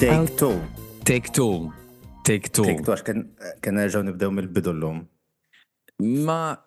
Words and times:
تيك 0.00 0.38
تو 0.38 0.60
تيك 1.04 1.28
تو 1.28 1.70
تيك 2.24 2.48
تو 2.48 2.64
تيك 2.64 2.86
تو 2.86 2.94
كان 2.94 3.30
كان 3.62 3.74
نرجعوا 3.74 4.04
نبداو 4.04 4.30
من 4.30 4.38
البدو 4.38 4.70
اللوم 4.70 5.06
ما 6.00 6.58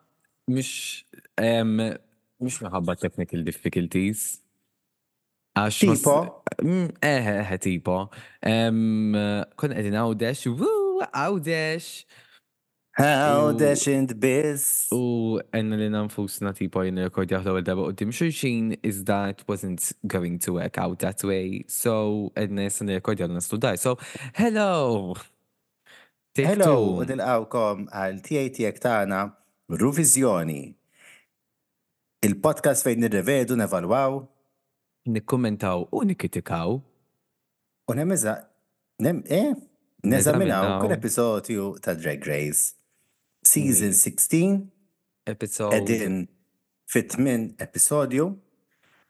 مش 0.48 1.06
أم 1.40 1.98
مش 2.42 2.64
محبة 2.64 2.94
تكنيكال 2.94 3.44
ديفيكولتيز 3.44 4.44
اش 5.58 5.80
تيبا 5.80 6.44
آه 7.04 7.50
إيه 7.50 7.56
تيبا 7.56 8.10
ام 8.46 9.12
كنا 9.14 9.46
ادينا 9.56 9.72
قاعدين 9.72 9.94
نعاوداش 9.94 10.50
عاوداش 11.14 12.08
How 12.98 13.50
U- 13.50 13.58
dash 13.58 13.88
in 13.88 14.06
the 14.08 14.16
biz. 14.16 14.88
U 14.92 15.40
għenna 15.56 15.78
li 15.80 15.88
nanfusna 15.94 16.52
tipo 16.58 16.82
jinn 16.84 17.00
rekordjaħ 17.06 17.46
l-ewel 17.46 17.64
darba 17.64 17.86
u 17.88 17.94
dim 17.96 18.12
xurxin 18.12 18.74
is 18.84 19.04
that 19.08 19.44
wasn't 19.48 19.94
going 20.06 20.38
to 20.44 20.54
work 20.60 20.78
out 20.78 21.00
that 21.00 21.24
way. 21.24 21.64
So 21.72 22.32
għedna 22.36 22.66
jessan 22.68 22.92
rekordjaħ 22.98 23.30
l-naslu. 23.32 23.62
So, 23.80 23.96
hello! 24.36 25.16
Take 26.36 26.48
Hello, 26.48 26.76
u 27.00 27.06
two. 27.06 27.14
nilqawkom 27.14 27.88
għal 27.92 28.20
TATX 28.24 28.80
tagħna 28.84 29.22
Ruvizjoni. 29.72 30.62
Il-podcast 32.24 32.84
fejn 32.86 33.02
nirrevedu, 33.06 33.56
nevalwaw, 33.60 34.20
Nikkommentaw 35.08 35.88
u 35.92 36.04
nikkritikaw. 36.06 36.76
u 37.90 37.94
nemeza, 37.98 38.36
nem, 39.00 39.24
eh, 39.26 39.54
Neżaminaw. 40.06 40.80
kull 40.82 40.92
episodju 40.94 41.80
ta' 41.82 41.94
Drag 41.96 42.24
Race. 42.28 42.74
Season 43.52 43.92
16, 43.92 44.72
Episode. 45.28 45.76
edin 45.76 46.28
fit 46.88 47.18
min 47.18 47.50
episodju, 47.60 48.30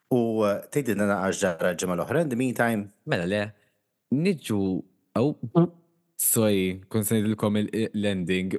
u 0.09 0.22
uh, 0.42 0.64
tejdina 0.73 1.06
naqax 1.06 1.44
ġara 1.44 1.73
ġemma 1.78 1.94
l-oħra, 2.00 2.23
in 2.25 2.31
the 2.31 2.39
meantime, 2.39 2.88
Mela 3.06 3.28
le, 3.30 3.42
nidġu, 4.17 4.58
aw, 5.22 5.30
sorry, 6.17 6.80
kun 6.89 7.06
senidilkom 7.06 7.62
il-landing. 7.62 8.58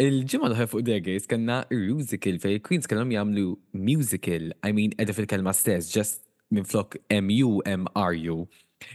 Il-ġimma 0.00 0.48
l 0.48 0.56
fuq 0.72 0.88
Degis 0.88 1.28
kanna 1.28 1.60
musical 1.68 2.40
fej 2.40 2.62
Queens 2.64 2.88
kellhom 2.88 3.12
jagħmlu 3.12 3.46
musical, 3.76 4.54
I 4.64 4.72
mean 4.72 4.96
edha 4.96 5.12
fil-kelma 5.20 5.52
stess, 5.52 5.92
just 5.92 6.24
minn 6.48 6.64
flok 6.64 6.96
M-U-M-R-U. 7.12 8.40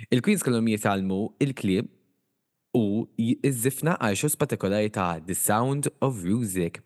Il-Queens 0.09 0.41
kellhom 0.41 0.73
jitalmu 0.73 1.27
il-klib 1.37 1.93
u 2.77 3.07
jizzifna 3.19 3.97
għal 3.99 4.17
shows 4.19 4.37
partikolari 4.39 4.91
ta' 4.93 5.19
The 5.19 5.35
Sound 5.35 5.89
of 6.01 6.23
Music. 6.23 6.81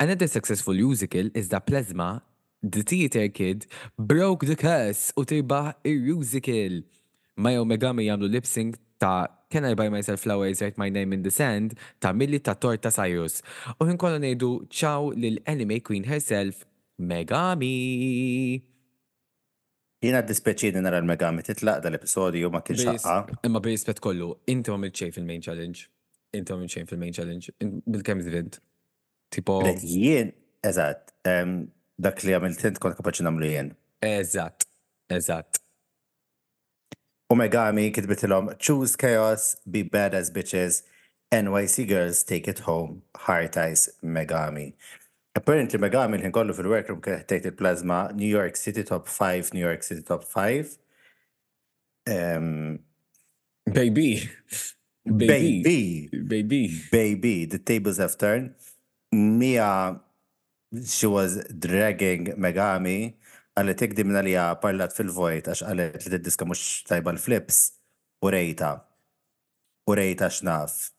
Another 0.00 0.26
successful 0.26 0.74
musical 0.74 1.30
is 1.34 1.48
the 1.48 1.60
Plasma, 1.60 2.22
the 2.62 2.82
theater 2.82 3.28
kid, 3.28 3.66
broke 3.98 4.46
the 4.46 4.56
curse 4.56 5.12
u 5.16 5.24
tirbaħ 5.24 5.74
il-musical. 5.84 6.82
Majo 7.36 7.64
Megami 7.64 8.08
jamlu 8.08 8.30
lip-sync 8.30 8.80
ta' 8.98 9.28
Can 9.50 9.64
I 9.64 9.74
buy 9.74 9.88
myself 9.88 10.20
flowers, 10.20 10.62
write 10.62 10.78
my 10.78 10.88
name 10.88 11.12
in 11.12 11.22
the 11.22 11.30
sand 11.30 11.74
ta' 11.98 12.12
Milli 12.12 12.38
ta' 12.38 12.54
Torta 12.54 12.90
Cyrus. 12.94 13.42
U 13.80 13.86
ħinkolla 13.88 14.20
nejdu 14.22 14.68
ċaw 14.70 15.10
lil-anime 15.18 15.80
queen 15.82 16.06
herself, 16.06 16.62
Megami 17.00 18.62
jina 20.04 20.22
dispeċini 20.26 20.80
nara 20.84 21.00
l-megami 21.02 21.44
titlaq 21.46 21.82
dal-episodju 21.84 22.50
ma 22.52 22.62
kienx 22.64 22.86
ħaqqa. 22.88 23.40
Imma 23.48 23.60
bejspet 23.64 24.00
kollu, 24.04 24.32
inti 24.50 24.72
għamil 24.72 24.92
ċej 24.96 25.14
fil-main 25.16 25.44
challenge. 25.44 25.88
Inti 26.36 26.54
għamil 26.54 26.72
ċej 26.74 26.86
fil-main 26.90 27.16
challenge. 27.16 27.54
Bil-kem 27.60 28.22
zvid. 28.24 28.60
Tipo, 29.30 29.60
Jien, 29.78 30.32
eżatt, 30.66 31.12
em, 31.28 31.58
dak 32.00 32.24
li 32.24 32.34
għamilt 32.34 32.64
int 32.66 32.80
kont 32.82 32.96
kapaċi 32.98 33.26
namlu 33.26 33.46
jien. 33.46 33.74
eżatt, 34.02 34.64
eżatt. 35.12 35.60
U 37.30 37.36
Megami 37.38 37.92
kitbitilhom 37.94 38.56
Choose 38.58 38.96
Chaos, 38.98 39.56
Be 39.64 39.84
Badass 39.84 40.32
Bitches, 40.32 40.82
NYC 41.30 41.86
Girls 41.86 42.24
Take 42.24 42.50
It 42.50 42.60
Home, 42.66 43.02
Heart 43.14 43.56
Eyes 43.56 43.88
Megami. 44.02 44.72
Apparently 45.40 45.78
Megami 45.80 46.20
l 46.20 46.32
kollu 46.36 46.52
fil-workroom 46.52 47.00
kien 47.00 47.22
tgħid 47.24 47.46
il-plasma 47.54 48.00
New 48.12 48.28
York 48.28 48.58
City 48.60 48.82
Top 48.84 49.08
5, 49.08 49.54
New 49.56 49.64
York 49.64 49.86
City 49.86 50.02
Top 50.04 50.26
5. 50.28 50.76
Um, 52.12 52.80
Baby. 53.64 54.28
baby, 55.06 56.08
Baby. 56.12 56.62
baby, 56.92 57.44
the 57.46 57.58
tables 57.58 57.96
have 57.96 58.18
turned. 58.18 58.52
Mia, 59.12 60.00
she 60.84 61.06
was 61.06 61.40
dragging 61.48 62.34
Megami, 62.36 63.14
għalli 63.56 63.74
tikdi 63.80 64.04
minna 64.04 64.22
li 64.26 64.36
parlat 64.62 64.92
fil-vojt, 64.94 65.48
għax 65.50 65.64
għallet 65.66 66.04
li 66.04 66.12
t-diska 66.14 66.46
mux 66.46 66.64
tajba 66.88 67.14
l-flips, 67.16 67.62
u 68.22 68.30
rejta. 68.32 68.74
U 69.88 69.96
rejta 69.96 70.28
xnaf. 70.30 70.90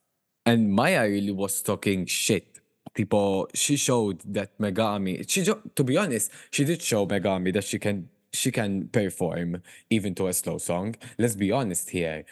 And 0.45 0.73
Maya 0.73 1.05
really 1.05 1.31
was 1.31 1.61
talking 1.61 2.05
shit. 2.09 2.50
Tipo, 2.95 3.47
she 3.53 3.77
showed 3.77 4.19
that 4.33 4.57
Megami, 4.59 5.27
she, 5.29 5.43
to 5.43 5.83
be 5.83 5.97
honest, 5.97 6.31
she 6.51 6.65
did 6.65 6.81
show 6.81 7.07
Megami 7.07 7.53
that 7.53 7.63
she 7.63 7.79
can 7.79 8.09
she 8.33 8.51
can 8.51 8.87
perform 8.87 9.61
even 9.89 10.15
to 10.15 10.27
a 10.27 10.33
slow 10.33 10.57
song. 10.57 10.95
Let's 11.17 11.35
be 11.35 11.51
honest 11.51 11.89
here. 11.89 12.25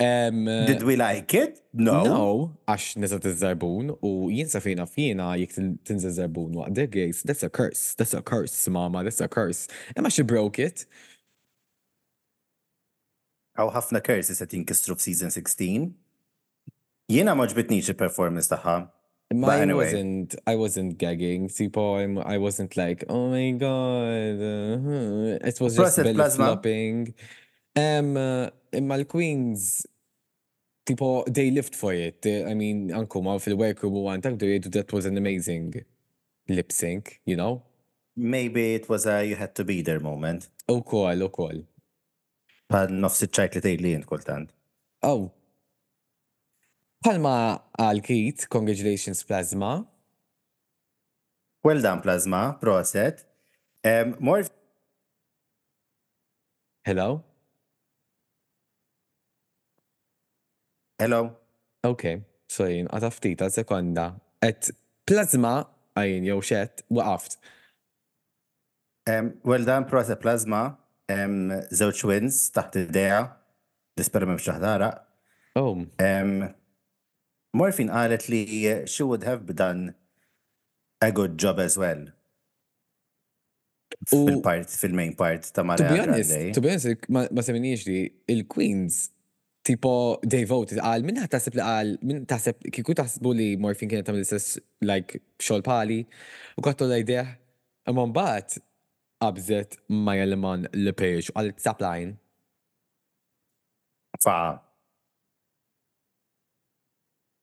Um, 0.00 0.46
Did 0.46 0.82
we 0.82 0.96
like 0.96 1.32
it? 1.34 1.60
No. 1.72 2.02
No, 2.02 2.24
għax 2.66 2.96
nizat 2.98 3.26
iż-żarbun 3.28 3.92
u 4.02 4.30
jinsa 4.34 4.58
fejna 4.60 4.86
fjena 4.90 5.28
jek 5.38 5.52
tinżel 5.86 6.14
żarbun 6.16 6.56
waqt 6.58 6.74
the 6.74 6.86
gays. 6.86 7.22
That's 7.22 7.44
a 7.44 7.50
curse. 7.50 7.94
That's 7.94 8.14
a 8.14 8.22
curse, 8.22 8.68
mama. 8.70 9.04
That's 9.04 9.20
a 9.20 9.28
curse. 9.28 9.68
Imma 9.94 10.10
she 10.10 10.22
broke 10.22 10.58
it. 10.58 10.86
Għaw 13.54 13.70
ħafna 13.76 14.02
curses 14.02 14.42
qed 14.42 14.56
jinkistru 14.56 14.96
f'season 14.98 15.30
16. 15.30 15.92
Jiena 17.12 17.36
ma 17.36 17.46
ġbitniex 17.46 17.92
il-performance 17.92 18.50
tagħha. 18.50 18.76
But 19.40 19.50
I 19.50 19.60
anyway. 19.62 19.84
wasn't, 19.84 20.34
I 20.46 20.54
wasn't 20.56 20.98
gagging. 20.98 21.48
Tipo, 21.48 22.02
I'm, 22.02 22.18
I 22.18 22.38
wasn't 22.38 22.76
like, 22.76 23.04
oh 23.08 23.30
my 23.30 23.50
god. 23.52 24.38
uh-huh." 24.40 25.48
It 25.48 25.60
was 25.60 25.76
just 25.76 25.96
belly 25.96 26.30
flopping. 26.30 27.14
Um, 27.74 28.16
uh, 28.16 28.50
imma 28.72 28.98
l-Queens, 28.98 29.86
tipo, 30.84 31.24
they 31.32 31.50
lived 31.50 31.74
for 31.74 31.94
it. 31.94 32.26
I 32.26 32.54
mean, 32.54 32.90
anku 32.90 33.22
ma 33.22 33.38
fil-workroom 33.38 33.94
u 33.94 34.06
għantak 34.12 34.36
do 34.38 34.46
jgħidu 34.46 34.72
that 34.72 34.92
was 34.92 35.06
an 35.06 35.16
amazing 35.16 35.84
lip 36.48 36.72
sync, 36.72 37.20
you 37.24 37.36
know? 37.36 37.62
Maybe 38.16 38.74
it 38.74 38.88
was 38.90 39.06
a 39.06 39.24
you 39.24 39.36
had 39.36 39.54
to 39.54 39.64
be 39.64 39.80
there 39.80 40.00
moment. 40.00 40.48
U 40.68 40.82
kol, 40.82 41.22
u 41.22 41.28
kol. 41.28 41.62
Pa 42.68 42.86
nofs 42.90 43.22
iċ-ċajt 43.24 43.56
li 43.56 43.62
tgħidli 43.64 43.94
jien 43.94 44.04
kultant. 44.04 44.52
Oh. 45.02 45.30
Palma 47.02 47.58
għal-kit, 47.82 48.44
congratulations 48.46 49.24
plasma. 49.26 49.80
Well 51.66 51.82
done, 51.82 52.00
Plasma. 52.00 52.58
Proset. 52.60 53.24
Um, 53.82 54.14
more 54.20 54.44
Hello? 56.84 57.24
Hello. 60.98 61.20
Ok, 61.82 62.06
so 62.46 62.68
jien, 62.70 62.86
għataftita 62.86 63.50
sekonda. 63.50 64.12
Et 64.42 64.70
plasma, 65.06 65.56
għajin, 65.98 66.30
jew 66.30 66.38
xet, 66.46 66.86
waqaft. 66.86 67.38
Um, 69.10 69.34
well 69.42 69.66
done, 69.66 69.90
Proset 69.90 70.22
Plasma. 70.22 70.64
Um, 71.10 71.50
Zewċ 71.74 72.06
wins 72.06 72.44
taħt 72.54 72.84
memx 74.30 74.46
taħdara. 74.46 74.92
Oh, 75.58 75.74
Um, 75.98 76.36
Morfin 77.56 77.90
qalet 77.92 78.28
li 78.32 78.42
she 78.86 79.02
would 79.02 79.24
have 79.24 79.46
done 79.54 79.94
a 81.02 81.10
good 81.12 81.38
job 81.38 81.58
as 81.60 81.76
well. 81.76 82.06
Fil-part, 84.08 84.70
fil-main 84.70 85.14
part 85.14 85.42
ta' 85.52 85.62
to 85.62 85.64
Maria 85.64 85.92
be 85.92 86.00
honest, 86.00 86.54
to 86.54 86.60
be 86.60 86.70
honest, 86.70 87.08
ma, 87.08 87.42
seminix 87.44 87.84
li 87.86 87.98
il-Queens, 88.34 89.10
tipo, 89.68 89.92
they 90.24 90.46
voted, 90.48 90.80
għal, 90.80 91.04
minn 91.06 91.20
taħseb 91.30 91.58
li 91.58 91.62
għal, 91.62 91.92
minn 92.00 92.24
taħseb, 92.26 92.64
kiku 92.72 92.96
taħsbu 92.98 93.34
li 93.36 93.50
Morfin 93.60 93.92
kienet 93.92 94.08
tamil 94.08 94.24
istess, 94.24 94.56
like, 94.82 95.20
xol 95.38 95.62
pali, 95.66 96.00
u 96.56 96.64
għattu 96.64 96.88
la 96.88 96.98
idea, 97.04 97.26
għamon 97.86 98.16
bat, 98.16 98.56
qabżet 99.22 99.76
Maja 99.92 100.24
Leman 100.26 100.66
l-page, 100.72 101.30
għal 101.36 101.52
t-sapline. 101.60 102.16
Fa, 104.24 104.38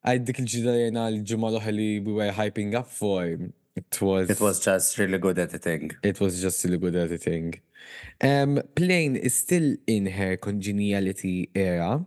Għaj 0.10 0.20
dik 0.26 0.40
il-ġidajna 0.42 1.02
l-ġumma 1.12 1.50
l 1.54 1.72
li 1.76 1.90
we 2.02 2.14
were 2.18 2.34
hyping 2.34 2.74
up 2.74 2.88
for. 2.90 3.26
It 3.76 4.02
was, 4.02 4.30
it 4.30 4.40
was 4.42 4.60
just 4.60 4.98
really 4.98 5.20
good 5.20 5.38
editing. 5.38 5.92
it 6.02 6.20
was 6.20 6.42
just 6.42 6.66
really 6.66 6.80
good 6.80 6.96
editing. 6.96 7.62
Um, 8.20 8.60
Plain 8.76 9.16
is 9.16 9.36
still 9.36 9.76
in 9.86 10.08
her 10.08 10.36
congeniality 10.36 11.52
era. 11.54 12.06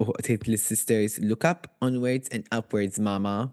U 0.00 0.14
tgħid 0.16 0.48
li 0.48 0.56
sisters 0.56 1.18
look 1.20 1.44
up, 1.44 1.68
onwards 1.82 2.32
and 2.32 2.48
upwards, 2.50 2.98
mama. 2.98 3.52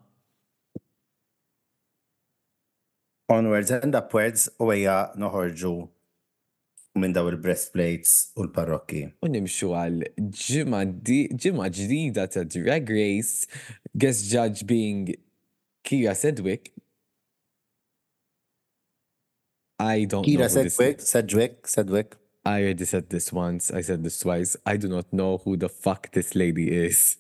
Onwards 3.28 3.72
and 3.76 4.00
upwards 4.00 4.48
u 4.62 4.72
għja 4.72 4.98
noħorġu 5.20 5.76
minn 6.96 7.14
daw 7.16 7.28
il-breastplates 7.28 8.32
u 8.40 8.46
l-parrokki. 8.46 9.04
U 9.24 9.30
nimxu 9.32 9.74
għal 9.76 10.02
ġimma 10.18 10.84
di- 10.88 11.28
ġimma 11.36 11.68
ġdida 11.70 12.28
ta' 12.32 12.46
Drag 12.48 12.90
Race, 12.90 13.48
guest 13.98 14.30
judge 14.32 14.66
being 14.66 15.16
Kyra 15.86 16.16
Sedgwick. 16.16 16.72
I 19.78 20.06
don't 20.06 20.24
Kira 20.24 20.48
know 20.48 20.56
who 20.56 20.64
this 20.64 20.76
Sedgwick, 20.76 21.02
Sedgwick, 21.02 21.68
Sedgwick. 21.68 22.16
I 22.46 22.62
already 22.62 22.86
said 22.86 23.10
this 23.10 23.34
once, 23.34 23.72
I 23.72 23.82
said 23.82 24.04
this 24.04 24.20
twice. 24.20 24.56
I 24.66 24.78
do 24.78 24.88
not 24.88 25.12
know 25.12 25.40
who 25.40 25.58
the 25.58 25.68
fuck 25.68 26.12
this 26.12 26.36
lady 26.36 26.72
is. 26.72 27.18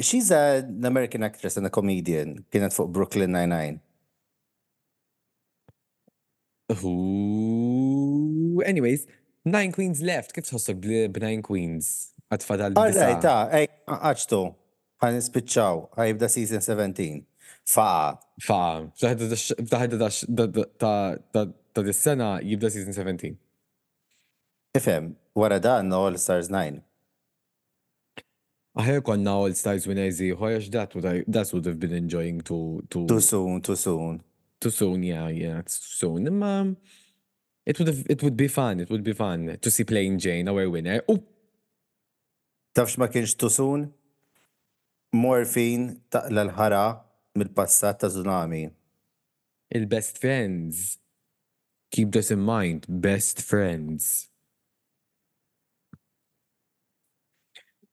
She's 0.00 0.30
an 0.30 0.84
American 0.84 1.24
actress 1.24 1.56
and 1.56 1.66
a 1.66 1.70
comedian. 1.70 2.44
Kienet 2.52 2.70
fuq 2.70 2.92
Brooklyn 2.92 3.32
Nine-Nine. 3.32 3.80
Anyways, 8.66 9.06
nine 9.44 9.72
queens 9.72 10.02
left. 10.02 10.34
Kif 10.36 10.44
tħossok 10.50 10.76
b'nine 11.14 11.42
queens? 11.42 12.12
Għatfadal 12.28 12.76
Għarrej, 12.76 13.20
ta' 13.24 13.48
ej, 13.56 13.68
għaxtu. 13.88 14.42
Għan 15.00 15.14
nispiċċaw, 15.16 15.84
għajibda 15.96 16.28
season 16.32 16.64
17. 16.64 17.22
Fa' 17.68 18.18
Fa, 18.42 18.86
f'daħda 18.94 20.08
ta' 20.78 21.82
dis-sena 21.82 22.38
jibda 22.44 22.70
season 22.70 22.94
17. 22.94 23.36
ifem, 24.78 25.16
wara 25.34 25.58
dan 25.58 25.92
All 25.92 26.18
Stars 26.18 26.48
9. 26.52 26.82
Aħjar 28.78 29.02
konna 29.02 29.34
All 29.34 29.54
Stars 29.58 29.88
winners 29.90 30.20
ieħor, 30.22 30.70
that 30.70 30.94
would 30.94 31.04
I, 31.04 31.24
that 31.26 31.52
would 31.52 31.66
have 31.66 31.80
been 31.80 31.92
enjoying 31.92 32.40
to 32.42 32.82
to 32.90 33.06
Too 33.06 33.20
soon, 33.20 33.60
too 33.60 33.74
soon. 33.74 34.22
Too 34.60 34.70
soon, 34.70 35.02
yeah, 35.02 35.28
yeah, 35.28 35.58
it's 35.58 35.78
too 35.80 36.06
soon. 36.06 36.26
Imma 36.26 36.76
it 37.66 37.78
would 37.78 37.88
have 37.88 38.06
it 38.08 38.22
would 38.22 38.36
be 38.36 38.48
fun, 38.48 38.80
it 38.80 38.90
would 38.90 39.04
be 39.04 39.12
fun 39.12 39.58
to 39.60 39.70
see 39.70 39.84
Plain 39.84 40.18
Jane 40.18 40.48
our 40.48 40.68
winner. 40.70 41.02
Oh, 41.08 41.22
Tafx 42.74 42.96
ma 42.98 43.06
kienx 43.06 43.36
too 43.36 43.50
soon? 43.50 43.92
Morfin 45.14 46.00
taqla 46.10 46.44
l-ħara 46.48 47.00
mill-passat 47.34 47.98
ta' 47.98 48.08
tsunami. 48.08 48.70
il-best 49.70 50.18
friends. 50.18 50.98
Keep 51.90 52.12
this 52.12 52.30
in 52.30 52.40
mind, 52.40 52.86
best 52.88 53.42
friends. 53.42 54.28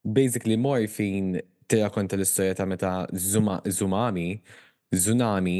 Basically, 0.03 0.57
Morphine 0.57 1.41
tira 1.67 1.89
konta 1.89 2.15
l-istoria 2.15 2.53
ta' 2.53 2.65
meta 2.65 3.07
Zuma, 3.15 3.61
Zumami, 3.65 4.41
Tsunami 4.95 5.59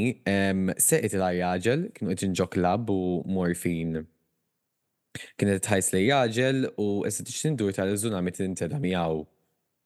seqet 0.80 1.16
il-għajjaġel, 1.18 1.88
kienu 1.96 2.12
għedin 2.14 2.36
ġo 2.40 2.46
klab 2.54 2.92
u 2.94 3.00
morfin. 3.28 4.04
Kienet 5.40 5.64
tħajs 5.66 5.92
li 5.94 6.04
jaġel 6.10 6.68
u 6.82 6.88
esset 7.08 7.30
tindur 7.32 7.74
tal-tsunami 7.76 8.34
t-intela 8.36 8.80
miaw. 8.82 9.24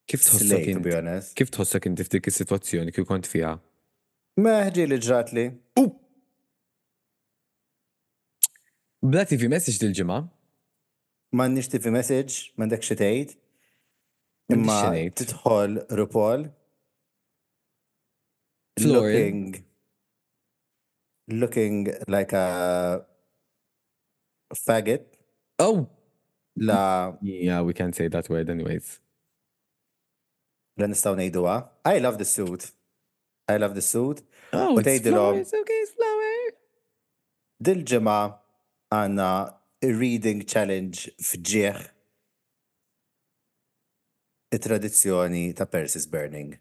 Kif 0.09 0.25
tħossok 0.25 0.69
inti? 0.73 0.93
Kif 1.37 1.51
tħossok 1.53 1.89
inti 1.89 2.05
f'dik 2.07 2.29
is-sitwazzjoni 2.31 2.93
kif 2.95 3.05
kont 3.09 3.29
fiha? 3.29 3.55
Meħġi 4.41 4.87
li 4.89 4.99
ġratli. 5.05 5.45
Bla 8.99 9.25
TV 9.29 9.49
message 9.51 9.79
dil-ġimgħa. 9.81 10.19
M'għandniex 11.37 11.69
TV 11.71 11.93
message, 11.93 12.49
m'għandek 12.57 12.87
xi 12.87 12.97
tgħid. 12.99 13.35
Imma 14.55 14.79
tidħol 15.13 15.83
Rupol 15.93 16.49
titħol 18.79 18.95
RuPaul. 18.95 18.99
Floral. 18.99 19.13
Looking, 19.13 19.65
looking 21.43 21.87
like 22.07 22.33
a 22.33 23.05
faggot. 24.55 25.05
Oh, 25.59 25.87
La, 26.61 27.13
yeah, 27.21 27.61
we 27.61 27.73
can't 27.73 27.95
say 27.95 28.07
that 28.09 28.27
word 28.29 28.49
anyways. 28.49 28.99
la 30.77 30.87
nistaw 30.87 31.13
nejduwa. 31.15 31.53
I 31.85 31.99
love 31.99 32.17
the 32.17 32.25
suit. 32.25 32.71
I 33.47 33.57
love 33.57 33.75
the 33.75 33.81
suit. 33.81 34.21
Oh, 34.53 34.73
U 34.75 34.79
it's 34.79 34.87
tgħidilhom- 34.87 35.35
flowers, 35.43 35.53
okay, 35.53 35.79
it's 35.83 35.91
flower. 35.91 36.35
Dil-ġemma 37.63 38.17
għanna 38.91 39.29
uh, 39.45 39.51
reading 39.99 40.43
challenge 40.45 41.09
fġieħ 41.19 41.79
it-tradizzjoni 44.51 45.53
ta' 45.55 45.65
Paris 45.67 45.95
Is 45.99 46.07
Burning. 46.07 46.55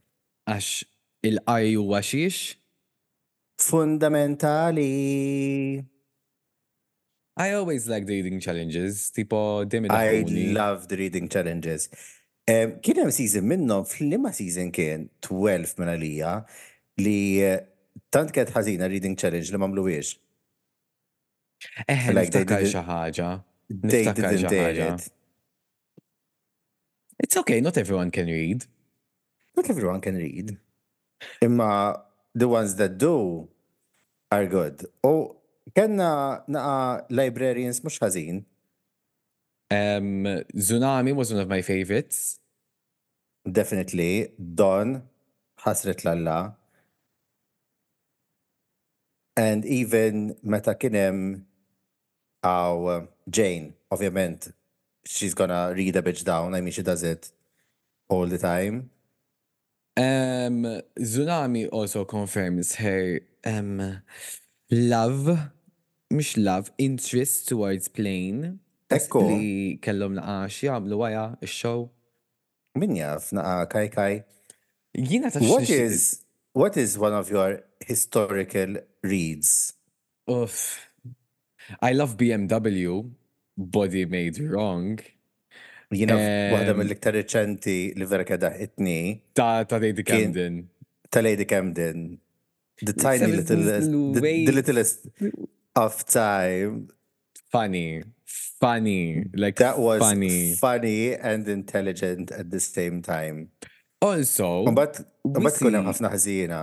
Għax 0.48 0.84
il-qaj 1.22 1.74
huwa 1.76 2.00
xiex, 2.02 2.56
Fundamentali. 3.58 4.88
I 7.36 7.52
always 7.52 7.88
like 7.88 8.06
the 8.06 8.14
eating 8.14 8.40
challenges, 8.40 9.10
tipo 9.10 9.64
demi 9.68 9.88
I 9.90 10.24
love 10.52 10.88
the 10.88 10.96
reading 10.96 11.28
challenges. 11.28 11.88
Um, 12.48 12.78
kien 12.80 12.96
hemm 13.02 13.12
season 13.12 13.44
minnhom 13.50 13.84
fl-imma 13.86 14.32
season 14.32 14.70
kien 14.72 15.08
12 15.26 15.74
minn 15.78 15.90
għalija 15.92 16.32
li 17.02 17.18
eh, 17.44 17.58
tant 18.14 18.32
kienet 18.32 18.54
ħażina 18.54 18.88
reading 18.90 19.18
challenge 19.18 19.52
li 19.52 19.60
mamluwiex. 19.60 20.14
Eh, 21.86 22.08
like 22.14 22.32
they 22.32 22.46
xi 22.46 22.82
ħaġa. 22.88 23.28
They 23.68 24.04
didn't 24.06 24.48
dare 24.48 24.94
it. 24.94 25.10
It's 27.18 27.36
okay, 27.36 27.60
not 27.60 27.76
everyone 27.76 28.10
can 28.10 28.26
read. 28.26 28.64
Not 29.56 29.68
everyone 29.68 30.00
can 30.00 30.16
read. 30.16 30.56
Imma 31.42 32.02
the 32.34 32.48
ones 32.48 32.74
that 32.76 32.98
do 32.98 33.48
are 34.30 34.46
good. 34.46 34.86
U 35.04 35.36
kenna 35.74 36.44
naqa 36.48 37.06
librarians 37.10 37.82
mux 37.82 37.98
ħażin. 37.98 38.44
Um, 39.70 40.24
Tsunami 40.56 41.14
was 41.14 41.32
one 41.32 41.42
of 41.42 41.48
my 41.48 41.62
favorites. 41.62 42.38
Definitely. 43.50 44.32
Don, 44.38 45.02
ħasret 45.64 46.04
lalla. 46.04 46.56
And 49.36 49.64
even 49.64 50.34
meta 50.42 50.74
kienem 50.74 51.44
għaw 52.42 53.06
Jane, 53.30 53.74
ovvjament, 53.92 54.52
she's 55.04 55.34
gonna 55.34 55.72
read 55.74 55.96
a 55.96 56.02
bitch 56.02 56.24
down. 56.24 56.54
I 56.54 56.60
mean, 56.60 56.72
she 56.72 56.82
does 56.82 57.02
it 57.02 57.30
all 58.08 58.26
the 58.26 58.38
time. 58.38 58.90
Um, 59.98 60.80
Tsunami 60.96 61.68
also 61.72 62.04
confirms 62.04 62.76
her 62.76 63.18
um, 63.44 64.00
love, 64.70 65.50
mux 66.08 66.37
love, 66.37 66.70
interest 66.78 67.49
towards 67.49 67.88
Plane. 67.88 68.61
Ekku. 68.88 69.25
Li 69.26 69.78
kellhom 69.82 70.14
laqax 70.16 70.62
jagħmlu 70.68 70.99
wara 71.02 71.25
ix-show. 71.42 71.90
Min 72.78 72.94
jaf, 72.94 73.32
naqa 73.34 73.66
kaj 73.75 73.88
kaj. 73.96 74.12
Jiena 74.94 75.32
ta' 75.34 75.42
What 75.42 75.68
is, 75.68 76.23
what 76.52 76.76
is 76.76 76.96
one 76.96 77.12
of 77.12 77.28
your 77.28 77.64
historical 77.84 78.76
reads? 79.02 79.75
Uff. 80.28 80.87
I 81.82 81.92
love 81.92 82.16
BMW, 82.16 83.11
Body 83.56 84.04
Made 84.06 84.38
Wrong. 84.38 85.00
Jina 85.90 86.16
waħda 86.52 86.75
mill-iktar 86.76 87.14
reċenti 87.16 87.76
li 87.97 88.04
vera 88.04 88.25
kada 88.28 88.50
itni 88.61 89.21
Ta' 89.35 89.64
ta' 89.64 89.78
Lady 89.80 90.02
Camden. 90.04 90.68
ta' 91.11 91.21
Lady 91.25 91.45
Camden. 91.49 92.18
The 92.85 92.92
tiny 92.92 93.18
Seven 93.18 93.37
little, 93.37 93.57
little 93.57 94.12
the, 94.12 94.52
littlest 94.52 95.09
of 95.75 96.04
time. 96.07 96.88
Funny. 97.50 98.02
Funny. 98.61 99.25
Like 99.35 99.57
That 99.57 99.78
was 99.78 100.00
funny. 100.00 100.54
funny 100.54 101.14
and 101.14 101.49
intelligent 101.49 102.30
at 102.30 102.50
the 102.50 102.61
same 102.61 103.00
time. 103.02 103.49
Also, 104.00 104.64
Umbat, 104.66 105.00
we 105.25 105.33
umbat 105.40 105.57
tkun 105.59 105.75
hemm 105.75 105.88
see- 105.88 105.90
ħafna 105.90 106.11
ħażina. 106.12 106.61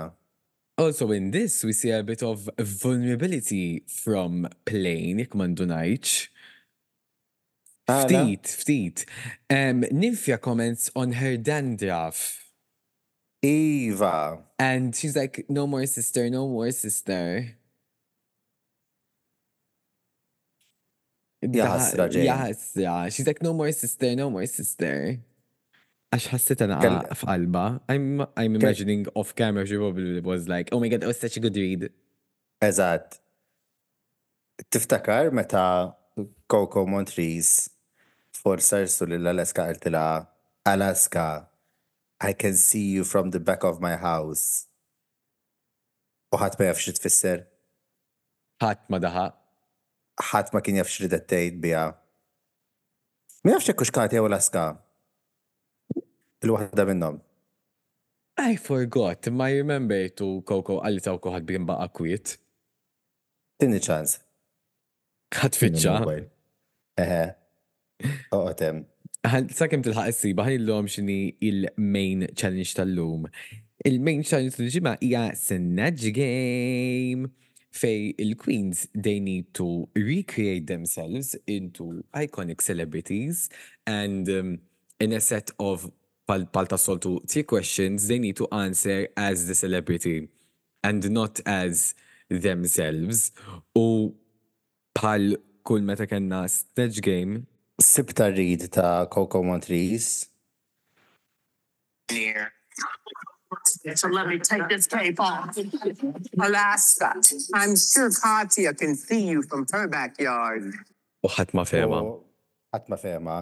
also 0.77 1.12
in 1.12 1.32
this, 1.32 1.63
we 1.63 1.74
see 1.74 1.89
a 1.91 2.03
bit 2.03 2.22
of 2.24 2.48
vulnerability 2.60 3.84
from 3.88 4.48
Plane, 4.65 5.17
jek 5.25 5.34
mandu 5.36 5.65
najċ. 5.67 6.27
Ftit, 7.88 8.42
ftit. 8.44 9.06
Um, 9.50 9.82
Nymphia 9.92 10.42
comments 10.42 10.89
on 10.96 11.13
her 11.13 11.38
dandruff. 11.38 12.46
Iva. 13.44 14.39
And 14.58 14.96
she's 14.96 15.15
like, 15.15 15.46
no 15.50 15.68
more 15.68 15.86
sister, 15.86 16.30
no 16.30 16.48
more 16.48 16.72
sister. 16.72 17.56
Jane. 22.10 23.12
She's 23.12 23.27
like, 23.27 23.44
no 23.44 23.54
more 23.54 23.72
sister, 23.72 24.15
no 24.15 24.30
more 24.32 24.48
sister. 24.48 25.20
Għax 26.15 26.27
ħassit 26.32 26.62
għana 26.63 26.80
Kell- 26.82 27.08
f'qalba. 27.12 27.82
I'm, 27.89 28.25
I'm 28.38 28.56
imagining 28.56 29.06
off 29.15 29.36
camera 29.36 29.65
she 29.68 29.75
probably 29.75 30.22
was 30.22 30.48
like, 30.48 30.70
oh 30.72 30.80
my 30.80 30.88
god, 30.88 31.01
that 31.01 31.08
was 31.08 31.20
such 31.20 31.38
a 31.38 31.39
good 31.39 31.56
read. 31.56 31.89
Eżatt. 32.63 33.20
Tiftakar 34.72 35.34
meta 35.34 35.94
Coco 36.48 36.86
Montrese 36.86 37.70
forsa 38.45 38.83
rsu 38.83 39.07
l-Alaska 39.09 39.65
għaltila 39.65 40.05
Alaska, 40.69 41.49
I 42.21 42.33
can 42.33 42.55
see 42.55 42.85
you 42.93 43.03
from 43.03 43.31
the 43.31 43.39
back 43.39 43.63
of 43.63 43.81
my 43.81 43.95
house. 43.97 44.67
U 46.33 46.37
ħadd 46.37 46.57
ma 46.59 46.69
jafx 46.69 46.99
tfisser. 46.99 47.45
ħadd 48.61 48.85
ma 48.89 48.99
daħaq. 49.01 49.37
ħadd 50.29 50.53
ma 50.53 50.61
kien 50.65 50.79
jaf 50.79 50.91
x'ridet 50.91 51.25
tgħid 51.29 51.61
biha. 51.63 51.85
Ma 53.43 53.55
jafx 53.55 53.73
hekk 53.73 53.93
Kati 53.97 54.19
jew 54.19 54.27
Alaska. 54.29 54.65
Il-waħda 56.45 56.85
minnhom. 56.89 57.21
I 58.37 58.57
forgot, 58.59 59.29
ma 59.31 59.47
remember 59.47 60.09
tu 60.11 60.43
Coco 60.45 60.81
għalli 60.83 61.01
taw 61.01 61.17
kuħad 61.23 61.47
bin 61.49 61.65
baqa 61.65 61.87
kwiet. 61.97 62.35
Tini 63.57 63.81
ċans. 63.81 64.19
ħad 65.33 65.59
fitxa. 65.61 65.97
Eħe. 67.01 67.23
Oh, 68.31 68.43
Oqotem. 68.43 68.83
Sakem 69.55 69.81
tilħaq 69.85 70.11
s-siba, 70.11 70.43
ħan 70.45 70.59
il-lom 70.59 70.89
xini 70.91 71.19
il-main 71.47 72.27
challenge 72.35 72.75
tal-lum. 72.77 73.25
Il-main 73.85 74.21
challenge 74.25 74.57
tal-ġimma 74.57 74.97
hija 75.01 75.29
Snatch 75.39 76.11
Game 76.13 77.31
fej 77.75 78.15
il-queens 78.17 78.87
they 78.93 79.19
need 79.19 79.53
to 79.53 79.87
recreate 79.95 80.67
themselves 80.67 81.35
into 81.45 82.03
iconic 82.13 82.61
celebrities 82.61 83.49
and 83.85 84.29
um, 84.29 84.59
in 84.99 85.11
a 85.11 85.19
set 85.19 85.51
of 85.59 85.91
pal, 86.27 86.45
pal 86.45 86.77
soltu 86.77 87.19
three 87.27 87.43
questions 87.43 88.07
they 88.07 88.19
need 88.19 88.35
to 88.35 88.47
answer 88.51 89.07
as 89.17 89.47
the 89.47 89.55
celebrity 89.55 90.29
and 90.83 91.09
not 91.11 91.39
as 91.45 91.95
themselves 92.29 93.31
u 93.75 94.15
pal 94.93 95.35
kull 95.63 95.81
meta 95.81 96.07
kanna 96.07 96.47
stage 96.47 97.01
game 97.01 97.45
Sibta 97.82 98.36
read 98.36 98.72
ta' 98.72 99.05
Coco 99.05 99.44
Montrese. 99.44 100.27
Here. 102.10 102.53
So 103.96 104.08
let 104.08 104.27
me 104.27 104.39
take 104.39 104.67
this 104.70 104.88
cape 104.88 105.20
off. 105.20 105.58
Alaska, 106.39 107.15
I'm 107.53 107.75
sure 107.75 108.10
Katya 108.12 108.74
can 108.74 108.96
see 108.96 109.27
you 109.27 109.44
from 109.44 109.65
her 109.72 109.88
backyard. 109.88 110.74
U 111.24 111.29
ħadd 111.29 111.53
ma 111.58 111.63
fema. 111.65 112.01
Ħadd 112.74 112.89
ma 112.91 112.98
fema. 113.01 113.38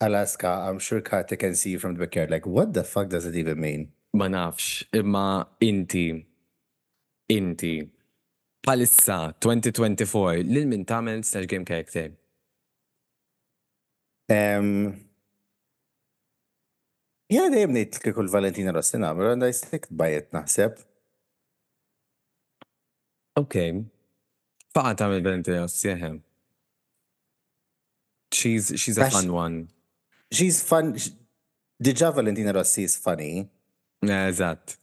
Alaska, 0.00 0.68
I'm 0.68 0.78
sure 0.78 1.00
Katya 1.00 1.36
can 1.36 1.54
see 1.54 1.70
you 1.70 1.78
from 1.78 1.94
the 1.94 2.00
backyard. 2.00 2.30
Like, 2.30 2.46
what 2.46 2.72
the 2.72 2.84
fuck 2.84 3.08
does 3.08 3.26
it 3.26 3.34
even 3.36 3.60
mean? 3.60 3.88
Ma 4.14 4.26
nafx, 4.26 4.84
imma 4.92 5.46
inti, 5.60 6.24
inti, 7.30 7.88
palissa 8.66 9.34
2024, 9.40 10.44
lil 10.44 10.66
min 10.66 10.84
tamel 10.84 11.24
stage 11.24 11.48
game 11.48 11.64
character. 11.64 12.12
Ja, 17.30 17.48
dejjem 17.50 17.72
ngħid 17.74 17.98
kieku 18.04 18.22
l-Valentina 18.22 18.72
Rossi 18.74 18.98
nagħmlu 19.02 19.32
għandha 19.32 19.48
jstik 19.50 19.88
bajet 19.90 20.28
naħseb. 20.34 20.78
Ok. 23.40 23.56
Faqa 24.76 24.92
tagħmel 25.00 25.22
Valentina 25.26 25.64
Rossi 25.64 25.90
eħem. 25.92 26.20
She's 28.34 28.72
she's 28.78 28.98
a 28.98 29.08
fun 29.10 29.30
one. 29.34 29.58
She's 30.30 30.60
fun. 30.66 30.94
Diġà 31.82 32.12
Valentina 32.16 32.54
Rossi 32.56 32.86
is 32.86 32.96
funny. 33.00 33.46
Eżatt. 34.06 34.76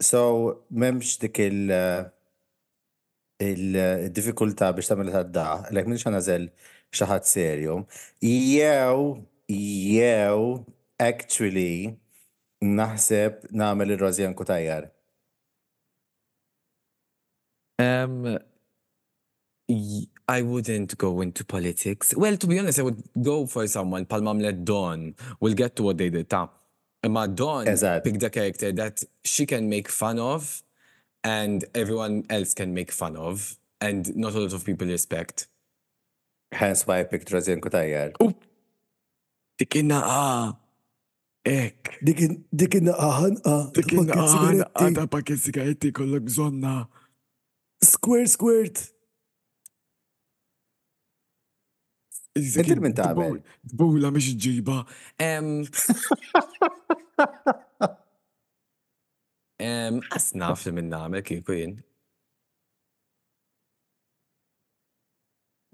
So, 0.00 0.20
memx 0.70 1.16
dik 1.20 1.38
il- 1.42 1.74
il-diffikultà 3.42 4.72
biex 4.74 4.88
tagħmel 4.90 5.12
tadda, 5.14 5.46
lek 5.74 5.86
minn 5.86 6.00
xanażel 6.00 6.48
xaħat 6.92 7.26
serju. 7.28 7.80
Jew, 8.20 9.24
jew, 9.48 10.64
actually, 10.98 11.96
naħseb 12.64 13.48
nagħmel 13.52 13.96
il-Rosianne 13.96 14.38
Cutajar. 14.38 14.90
Um, 17.78 18.38
I 20.28 20.42
wouldn't 20.42 20.96
go 20.98 21.20
into 21.20 21.44
politics. 21.44 22.14
Well, 22.16 22.36
to 22.36 22.46
be 22.46 22.58
honest, 22.58 22.78
I 22.78 22.82
would 22.82 23.02
go 23.22 23.46
for 23.46 23.66
someone, 23.66 24.04
Palmamlet 24.04 24.64
Dawn. 24.64 25.14
We'll 25.40 25.54
get 25.54 25.76
to 25.76 25.82
what 25.82 25.98
they 25.98 26.10
did. 26.10 26.28
Ta. 26.28 26.48
Ma 27.06 27.26
Dawn 27.26 27.66
Eżatt. 27.66 28.02
picked 28.02 28.22
a 28.22 28.30
character 28.30 28.72
that 28.72 29.04
she 29.24 29.46
can 29.46 29.68
make 29.68 29.88
fun 29.88 30.18
of 30.18 30.62
and 31.22 31.64
everyone 31.74 32.24
else 32.28 32.54
can 32.54 32.74
make 32.74 32.90
fun 32.90 33.16
of 33.16 33.56
and 33.80 34.16
not 34.16 34.34
a 34.34 34.40
lot 34.40 34.52
of 34.52 34.64
people 34.64 34.86
respect. 34.86 35.46
Hence 36.52 36.86
why 36.86 37.00
I 37.00 37.04
picked 37.04 37.30
Razin 37.32 37.60
Kutajjar. 37.60 38.12
U 38.20 38.32
dikinna 39.60 40.00
ah. 40.04 40.56
Ek. 41.44 41.98
Dikinna 42.04 42.94
aħan 42.94 43.40
ah. 43.44 43.64
Dikinna 43.76 44.14
aħan 44.16 44.62
ah 44.66 44.90
ta' 44.96 45.08
pakket 45.10 45.40
sigaretti 45.42 45.92
kollok 45.92 46.24
bżonna. 46.28 46.76
Squirt, 47.84 48.30
squirt. 48.32 48.86
Intil 52.38 52.80
minn 52.80 52.94
ta' 52.94 53.12
Bula 53.14 54.10
miex 54.14 54.32
ġiba. 54.38 54.84
Asnaf 60.14 60.64
li 60.66 60.72
minn 60.72 60.90
namel 60.92 61.22
kien. 61.26 61.78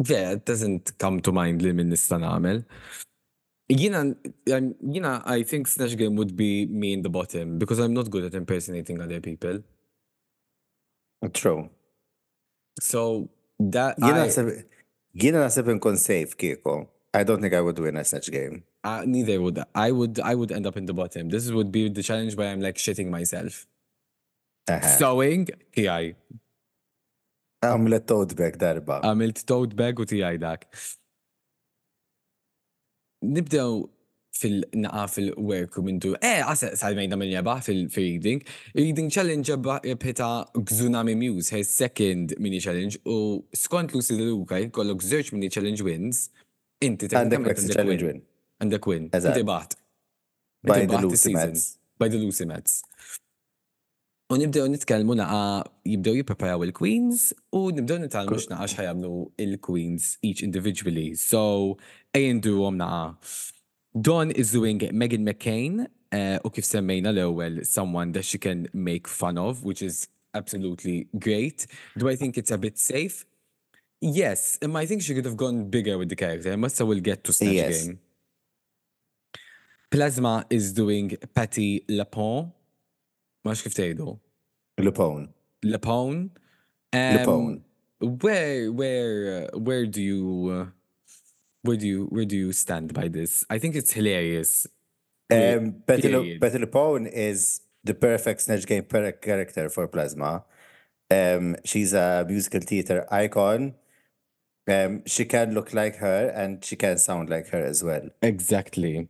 Yeah, 0.02 0.32
it 0.32 0.44
doesn't 0.44 0.98
come 0.98 1.20
to 1.20 1.32
mind 1.32 1.62
li 1.62 1.72
minn 1.72 1.90
nista 1.90 2.18
namel. 2.18 2.64
Jina, 3.70 4.00
um, 4.52 4.74
jina, 4.92 5.22
I 5.24 5.42
think 5.42 5.68
Snatch 5.68 5.96
Game 5.96 6.16
would 6.16 6.36
be 6.36 6.66
me 6.66 6.92
in 6.92 7.02
the 7.02 7.08
bottom 7.08 7.58
because 7.58 7.78
I'm 7.78 7.94
not 7.94 8.10
good 8.10 8.24
at 8.24 8.34
impersonating 8.34 9.00
other 9.00 9.20
people. 9.20 9.60
True. 11.32 11.70
So 12.80 13.30
that 13.58 13.98
Jiena 13.98 14.24
I, 14.24 14.26
naħseb 14.26 14.50
jiena 15.16 15.46
naħseb 15.46 15.70
nkun 15.78 15.96
safe 15.96 16.36
kieku. 16.36 16.86
I 17.14 17.22
don't 17.22 17.40
think 17.40 17.54
I 17.54 17.60
would 17.60 17.78
win 17.78 17.96
a 17.96 18.04
snatch 18.04 18.30
game. 18.30 18.64
uh, 18.84 19.02
neither 19.06 19.40
would 19.40 19.58
I 19.74 19.90
would 19.90 20.20
I 20.20 20.34
would 20.34 20.52
end 20.52 20.66
up 20.66 20.76
in 20.76 20.86
the 20.86 20.94
bottom. 20.94 21.30
This 21.30 21.50
would 21.50 21.72
be 21.72 21.88
the 21.88 22.02
challenge 22.02 22.36
where 22.36 22.52
I'm 22.52 22.60
like 22.60 22.76
shitting 22.76 23.08
myself. 23.08 23.66
Eħe. 24.68 24.98
Sewing, 24.98 25.48
TI. 25.74 26.14
Għamlet 27.70 28.06
tote 28.10 28.36
bag 28.38 28.60
darba. 28.60 29.00
Għamilt 29.06 29.44
tote 29.48 29.78
bag 29.78 30.00
u 30.00 30.06
TI 30.08 30.36
dak. 30.42 30.68
Nibdew 33.24 33.84
fil-naqa 34.34 35.04
fil-work 35.08 35.78
mintu, 35.86 36.14
eh, 36.20 36.42
għasa 36.42 36.72
sal-mejda 36.78 37.16
minn 37.18 37.32
jaba 37.32 37.60
fil-reading. 37.62 38.42
Reading 38.74 39.10
challenge 39.10 39.52
jabħita 39.52 40.30
Gzunami 40.58 41.14
Muse, 41.16 41.50
her 41.54 41.62
second 41.62 42.34
mini 42.38 42.60
challenge, 42.60 42.98
u 43.06 43.44
skont 43.54 43.94
Lucy 43.94 44.18
Luka, 44.18 44.58
kollok 44.74 45.02
zerċ 45.06 45.32
mini 45.36 45.48
challenge 45.48 45.86
wins, 45.86 46.28
inti 46.82 47.08
Għandek 47.08 47.54
Challenge 47.70 48.10
win. 48.10 48.22
Għandek 48.60 48.90
win. 48.90 49.08
Inti 49.14 49.46
baħt. 49.46 49.78
By 50.64 50.86
the 50.86 50.98
Lucy. 50.98 51.32
Mets. 51.32 51.78
By 51.98 52.08
the 52.08 52.18
Lucy 52.18 52.44
Mets. 52.44 52.82
U 54.32 54.36
nibdew 54.40 54.68
nitkellmu 54.72 55.14
naqa 55.18 55.40
jibdew 55.84 56.14
jippreparaw 56.18 56.62
il-Queens 56.64 57.26
u 57.52 57.66
nibdew 57.76 57.98
nitalmu 58.06 58.38
x'naqa 58.40 58.68
x'ħajamlu 58.72 59.16
il-Queens 59.44 60.16
each 60.22 60.40
individually. 60.46 61.12
So, 61.14 61.76
ejjen 62.16 62.40
duhom 62.40 62.80
naqa. 62.80 63.16
Dawn 63.94 64.30
is 64.30 64.50
doing 64.52 64.80
Meghan 64.96 65.28
McCain 65.28 65.84
uh, 65.84 66.38
u 66.40 66.50
kif 66.50 66.64
semmejna 66.64 67.12
l-ewwel 67.12 67.66
someone 67.66 68.12
that 68.12 68.24
she 68.24 68.38
can 68.38 68.66
make 68.72 69.06
fun 69.06 69.36
of, 69.36 69.62
which 69.62 69.82
is 69.82 70.08
absolutely 70.32 71.06
great. 71.18 71.66
Do 71.98 72.08
I 72.08 72.16
think 72.16 72.38
it's 72.38 72.50
a 72.50 72.58
bit 72.58 72.78
safe? 72.78 73.26
Yes, 74.00 74.58
um, 74.62 74.74
I 74.76 74.86
think 74.86 75.02
she 75.02 75.14
could 75.14 75.24
have 75.26 75.36
gone 75.36 75.68
bigger 75.70 75.98
with 75.98 76.08
the 76.08 76.16
character. 76.16 76.52
I 76.52 76.56
must 76.56 76.80
will 76.80 77.00
get 77.00 77.24
to 77.24 77.32
Snatch 77.32 77.52
Yes. 77.52 77.86
Game. 77.86 78.00
Plasma 79.90 80.44
is 80.50 80.72
doing 80.72 81.16
Patti 81.34 81.84
LuPone. 81.88 82.52
Max 83.44 83.62
kif 83.62 83.74
tgħidu? 83.76 84.18
Lupone. 84.80 85.28
Lapone. 85.64 86.30
Lapone. 86.94 87.60
Where 88.00 88.72
where 88.72 89.48
uh, 89.54 89.58
where 89.58 89.86
do 89.86 90.02
you 90.02 90.50
uh, 90.50 90.66
where 91.62 91.76
do 91.76 91.86
you 91.86 92.06
where 92.06 92.24
do 92.24 92.36
you 92.36 92.52
stand 92.52 92.92
by 92.92 93.08
this? 93.08 93.44
I 93.48 93.58
think 93.58 93.74
it's 93.74 93.92
hilarious. 93.92 94.66
Um, 95.30 95.70
Betty. 95.86 96.38
Betty 96.38 96.58
Lupone 96.58 97.10
is 97.10 97.62
the 97.82 97.94
perfect 97.94 98.42
snatch 98.42 98.66
game 98.66 98.84
per 98.84 99.12
character 99.12 99.68
for 99.68 99.88
Plasma. 99.88 100.44
Um, 101.10 101.56
she's 101.64 101.92
a 101.92 102.24
musical 102.28 102.60
theater 102.60 103.06
icon. 103.10 103.74
Um, 104.66 105.02
she 105.06 105.26
can 105.26 105.52
look 105.52 105.74
like 105.74 105.96
her 105.96 106.28
and 106.34 106.64
she 106.64 106.76
can 106.76 106.98
sound 106.98 107.28
like 107.28 107.48
her 107.48 107.62
as 107.62 107.82
well. 107.84 108.08
Exactly. 108.22 109.08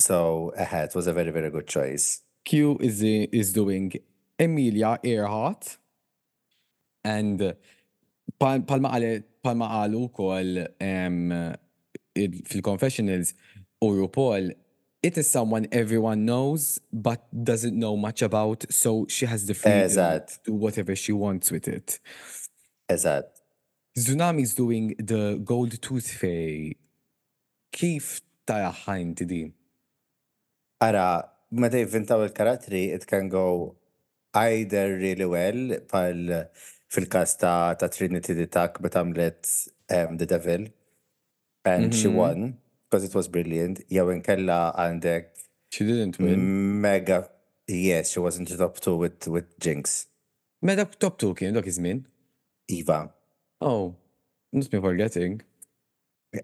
So, 0.00 0.52
uh, 0.58 0.76
it 0.76 0.94
was 0.94 1.06
a 1.06 1.12
very, 1.12 1.30
very 1.30 1.50
good 1.50 1.68
choice. 1.68 2.22
Q 2.44 2.78
is 2.80 3.02
is 3.02 3.52
doing 3.52 3.92
Amelia 4.38 4.98
Earhart 5.02 5.78
and 7.04 7.40
pal- 8.38 8.62
palma 8.62 8.88
għale 8.96 9.22
palma 9.42 9.68
għalu 9.80 10.02
kol 10.12 10.62
um, 10.80 11.32
fil-confessionals 12.16 13.34
u 13.82 13.90
RuPaul 13.94 14.50
it 15.02 15.16
is 15.16 15.30
someone 15.30 15.68
everyone 15.70 16.24
knows 16.26 16.78
but 16.92 17.22
doesn't 17.32 17.78
know 17.78 17.96
much 17.96 18.22
about 18.22 18.64
so 18.70 19.06
she 19.08 19.26
has 19.26 19.46
the 19.46 19.54
freedom 19.54 19.86
Eżatt. 19.88 20.26
to 20.44 20.50
do 20.50 20.54
whatever 20.54 20.96
she 20.96 21.12
wants 21.12 21.50
with 21.52 21.68
it. 21.68 22.00
Eżat. 22.90 23.24
Xunami 23.96 24.42
is 24.42 24.54
doing 24.54 24.94
the 24.98 25.40
Gold 25.44 25.80
Tooth 25.80 26.10
Fairy. 26.10 26.76
Kif 27.72 28.20
taraħħa 28.46 28.94
inti 29.00 29.24
di? 29.26 29.52
Ara, 30.80 31.28
meta 31.50 31.76
jivvintaw 31.78 32.22
il-karatteri, 32.26 32.88
it 32.94 33.06
can 33.06 33.28
go 33.28 33.74
either 34.34 34.96
really 34.98 35.24
well, 35.24 35.78
pal 35.88 36.48
fil-kas 36.88 37.36
ta', 37.38 37.74
ta 37.74 37.88
Trinity 37.88 38.34
the 38.34 38.46
Tuck, 38.46 38.80
but 38.80 38.92
għamlet 38.92 39.48
um, 39.90 40.16
The 40.18 40.26
Devil, 40.26 40.68
and 41.64 41.94
she 41.94 42.08
won, 42.08 42.58
because 42.88 43.04
it 43.04 43.14
was 43.14 43.28
brilliant. 43.28 43.80
Jew 43.90 44.08
inkella 44.14 44.74
għandek 44.76 45.26
She 45.70 45.84
didn't 45.84 46.18
win. 46.18 46.80
mega, 46.80 47.28
yes, 47.66 48.12
she 48.12 48.20
was 48.20 48.38
in 48.38 48.44
the 48.44 48.56
top 48.56 48.80
two 48.80 48.96
with, 48.96 49.26
with 49.28 49.58
Jinx. 49.60 50.06
Meta 50.62 50.84
top 50.86 51.18
2 51.18 51.34
kien 51.34 51.54
dak 51.54 51.66
iż-żmien. 51.66 52.04
Eva. 52.68 53.10
Oh, 53.60 53.94
not 54.52 54.72
me 54.72 54.80
forgetting. 54.80 55.40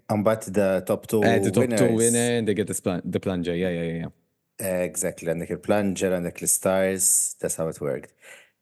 But 0.09 0.41
the 0.53 0.83
top 0.85 1.05
two 1.07 1.23
Eh, 1.23 1.39
the 1.39 1.51
top 1.51 1.61
winners, 1.63 1.79
two 1.79 1.93
winner 1.95 2.37
and 2.37 2.47
they 2.47 2.53
get 2.55 2.67
the, 2.67 2.73
spl- 2.73 3.01
the 3.05 3.19
plunger. 3.19 3.55
Yeah, 3.55 3.69
yeah, 3.69 3.83
yeah, 3.83 3.97
yeah. 4.03 4.11
Exactly, 4.59 5.27
għandek 5.31 5.51
il-plunger, 5.57 6.13
għandek 6.15 6.41
il-stars, 6.45 7.35
that's 7.41 7.57
how 7.59 7.67
it 7.67 7.81
worked. 7.81 8.13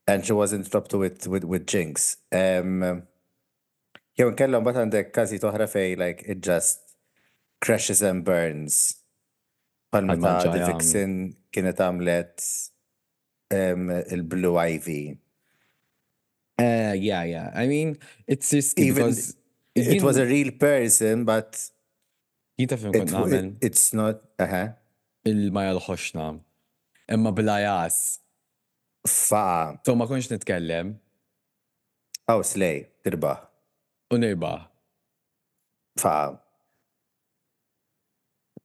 And 0.08 0.26
she 0.26 0.34
was 0.34 0.52
in 0.52 0.64
the 0.64 0.70
top 0.70 0.88
two 0.88 1.00
with, 1.00 1.28
with, 1.28 1.44
with 1.44 1.68
Jinx. 1.68 2.18
Um, 2.32 3.04
jew 4.18 4.32
nkella 4.32 4.60
mbagħad 4.64 4.88
għandek 4.88 5.14
każi 5.14 5.40
toħra 5.44 5.68
fej, 5.70 5.98
like, 6.02 6.26
it 6.26 6.42
just 6.42 6.96
crashes 7.62 8.02
and 8.02 8.26
burns. 8.26 8.98
Meta 9.94 10.16
Għal-manġa, 10.16 10.56
The. 10.58 10.66
Vixen 10.72 11.16
kienet 11.54 11.80
għamlet 11.80 12.48
um, 13.54 13.94
il-Blue 14.18 14.58
Ivy. 14.58 15.04
Uh, 16.58 16.94
yeah, 16.98 17.24
yeah. 17.24 17.52
I 17.54 17.68
mean, 17.68 17.98
it's 18.28 18.50
just 18.50 18.78
Even 18.80 19.10
because 19.10 19.36
It 19.76 20.04
was 20.04 20.18
a 20.18 20.26
real 20.26 20.52
person, 20.52 21.26
but 21.26 21.58
it, 22.58 22.72
it, 22.72 23.58
it's 23.60 23.94
not, 23.94 24.22
uh-huh. 25.25 25.32
il-maja 25.32 25.74
l-ħoxna. 25.74 26.39
Imma 27.12 27.32
bil-ajas. 27.32 28.20
Fa, 29.08 29.80
So 29.86 29.96
ma 29.96 30.08
konx 30.08 30.30
nitkellem 30.32 30.96
aw 32.32 32.39
slej, 32.42 32.86
tirbaħ. 33.03 33.39
u 34.13 34.18
nirbaħ. 34.18 34.62
Fa, 36.00 36.39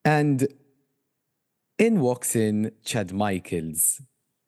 And 0.05 0.47
in 1.79 2.01
walks 2.01 2.35
in 2.37 2.71
Chad 2.85 3.13
Michaels. 3.13 4.01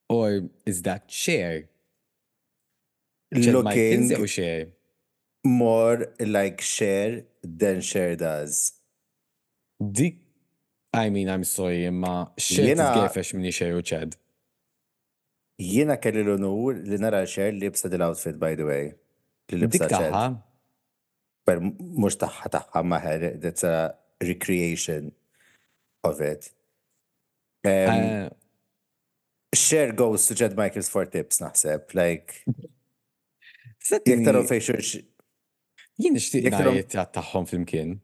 Or 0.08 0.48
is 0.64 0.82
that 0.82 1.10
Cher? 1.10 1.68
Chad 3.34 3.54
Michaels 3.64 4.10
looking 4.10 4.22
or 4.22 4.26
Cher? 4.26 4.66
more 5.44 6.06
like 6.20 6.60
Cher 6.60 7.24
than 7.42 7.80
Cher 7.80 8.16
does. 8.16 8.72
Dik, 9.80 10.18
I 10.92 11.08
mean, 11.10 11.28
I'm 11.28 11.44
sorry, 11.44 11.84
imma 11.86 12.32
Jena- 12.36 12.92
titgefex 12.94 13.34
minni 13.34 13.52
Cher 13.52 13.76
u 13.76 13.82
Chad. 13.82 14.16
Jiena 15.60 15.96
kelli 16.00 16.24
l-onur 16.24 16.80
li 16.84 16.96
nara 16.98 17.24
Cher 17.26 17.52
li 17.52 17.60
libsa 17.68 17.88
dil-outfit, 17.92 18.38
by 18.38 18.54
the 18.56 18.64
way. 18.64 18.92
Li 19.52 19.58
libsa 19.60 19.86
taħħa, 19.88 20.24
Per 21.46 21.60
mux 21.60 22.16
taħħa 22.20 22.50
taħħa 22.56 22.82
maħer, 22.84 23.40
that's 23.40 23.64
a 23.64 23.94
recreation 24.20 25.12
of 26.04 26.20
it. 26.20 26.50
Um, 27.64 27.70
eh, 27.70 28.28
Cher 29.54 29.92
goes 29.92 30.26
to 30.26 30.34
Jed 30.34 30.56
Michaels 30.56 30.88
for 30.88 31.04
tips, 31.06 31.38
naħseb. 31.40 31.94
Like, 31.94 32.42
jek 32.46 33.88
settini, 33.90 34.24
taraw 34.26 34.44
fej 34.46 34.60
xurx, 34.68 34.92
jien 36.00 36.16
tarom- 36.54 36.76
najt 36.78 37.12
taħħom 37.14 37.46
fl-imkien. 37.48 37.98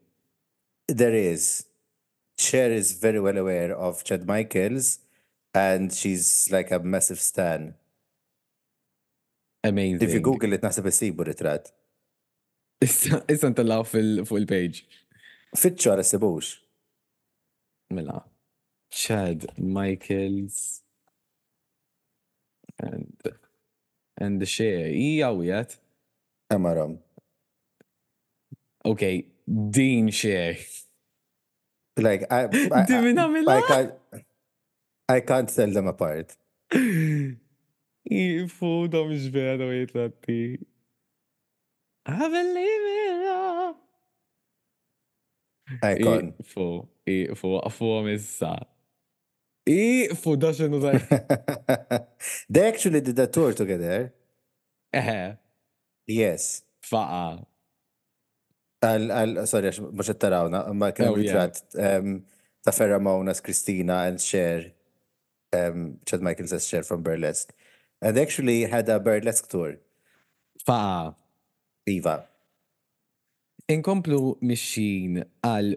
there 0.87 1.15
is. 1.15 1.65
Cher 2.37 2.71
is 2.71 2.91
very 2.93 3.19
well 3.19 3.37
aware 3.37 3.75
of 3.75 4.03
Chad 4.03 4.27
Michaels, 4.27 4.99
and 5.53 5.91
she's 5.91 6.47
like 6.51 6.71
a 6.71 6.79
massive 6.79 7.19
stan. 7.19 7.73
Amazing. 9.63 10.07
If 10.07 10.13
you 10.13 10.19
Google 10.21 10.53
it, 10.53 10.61
naħseb 10.61 10.85
isibu 10.91 11.25
ritrat. 11.27 11.71
Issa 12.85 13.23
issa 13.27 13.49
ntallaw 13.49 13.83
fil- 13.89 14.21
fuq 14.29 14.37
il-page. 14.43 14.83
Fitxu 15.57 15.89
għara 15.89 16.05
sibux. 16.05 16.51
Mela. 17.89 18.19
Chad 18.93 19.47
Michaels 19.57 20.83
and 22.79 23.33
and 24.21 24.39
the 24.39 24.45
share. 24.45 24.87
Ija 24.93 25.31
wieħed. 25.39 25.75
Amaram. 26.53 26.99
Okay, 28.85 29.25
Dean 29.71 30.11
share. 30.11 30.55
Like, 31.97 32.25
I, 32.31 32.43
I, 32.43 32.47
I. 32.73 32.81
I 33.47 33.61
can't, 33.67 33.91
I 35.09 35.19
can't 35.21 35.49
tell 35.49 35.71
them 35.71 35.87
apart. 35.87 36.35
Ifu 38.09 38.87
da 38.91 38.97
mhux 39.03 39.27
vera 39.33 39.65
u 39.65 39.71
jitlatti. 39.73 40.57
I 42.05 42.27
believe 42.29 42.85
it. 42.93 43.75
Icon. 45.83 46.33
Ifu, 46.39 46.87
ifu, 47.05 47.69
fu 47.71 48.07
issa. 48.07 48.53
Ifu 49.67 50.35
da 50.37 50.53
xinu 50.53 50.79
da. 50.81 50.91
they 52.49 52.67
actually 52.67 53.01
did 53.01 53.19
a 53.19 53.27
tour 53.27 53.53
together. 53.53 54.13
Eh, 54.93 55.33
Yes. 56.07 56.63
faqa. 56.81 57.45
Al, 58.81 59.11
al, 59.11 59.47
sorry, 59.47 59.71
mux 59.91 60.09
tarawna, 60.21 60.59
ma 60.73 60.91
kien 60.91 61.07
Oh, 61.09 61.15
ritrat 61.17 61.61
ta' 61.73 62.71
Ferramona 62.71 63.31
as 63.31 63.41
Christina 63.41 64.03
and 64.05 64.21
Cher, 64.21 64.71
um, 65.53 65.97
Chad 66.05 66.21
Michaels 66.21 66.53
as 66.53 66.67
Cher 66.67 66.83
from 66.83 67.01
Burlesque. 67.01 67.53
And 68.01 68.17
actually 68.19 68.63
had 68.65 68.87
a 68.89 68.99
burlesque 68.99 69.49
tour, 69.49 69.77
Faqa. 70.67 71.15
Eva. 71.87 72.27
Inkomplu 73.69 74.37
mixin 74.41 75.23
għal 75.43 75.73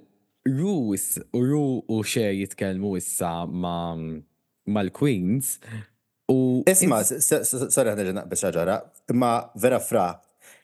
Ru 0.47 0.93
is- 0.93 1.21
Ru 1.33 1.83
u 1.89 2.03
xer 2.03 2.33
jitkellmu 2.37 2.97
issa 2.99 3.47
ma 3.47 3.95
mal-Queens 4.67 5.59
u 6.29 6.63
Isma, 6.67 7.01
sorry 7.05 7.91
ħana 7.91 8.05
ġenaq 8.11 8.29
biex 8.31 8.45
ġara, 8.57 8.77
imma 9.11 9.33
vera 9.57 9.81
fra 9.81 10.07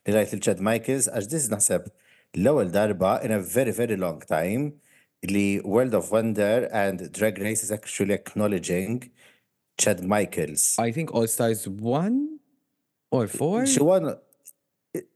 li 0.07 0.13
rajt 0.15 0.35
il-Chad 0.37 0.61
Michaels, 0.61 1.09
għax 1.09 1.29
dis 1.33 1.49
naħseb 1.53 1.89
l-ewwel 2.37 2.71
darba 2.71 3.23
in 3.25 3.31
a 3.33 3.41
very, 3.41 3.73
very 3.73 3.97
long 3.97 4.21
time 4.21 4.75
li 5.23 5.61
World 5.65 5.95
of 5.95 6.11
Wonder 6.13 6.69
and 6.73 7.11
Drag 7.13 7.39
Race 7.39 7.63
is 7.65 7.73
actually 7.73 8.15
acknowledging 8.15 9.11
Chad 9.79 10.05
Michaels. 10.05 10.77
I 10.79 10.93
think 10.93 11.13
All 11.13 11.27
Stars 11.27 11.67
1 11.69 12.39
or 13.11 13.27
4? 13.27 13.67
She 13.67 13.81
won, 13.81 14.17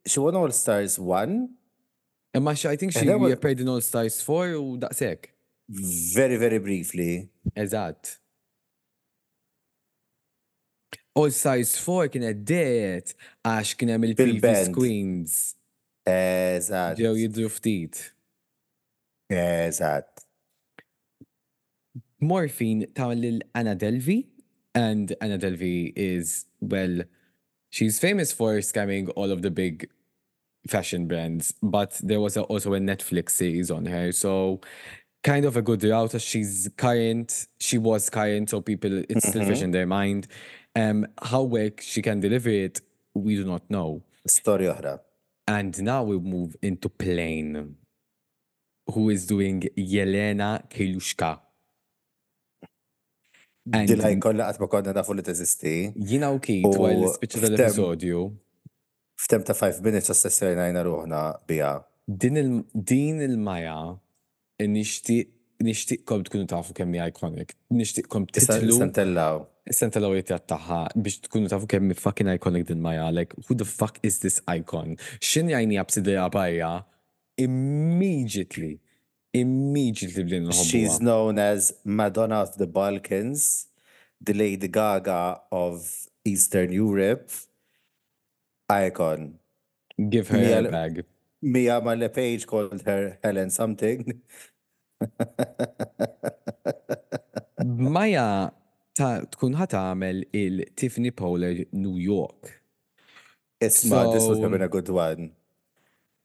she 0.07 0.19
won 0.21 0.35
All 0.37 0.51
Stars 0.51 0.99
1 0.99 1.49
Imma 2.35 2.51
I 2.51 2.77
think 2.77 2.93
she 2.93 3.09
was- 3.09 3.33
appeared 3.33 3.61
in 3.61 3.69
All 3.69 3.81
Stars 3.81 4.21
4 4.23 4.49
u 4.49 4.79
daqsek. 4.79 5.31
very, 6.15 6.37
very 6.37 6.59
briefly. 6.59 7.29
Eżatt. 7.57 8.19
All 11.15 11.31
Stars 11.31 11.77
4 11.79 12.09
kienet 12.09 12.45
det 12.47 13.15
għax 13.45 13.77
kien 13.77 13.89
hemm 13.95 14.05
il-previous. 14.05 14.69
Queens 14.75 15.55
Eżat, 16.11 16.99
ġew 16.99 17.15
jidru 17.19 17.49
ftit. 17.53 18.03
eżat. 19.31 20.27
Morphine 22.21 22.87
lil 23.15 23.41
Anna 23.55 23.75
Delvey, 23.75 24.27
and 24.75 25.15
Anna 25.21 25.39
Delvey 25.39 25.93
is, 25.97 26.47
well, 26.61 27.03
she's 27.71 27.99
famous 27.99 28.33
for 28.33 28.59
scamming 28.59 29.11
all 29.17 29.31
of 29.31 29.43
the 29.43 29.51
big 29.51 29.89
fashion 30.67 31.07
brands, 31.07 31.55
but 31.63 31.99
there 32.03 32.21
was 32.21 32.37
a, 32.37 32.43
also 32.43 32.75
a 32.75 32.81
Netflix 32.81 33.31
series 33.31 33.71
on 33.71 33.87
her, 33.87 34.13
so 34.13 34.61
kind 35.23 35.45
of 35.45 35.57
a 35.57 35.63
good 35.63 35.83
route 35.83 36.21
she's 36.21 36.69
current, 36.77 37.47
she 37.59 37.79
was 37.79 38.11
current, 38.11 38.51
so 38.51 38.61
people, 38.61 39.03
it's 39.09 39.29
still 39.29 39.45
fresh 39.45 39.63
in 39.63 39.71
their 39.71 39.87
mind. 39.87 40.27
Um, 40.77 41.07
how 41.23 41.43
well 41.43 41.71
she 41.81 42.03
can 42.03 42.21
deliver 42.21 42.51
it, 42.51 42.81
we 43.15 43.37
do 43.37 43.45
not 43.45 43.63
know. 43.71 44.03
Storja 44.29 44.77
oħra. 44.77 44.99
And 45.51 45.75
now 45.83 46.03
we 46.05 46.17
move 46.19 46.57
into 46.63 46.89
Plane, 46.89 47.75
who 48.95 49.11
is 49.11 49.27
doing 49.27 49.63
Yelena 49.77 50.51
Kilushka. 50.75 51.31
Dilaj 53.71 54.15
kolla 54.25 54.47
għatma 54.51 54.69
konna 54.73 54.93
nafu 54.97 55.15
li 55.15 55.23
teżisti. 55.27 55.73
Jina 56.11 56.31
u 56.35 56.39
kit 56.43 56.65
U 56.67 56.71
ftem- 56.73 57.35
tal-episodju, 57.35 58.23
F'tem 59.21 59.43
ta' 59.45 59.53
5 59.55 59.83
minutes 59.85 60.09
għas-sessjonajna 60.11 60.83
ruħna 60.87 61.19
bija. 61.49 61.73
din 62.09 62.37
il- 62.37 62.65
din 62.75 63.21
il-maja 63.21 63.99
nixtieqkom 64.61 66.25
tkunu 66.25 66.47
tafu 66.47 66.73
kemm 66.75 66.95
hija 66.95 67.07
iconic. 67.13 67.53
Nixtieqkom 67.71 68.27
Issa 68.35 68.55
titlu 68.55 68.67
nistantellaw. 68.73 69.47
Senta 69.71 70.01
l-għawietat 70.01 70.49
taħħa 70.51 70.79
biex 70.99 71.21
tkunu 71.27 71.49
tafu 71.51 71.69
kemm 71.71 71.95
fucking 71.95 72.31
iconic 72.33 72.67
din 72.67 72.81
Maja, 72.83 73.11
like, 73.15 73.35
who 73.47 73.55
the 73.55 73.65
fuck 73.65 73.99
is 74.03 74.19
this 74.19 74.41
icon? 74.51 74.97
Xin 75.23 75.51
jajni 75.53 75.79
għabsidija 75.79 76.25
barja, 76.35 76.73
immediately, 77.39 78.81
immediately 79.33 80.25
bdin 80.27 80.51
She's 80.53 80.99
known 80.99 81.39
as 81.39 81.73
Madonna 81.85 82.43
of 82.43 82.57
the 82.59 82.67
Balkans, 82.67 83.69
the 84.21 84.35
Lady 84.35 84.67
Gaga 84.69 85.41
of 85.53 85.87
Eastern 86.25 86.73
Europe. 86.73 87.31
Icon. 88.69 89.39
Give 90.09 90.27
her 90.29 90.39
Mia- 90.39 90.67
a 90.67 90.71
bag. 90.71 91.05
Mia 91.43 91.81
Marley 91.81 92.09
Page 92.09 92.47
called 92.47 92.83
her 92.83 93.19
Helen 93.23 93.51
something. 93.51 94.21
Maja 97.65 98.53
ta' 99.01 99.25
tkun 99.33 99.55
ħat 99.59 99.75
għamel 99.81 100.23
il-Tiffany 100.37 101.11
Pollard 101.17 101.67
New 101.73 101.97
York. 101.99 102.57
Isma, 103.61 104.05
this 104.13 104.27
would 104.27 104.39
have 104.39 104.47
So- 104.47 104.51
been 104.57 104.63
a 104.63 104.69
good 104.69 104.89
one. 104.89 105.31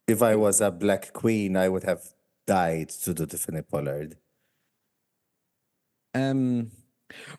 If 0.08 0.22
I 0.22 0.36
was 0.36 0.62
a 0.62 0.70
black 0.72 1.12
queen, 1.14 1.56
I 1.58 1.68
would 1.70 1.84
have 1.84 2.04
died 2.46 2.90
to 3.04 3.14
do 3.14 3.26
Tiffany 3.26 3.62
Pollard. 3.64 4.18
Um, 6.14 6.72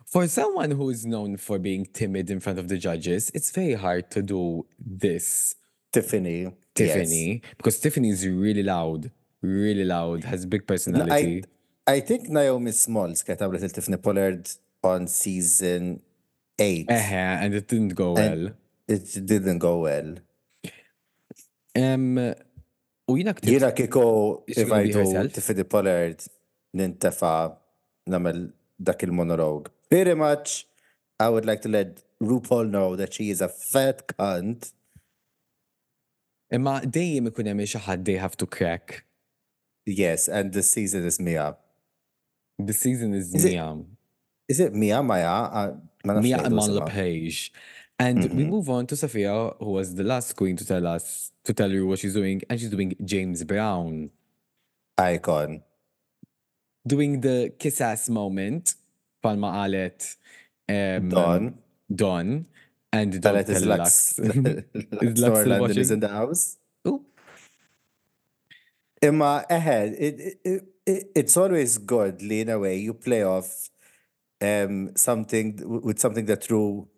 for 0.04 0.26
someone 0.28 0.70
who 0.72 0.90
is 0.90 1.06
known 1.06 1.36
for 1.36 1.58
being 1.58 1.86
timid 1.86 2.30
in 2.30 2.40
front 2.40 2.58
of 2.58 2.68
the 2.68 2.76
judges, 2.78 3.30
it's 3.34 3.50
very 3.50 3.74
hard 3.74 4.10
to 4.10 4.22
do 4.22 4.66
this, 4.78 5.54
Tiffany. 5.92 6.42
yes. 6.42 6.52
Tiffany, 6.74 7.42
because 7.56 7.78
Tiffany 7.80 8.10
is 8.10 8.26
really 8.26 8.62
loud, 8.62 9.10
really 9.42 9.84
loud, 9.84 10.24
has 10.24 10.44
big 10.44 10.62
No, 10.62 10.66
personality. 10.66 11.44
I, 11.86 11.94
I 11.94 12.00
think 12.00 12.28
Naomi 12.28 12.72
Smalls 12.72 13.22
kienet 13.24 13.40
għamlet 13.40 13.62
il-Tiffany 13.62 13.96
Pollard 13.96 14.50
on 14.86 15.06
season 15.08 16.00
8. 16.58 16.86
Eh, 16.88 16.94
and 17.44 17.54
it 17.54 17.68
didn't 17.68 17.94
go 17.94 18.12
well. 18.12 18.50
It 18.88 19.26
didn't 19.26 19.58
go 19.58 19.78
well. 19.80 20.14
Um, 21.76 22.16
u 23.08 23.16
jina 23.16 23.34
ktibt 23.34 23.46
Jina 23.50 23.70
kiko, 23.72 24.04
Is 24.48 24.54
she 24.54 24.62
if 24.62 24.68
gonna 24.68 24.80
I 24.80 24.84
be 24.86 24.92
do 24.92 24.98
herself? 25.00 25.32
Tiffany 25.32 25.64
Pollard, 25.64 26.22
nintefa 26.74 27.56
namel 28.08 28.52
dak 28.82 29.02
il-monologue. 29.02 29.70
Pretty 29.90 30.14
much, 30.14 30.66
I 31.20 31.28
would 31.28 31.44
like 31.44 31.60
to 31.62 31.68
let 31.68 32.02
RuPaul 32.22 32.70
know 32.70 32.96
that 32.96 33.12
she 33.14 33.30
is 33.30 33.40
a 33.40 33.48
fat 33.48 34.06
cunt. 34.08 34.72
imma 36.56 36.80
dejjem 36.96 37.26
ikun 37.28 37.48
hemm 37.50 37.60
xi 37.70 37.78
ħadd 37.84 38.04
they 38.08 38.16
have 38.24 38.36
to 38.42 38.46
crack. 38.46 39.04
Yes, 39.84 40.28
and 40.28 40.52
this 40.52 40.70
season 40.70 41.04
is 41.04 41.18
Mia. 41.20 41.46
The 42.58 42.72
season 42.72 43.14
is 43.14 43.34
Is 43.34 43.44
it- 43.44 43.52
Mia. 43.52 43.68
Is 44.48 44.60
it 44.60 44.74
Mia, 44.74 45.02
Maya? 45.02 45.26
Uh, 45.26 45.74
Mia 46.04 46.38
isimha. 46.38 46.86
LePage. 46.86 47.52
And 47.98 48.30
we 48.34 48.44
move 48.44 48.68
on 48.68 48.86
to 48.88 48.96
Sapphira, 48.96 49.54
who 49.58 49.70
was 49.70 49.94
the 49.94 50.04
last 50.04 50.36
queen 50.36 50.56
to 50.56 50.66
tell 50.66 50.86
us, 50.86 51.32
to 51.44 51.54
tell 51.54 51.70
you 51.70 51.86
what 51.86 51.98
she's 51.98 52.12
doing, 52.12 52.42
and 52.48 52.60
she's 52.60 52.70
doing 52.70 52.94
James 53.02 53.42
Brown. 53.44 54.10
Icon. 54.98 55.62
Doing 56.86 57.20
the 57.20 57.52
kiss 57.58 57.80
ass 57.80 58.08
moment, 58.08 58.74
palma 59.22 59.50
qalet 59.50 60.16
um, 60.68 61.08
Dawn. 61.08 61.58
Don, 61.94 62.46
and 62.92 63.12
Don 63.12 63.22
Talet 63.22 63.48
is 63.48 63.66
Lux. 63.66 64.18
Lux. 64.18 64.34
Lux 64.74 65.20
Lux 65.20 65.38
Orlando 65.38 65.60
watching? 65.60 65.78
is 65.78 65.90
in 65.90 66.00
the 66.00 66.08
house. 66.08 66.58
Ooh. 66.86 67.04
Imma, 69.02 69.44
eħed, 69.50 69.94
it, 69.98 70.38
it, 70.44 70.64
it, 70.86 71.10
it's 71.14 71.36
always 71.36 71.78
good, 71.78 72.22
li 72.22 72.40
in 72.40 72.48
a 72.48 72.58
way, 72.58 72.78
you 72.78 72.94
play 72.94 73.22
off 73.22 73.70
um, 74.40 74.90
something 74.96 75.56
with 75.82 75.98
something 75.98 76.26
that 76.26 76.48
Rue 76.50 76.88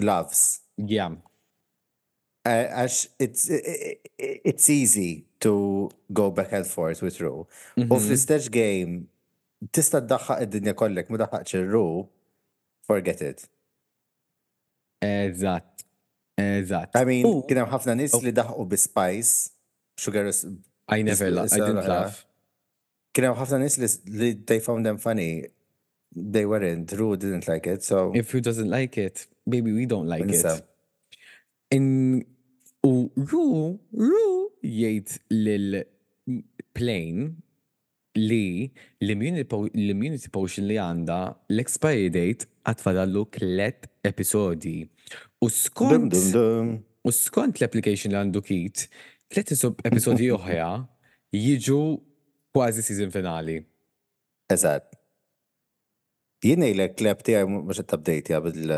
loves. 0.00 0.60
Yeah. 0.76 1.14
Uh, 2.44 2.66
Ash, 2.82 3.06
it's 3.20 3.48
i- 3.50 3.54
i- 3.54 3.98
i- 4.18 4.40
it's 4.44 4.68
easy 4.68 5.26
to 5.40 5.88
go 6.12 6.30
back 6.30 6.52
and 6.52 6.66
forth 6.66 7.00
with 7.02 7.20
Ru. 7.20 7.46
U 7.76 7.86
fl-istess 8.00 8.48
game, 8.50 9.06
tista 9.70 10.00
ddaħħaq 10.00 10.42
id-dinja 10.46 10.74
kollek, 10.74 11.08
ma 11.10 11.18
daħħaqx 11.22 11.54
il-Ru, 11.60 12.08
forget 12.86 13.22
it. 13.22 13.48
Eżatt. 15.02 15.84
Eżatt. 16.38 16.96
I 16.96 17.04
mean, 17.04 17.24
kien 17.46 17.58
hemm 17.62 17.70
ħafna 17.70 17.96
nies 17.98 18.14
li 18.22 18.32
daħqu 18.32 18.66
bi 18.68 18.76
Spice, 18.76 19.50
Sugar, 19.98 20.26
is- 20.26 20.46
I 20.88 21.02
never, 21.02 21.26
I 21.26 21.30
didn't 21.66 21.86
laugh. 21.88 22.24
kien 23.14 23.24
hemm 23.28 23.36
ħafna 23.38 23.58
nies 23.62 23.78
li 24.06 24.32
they 24.34 24.58
found 24.60 24.84
them 24.86 24.98
funny. 24.98 25.46
They 26.14 26.44
weren't, 26.44 26.92
Ru 26.92 27.16
didn't 27.16 27.48
like 27.48 27.66
it, 27.66 27.82
so. 27.82 28.12
If 28.14 28.32
who 28.32 28.40
doesn't 28.40 28.68
like 28.68 28.98
it, 28.98 29.26
maybe 29.46 29.72
we 29.72 29.86
don't 29.86 30.06
like 30.06 30.28
it. 30.28 30.64
In 31.70 32.24
u 32.84 33.10
Ru, 33.16 33.78
Ru 33.92 34.50
jgħid 34.62 35.16
lil 35.30 35.80
plane 36.76 37.30
li 38.18 38.70
l-immunity 39.00 39.46
po- 39.48 39.70
l-immunity 39.72 40.28
potion 40.28 40.66
li 40.68 40.76
għanda 40.76 41.18
l-expiry 41.54 42.10
date 42.12 42.48
għatfadallu 42.68 43.24
klet 43.32 43.88
episodi. 44.04 44.82
U 45.42 45.48
skont, 45.48 46.12
u 46.12 47.10
skont 47.16 47.60
l-application 47.60 48.12
li 48.12 48.20
għandu 48.20 48.44
kit, 48.44 48.86
tlet 49.32 49.54
episodi 49.88 50.28
oħra 50.36 50.74
jiġu 51.32 51.82
kważi 52.52 52.84
season 52.84 53.14
finali. 53.14 53.62
Eżatt. 54.52 54.91
Jien 56.42 56.62
ngħidlek 56.62 56.96
kleb 56.98 57.22
tiegħi 57.26 57.48
mhux 57.48 57.82
qed 57.82 57.96
update 57.96 58.40
bil 58.46 58.76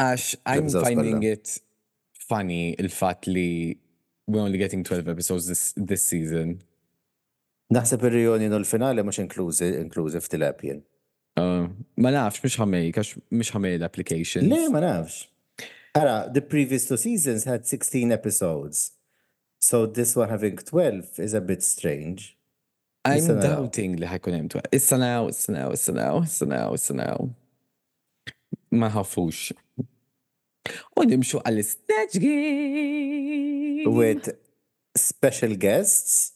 Ash, 0.00 0.36
I'm 0.46 0.68
finding 0.70 1.22
it 1.26 1.58
funny 2.28 2.74
il-fat 2.78 3.26
li 3.26 3.78
we're 4.28 4.42
only 4.42 4.58
getting 4.58 4.84
12 4.84 5.08
episodes 5.08 5.46
this, 5.46 5.72
this 5.76 6.04
season. 6.04 6.60
Naħseb 7.72 8.04
ir-reunion 8.08 8.54
u 8.54 8.60
l-finali 8.60 9.02
mhux 9.04 9.20
inklużi 9.24 10.20
f'tilab 10.24 10.62
jien. 10.64 10.84
Uh, 11.38 11.68
ma 11.96 12.12
nafx, 12.14 12.42
mux 12.44 12.56
ħamej, 12.60 12.92
kax 12.96 13.16
mux 13.30 13.52
ħamej 13.54 13.78
l-applications. 13.78 14.48
Le, 14.48 14.68
ma 14.72 14.82
nafx. 14.84 15.26
Ara, 15.98 16.30
the 16.32 16.40
previous 16.40 16.86
two 16.88 16.96
seasons 16.96 17.44
had 17.44 17.66
16 17.66 18.12
episodes. 18.12 18.92
So 19.60 19.86
this 19.86 20.14
one 20.16 20.28
having 20.28 20.56
12 20.56 21.18
is 21.18 21.34
a 21.34 21.40
bit 21.40 21.62
strange. 21.62 22.36
I'm 23.04 23.40
doubting 23.40 23.96
li 24.00 24.08
ħajkun 24.08 24.36
hemm 24.36 24.48
twa. 24.52 24.62
Issa 24.74 24.98
now, 24.98 25.28
issa 25.28 25.52
now, 25.52 25.70
issa 25.72 25.92
now, 25.92 26.22
issa 26.22 26.46
now, 26.46 26.74
issa 26.74 26.94
now. 26.94 27.30
Ma 28.70 28.90
ħafux. 28.92 29.52
U 30.98 31.04
nimxu 31.06 31.40
għall-snatch 31.40 32.18
game. 32.20 33.86
With 33.88 34.32
special 34.96 35.56
guests. 35.56 36.34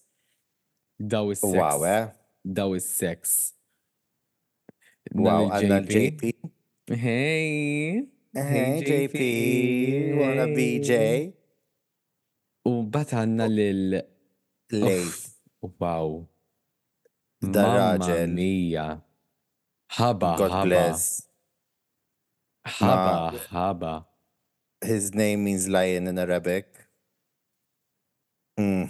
Daw 0.99 1.31
is 1.35 1.43
sex. 1.43 1.59
Wow, 1.59 1.83
eh? 1.85 2.07
Daw 2.45 2.73
is 2.79 2.87
sex. 2.89 3.53
Wow, 5.13 5.51
għanna 5.51 5.83
l-JP. 5.83 6.33
Hey. 6.93 8.09
Hey, 8.33 8.81
JP, 8.81 9.19
wanna 10.17 10.47
BJ? 10.57 10.93
U 12.65 12.79
bat 12.89 13.13
għanna 13.13 13.45
lil. 13.51 13.99
Late. 14.73 15.35
Wow. 15.61 16.32
Da 17.43 17.63
Mamma 17.63 18.07
raġel. 18.07 18.33
mia. 18.33 19.03
Ħaba, 19.99 20.37
God 20.39 20.51
ħaba. 20.51 20.63
bless. 20.65 21.29
ħaba, 22.79 23.39
ħaba. 23.51 23.95
His 24.85 25.13
name 25.15 25.45
means 25.45 25.69
lion 25.69 26.07
in 26.07 26.19
Arabic. 26.19 26.67
Mm. 28.59 28.89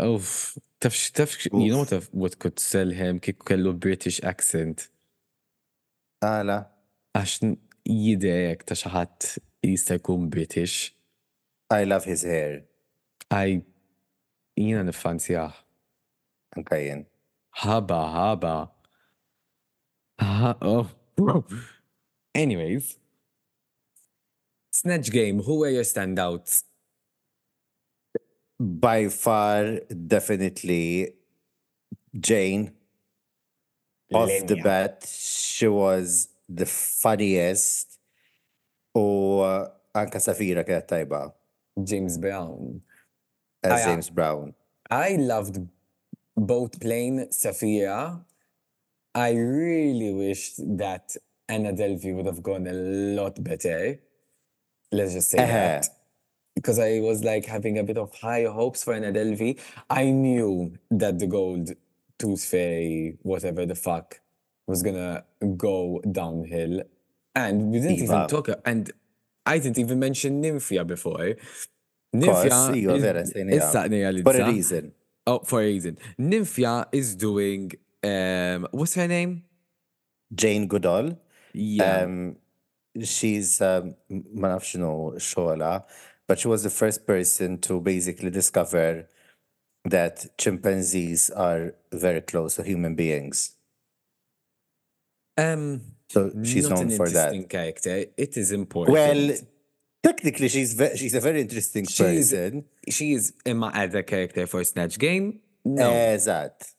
Uff, 0.00 0.56
tafx, 0.80 1.10
tafx, 1.12 1.46
you 1.52 1.68
know 1.72 1.78
what, 1.80 1.92
I've- 1.92 2.08
what 2.12 2.38
could 2.38 2.58
sell 2.58 2.90
him 2.90 3.20
kik 3.20 3.38
kellu 3.44 3.74
British 3.78 4.20
accent. 4.24 4.88
Għala. 6.24 6.66
Għax 7.16 7.56
jidejek 7.88 8.64
ta' 8.64 8.74
xaħat 8.74 9.38
jista' 9.64 9.98
jkun 9.98 10.28
British. 10.30 10.94
I 11.70 11.84
love 11.84 12.04
his 12.04 12.22
hair. 12.22 12.64
I, 13.30 13.62
jina 14.56 14.82
nifanzjaħ. 14.84 15.52
Anka 16.56 16.76
jien. 17.54 17.70
Ħaba, 17.70 18.00
ħaba. 18.14 18.70
Ha, 20.20 20.56
oh. 20.62 21.44
Anyways. 22.34 22.96
Snatch 24.70 25.10
game, 25.10 25.42
who 25.42 25.58
were 25.58 25.68
your 25.68 25.82
standouts? 25.82 26.64
By 28.58 29.08
far, 29.08 29.80
definitely 29.90 31.14
Jane. 32.18 32.72
Off 34.12 34.30
the 34.46 34.56
bat, 34.56 35.06
she 35.08 35.68
was 35.68 36.28
the 36.48 36.66
funniest. 36.66 37.98
U 38.94 39.40
uh, 39.40 39.70
anka 39.94 40.20
Sapphira 40.20 40.64
kienet 40.64 40.88
tajba 40.88 41.32
James 41.84 42.18
Brown. 42.18 42.82
as 43.62 43.72
Ah, 43.72 43.78
ja. 43.78 43.86
James 43.86 44.10
Brown. 44.10 44.54
I 44.90 45.16
loved 45.16 45.60
boat 46.36 46.78
plane 46.80 47.26
Sapphira. 47.30 48.24
I 49.14 49.32
really 49.32 50.12
wished 50.14 50.56
that 50.78 51.16
Anna 51.48 51.72
Delvey 51.72 52.14
would 52.14 52.26
have 52.26 52.42
gone 52.42 52.66
a 52.66 52.72
lot 52.72 53.42
better. 53.42 53.98
Let's 54.92 55.14
just 55.14 55.30
say 55.30 55.38
Uh-huh. 55.38 55.52
that. 55.52 55.88
Because 56.54 56.78
I 56.78 57.00
was 57.00 57.24
like 57.24 57.46
having 57.46 57.78
a 57.78 57.84
bit 57.84 57.96
of 57.98 58.12
high 58.14 58.44
hopes 58.44 58.84
for 58.84 58.92
Anna 58.94 59.12
Delvey. 59.12 59.58
I 59.88 60.10
knew 60.10 60.72
that 60.90 61.18
the 61.18 61.26
gold 61.26 61.70
tooth 62.18 62.44
fairy, 62.44 63.18
whatever 63.22 63.64
the 63.66 63.74
fuck, 63.74 64.20
was 64.66 64.82
gonna 64.82 65.24
go 65.56 66.00
downhill. 66.12 66.82
And 67.34 67.70
we 67.70 67.80
didn't 67.80 67.98
even 68.02 68.26
talk, 68.26 68.48
and 68.64 68.90
I 69.46 69.58
didn't 69.58 69.78
even 69.78 69.98
mention 69.98 70.42
Nymphia 70.42 70.86
before. 70.86 71.34
Course, 72.12 72.44
iva, 72.76 72.94
is- 72.94 73.02
vera, 73.02 73.22
stejnija. 73.24 73.56
issa 73.56 73.78
nejja 73.88 74.22
For 74.22 74.36
a 74.40 74.46
reason. 74.52 74.92
Oh, 75.26 75.40
for 75.40 75.60
a 75.60 75.64
reason. 75.64 75.98
Nymphia 76.18 76.86
is 76.92 77.14
doing, 77.14 77.72
um, 78.02 78.66
what's 78.72 78.94
her 78.94 79.06
name? 79.06 79.44
Jane 80.34 80.66
Goodall. 80.66 81.18
Yeah. 81.52 82.02
Um, 82.02 82.36
she's 83.02 83.60
um, 83.60 83.94
ma 84.08 84.48
nafx 84.48 84.74
x'inhu 84.74 85.14
xogħla, 85.16 85.84
but 86.26 86.38
she 86.38 86.48
was 86.48 86.62
the 86.62 86.70
first 86.70 87.06
person 87.06 87.58
to 87.58 87.80
basically 87.80 88.30
discover 88.30 89.08
that 89.84 90.26
chimpanzees 90.38 91.30
are 91.30 91.74
very 91.92 92.20
close 92.20 92.56
to 92.56 92.62
human 92.62 92.94
beings. 92.94 93.56
um, 95.36 95.80
So 96.08 96.30
she's 96.42 96.68
known 96.68 96.90
for 96.90 97.08
that. 97.08 97.48
character. 97.48 98.04
It 98.16 98.36
is 98.36 98.52
important. 98.52 98.92
Well, 98.94 99.32
technically, 100.02 100.48
she's 100.48 100.74
ve- 100.74 100.96
she's 100.96 101.14
a 101.14 101.20
very 101.20 101.40
interesting 101.40 101.84
She's- 101.86 102.30
person. 102.30 102.64
she 102.88 103.12
is 103.12 103.32
Emma 103.44 103.70
as 103.74 103.94
a 103.94 104.02
character 104.02 104.46
for 104.46 104.64
Snatch 104.64 104.98
Game. 104.98 105.40
No. 105.64 105.90
Eżatt. 105.92 106.74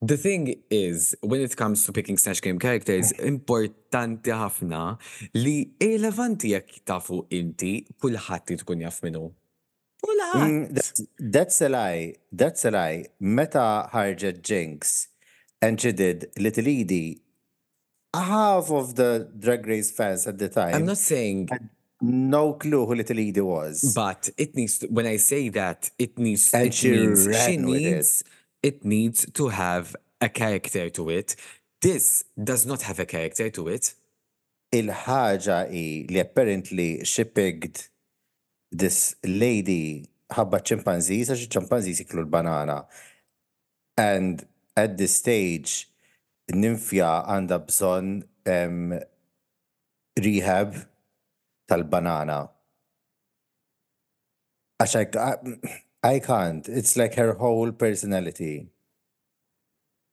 The 0.00 0.16
thing 0.16 0.54
is, 0.70 1.16
when 1.22 1.40
it 1.40 1.56
comes 1.56 1.84
to 1.86 1.92
picking 1.92 2.16
Snatch 2.18 2.40
Game 2.40 2.58
characters, 2.60 3.12
importanti 3.32 4.30
ħafna 4.30 4.82
li 5.34 5.56
irrelevanti 5.80 6.52
jekk 6.54 6.84
tafu 6.86 7.24
inti 7.34 7.72
kulħadd 8.02 8.52
tkun 8.62 8.84
jaf 8.86 9.00
minnu. 9.02 9.24
Mm, 10.36 10.74
that's, 10.74 11.02
that's 11.18 11.60
a 11.60 11.68
lie. 11.68 12.14
That's 12.30 12.64
a 12.64 12.70
lie. 12.70 13.06
Meta 13.18 13.88
ħarġet 13.92 14.42
Jinx 14.42 15.08
and 15.60 15.80
she 15.80 15.90
did 15.90 16.28
Little 16.38 16.68
Edie, 16.68 17.20
half 18.14 18.70
of 18.70 18.94
the 18.94 19.28
Drag 19.36 19.66
Race 19.66 19.90
fans 19.90 20.26
at 20.28 20.38
the 20.38 20.48
time 20.48 20.74
I'm 20.74 20.86
not 20.86 20.98
saying 20.98 21.48
no 22.00 22.54
clue 22.54 22.86
who 22.86 22.94
Little 22.94 23.18
Edie 23.18 23.40
was. 23.40 23.92
But 23.94 24.30
it 24.36 24.54
needs 24.54 24.78
to, 24.78 24.86
when 24.86 25.06
I 25.06 25.16
say 25.16 25.48
that, 25.50 25.90
it 25.98 26.18
needs 26.18 26.52
And 26.54 26.68
it 26.68 26.74
she 26.74 26.90
means 26.90 27.22
she 27.24 27.28
with 27.28 27.76
it. 27.80 27.94
needs 27.94 28.24
it 28.62 28.84
needs 28.84 29.30
to 29.32 29.48
have 29.48 29.94
a 30.20 30.28
character 30.28 30.90
to 30.90 31.10
it. 31.10 31.36
This 31.80 32.24
does 32.42 32.66
not 32.66 32.82
have 32.82 32.98
a 32.98 33.06
character 33.06 33.50
to 33.50 33.68
it. 33.68 33.94
Il-ħaġa 34.72 35.70
i 35.70 36.06
li 36.10 36.20
apparently 36.20 37.04
she 37.04 37.24
picked 37.24 37.88
this 38.70 39.14
lady 39.24 40.04
ħabba 40.34 40.60
chimpanzees, 40.60 41.30
għax 41.30 41.46
chimpanzees 41.54 42.02
jiklu 42.02 42.26
l-banana. 42.26 42.82
And 43.96 44.44
at 44.76 44.98
this 44.98 45.14
stage, 45.16 45.88
Nymphia 46.52 47.24
għanda 47.28 47.58
bżon 47.68 48.12
um, 48.48 48.92
rehab 50.18 50.76
tal-banana. 51.68 52.48
Għax 54.80 54.94
I, 54.96 55.04
I- 55.18 55.78
I 56.00 56.18
can't. 56.20 56.68
It's 56.68 56.96
like 56.96 57.14
her 57.14 57.32
whole 57.34 57.72
personality. 57.72 58.68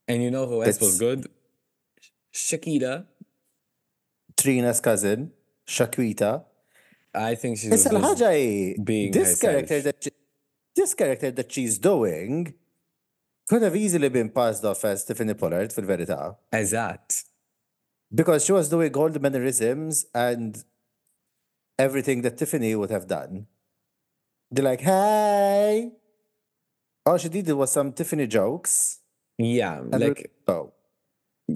And 0.08 0.22
you 0.22 0.30
know 0.30 0.46
who 0.46 0.62
else 0.62 0.80
was 0.80 0.98
good? 0.98 1.28
Shakira. 2.34 3.04
Trina's 4.36 4.80
cousin, 4.80 5.30
Shaquita. 5.66 6.44
I 7.14 7.34
think 7.36 7.56
she 7.58 7.68
was 7.70 7.80
Issa 7.86 7.94
l-ħaġa 7.94 8.84
being 8.84 9.10
this 9.12 9.40
character 9.40 9.80
that 9.80 10.02
she, 10.02 10.10
this 10.74 10.92
character 10.92 11.30
that 11.30 11.50
she's 11.50 11.78
doing 11.78 12.52
could 13.48 13.62
have 13.62 13.74
easily 13.76 14.10
been 14.10 14.28
passed 14.28 14.64
off 14.64 14.84
as 14.84 15.04
Tiffany 15.04 15.32
Pollard 15.34 15.72
fil-verità. 15.72 16.36
Eżatt. 16.52 17.22
Because 18.14 18.44
she 18.44 18.52
was 18.52 18.68
doing 18.68 18.92
all 18.94 19.08
the 19.08 19.20
mannerisms 19.20 20.04
and 20.14 20.62
everything 21.78 22.22
that 22.22 22.36
Tiffany 22.38 22.74
would 22.74 22.90
have 22.90 23.06
done. 23.06 23.46
They're 24.50 24.64
like, 24.64 24.80
hey. 24.80 25.92
All 27.04 27.18
she 27.18 27.28
did 27.28 27.48
was 27.52 27.72
some 27.72 27.92
Tiffany 27.92 28.26
jokes. 28.26 29.00
Yeah, 29.38 29.80
like 29.92 30.32
oh, 30.48 30.72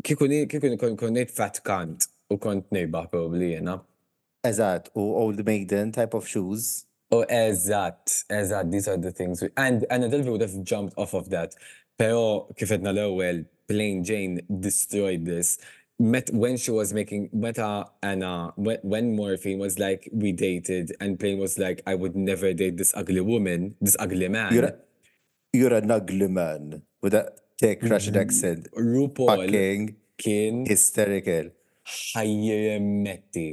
kiku 0.05 0.29
ni- 0.29 0.47
kiku 0.47 0.77
kon 0.79 0.97
konnejt 0.97 1.31
fat 1.31 1.61
kant 1.65 2.07
u 2.31 2.37
kont 2.37 2.69
nejbaħ 2.71 3.11
probably 3.11 3.53
jena. 3.55 3.81
eżat, 4.45 4.91
u 4.95 5.01
Old 5.01 5.45
Maiden 5.47 5.91
type 5.93 6.15
of 6.15 6.27
shoes. 6.29 6.85
Oh, 7.11 7.25
eżatt, 7.25 8.25
eżatt, 8.31 8.71
these 8.71 8.87
are 8.87 8.99
the 8.99 9.11
things. 9.11 9.41
we- 9.43 9.51
And 9.57 9.87
Anna 9.91 10.09
Delvey 10.09 10.31
would 10.31 10.43
have 10.43 10.63
jumped 10.63 10.95
off 10.99 11.15
of 11.15 11.31
that. 11.31 11.55
Pero 11.99 12.47
kif 12.55 12.71
edna 12.71 12.91
l-ewwel, 12.91 13.47
Plane 13.67 14.05
Jane 14.05 14.41
destroyed 14.61 15.25
this. 15.25 15.59
Met 16.01 16.31
when 16.33 16.57
she 16.57 16.71
was 16.71 16.95
making 16.97 17.29
meta 17.31 17.85
Anna 18.03 18.49
uh, 18.49 18.51
when, 18.57 18.79
when 18.81 19.15
Morphine 19.15 19.59
was 19.59 19.79
like 19.79 20.09
we 20.13 20.33
dated 20.33 20.97
and 20.99 21.21
Plane 21.21 21.39
was 21.39 21.59
like 21.59 21.83
I 21.87 21.95
would 21.95 22.17
never 22.17 22.55
date 22.55 22.79
this 22.79 22.95
ugly 22.97 23.21
woman, 23.21 23.77
this 23.83 23.97
ugly 24.01 24.29
man. 24.29 24.55
You're 24.55 24.65
a, 24.65 24.75
you're 25.53 25.75
an 25.75 25.91
ugly 25.91 26.29
man 26.29 26.83
with 27.03 27.13
a 27.13 27.33
thick 27.61 27.83
Russian 27.83 28.17
accent. 28.17 28.69
RuPaul 28.73 29.29
Fucking 29.29 29.97
kien 30.17 30.65
hysterical. 30.65 31.53
ħajjemetti. 31.91 33.49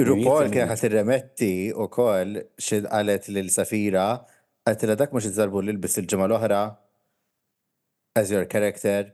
RuPaul 0.00 0.48
kien 0.54 0.72
ħat 0.72 0.88
remetti 0.92 1.52
u 1.76 1.90
koll 1.92 2.40
xid 2.56 2.88
għalet 2.88 3.28
lil-Sapphira 3.32 4.08
għalet 4.64 4.96
dak 5.02 5.12
mux 5.12 5.28
iżarbu 5.28 5.60
l-ilbis 5.60 6.00
il-ġemma 6.00 6.30
l-oħra 6.30 6.62
as 8.16 8.32
your 8.32 8.46
character. 8.46 9.12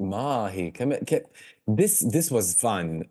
Mahi, 0.00 0.70
kem, 0.70 0.92
kem, 1.04 1.20
this 1.68 2.00
this 2.00 2.30
was 2.30 2.54
fun. 2.54 3.04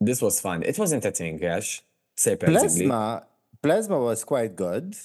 This 0.00 0.20
was 0.22 0.40
fun. 0.40 0.62
It 0.62 0.78
was 0.78 0.92
entertaining, 0.92 1.42
Ash. 1.44 1.82
Surprisingly. 2.16 2.86
Plasma, 2.86 3.26
Plasma 3.62 3.98
was 3.98 4.24
quite 4.24 4.54
good. 4.54 4.96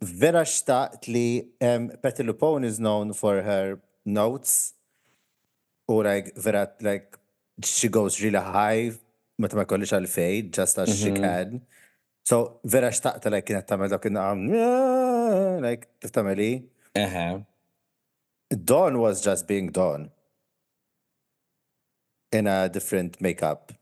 Vera 0.00 0.42
xtaqt 0.44 1.08
li 1.08 1.48
um, 1.60 1.90
Patty 2.02 2.22
Lupone 2.22 2.64
is 2.64 2.78
known 2.78 3.12
for 3.12 3.42
her 3.42 3.80
notes 4.04 4.74
or 5.88 6.04
like 6.04 6.36
Vera 6.36 6.70
like 6.80 7.18
she 7.64 7.88
goes 7.88 8.22
really 8.22 8.38
high 8.38 8.92
meta 9.38 9.56
ma 9.56 9.64
kollix 9.64 9.92
għal 9.96 10.08
fade 10.08 10.52
just 10.52 10.78
as 10.78 10.92
she 11.00 11.12
can. 11.12 11.62
So 12.24 12.60
Vera 12.64 12.90
xtaqt 12.92 13.30
like 13.32 13.46
kienet 13.48 13.66
tamel 13.66 13.88
dak 13.88 14.04
like 15.62 15.88
kif 16.00 16.12
tameli. 16.12 16.64
Dawn 18.50 18.98
was 18.98 19.22
just 19.22 19.48
being 19.48 19.68
Dawn 19.68 20.10
in 22.32 22.46
a 22.46 22.68
different 22.68 23.20
makeup. 23.20 23.72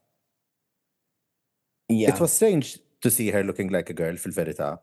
Yeah. 1.88 2.14
It 2.14 2.20
was 2.20 2.32
strange 2.32 2.78
to 3.02 3.10
see 3.10 3.30
her 3.30 3.42
looking 3.44 3.68
like 3.68 3.90
a 3.90 3.92
girl 3.92 4.16
fil-verità. 4.16 4.78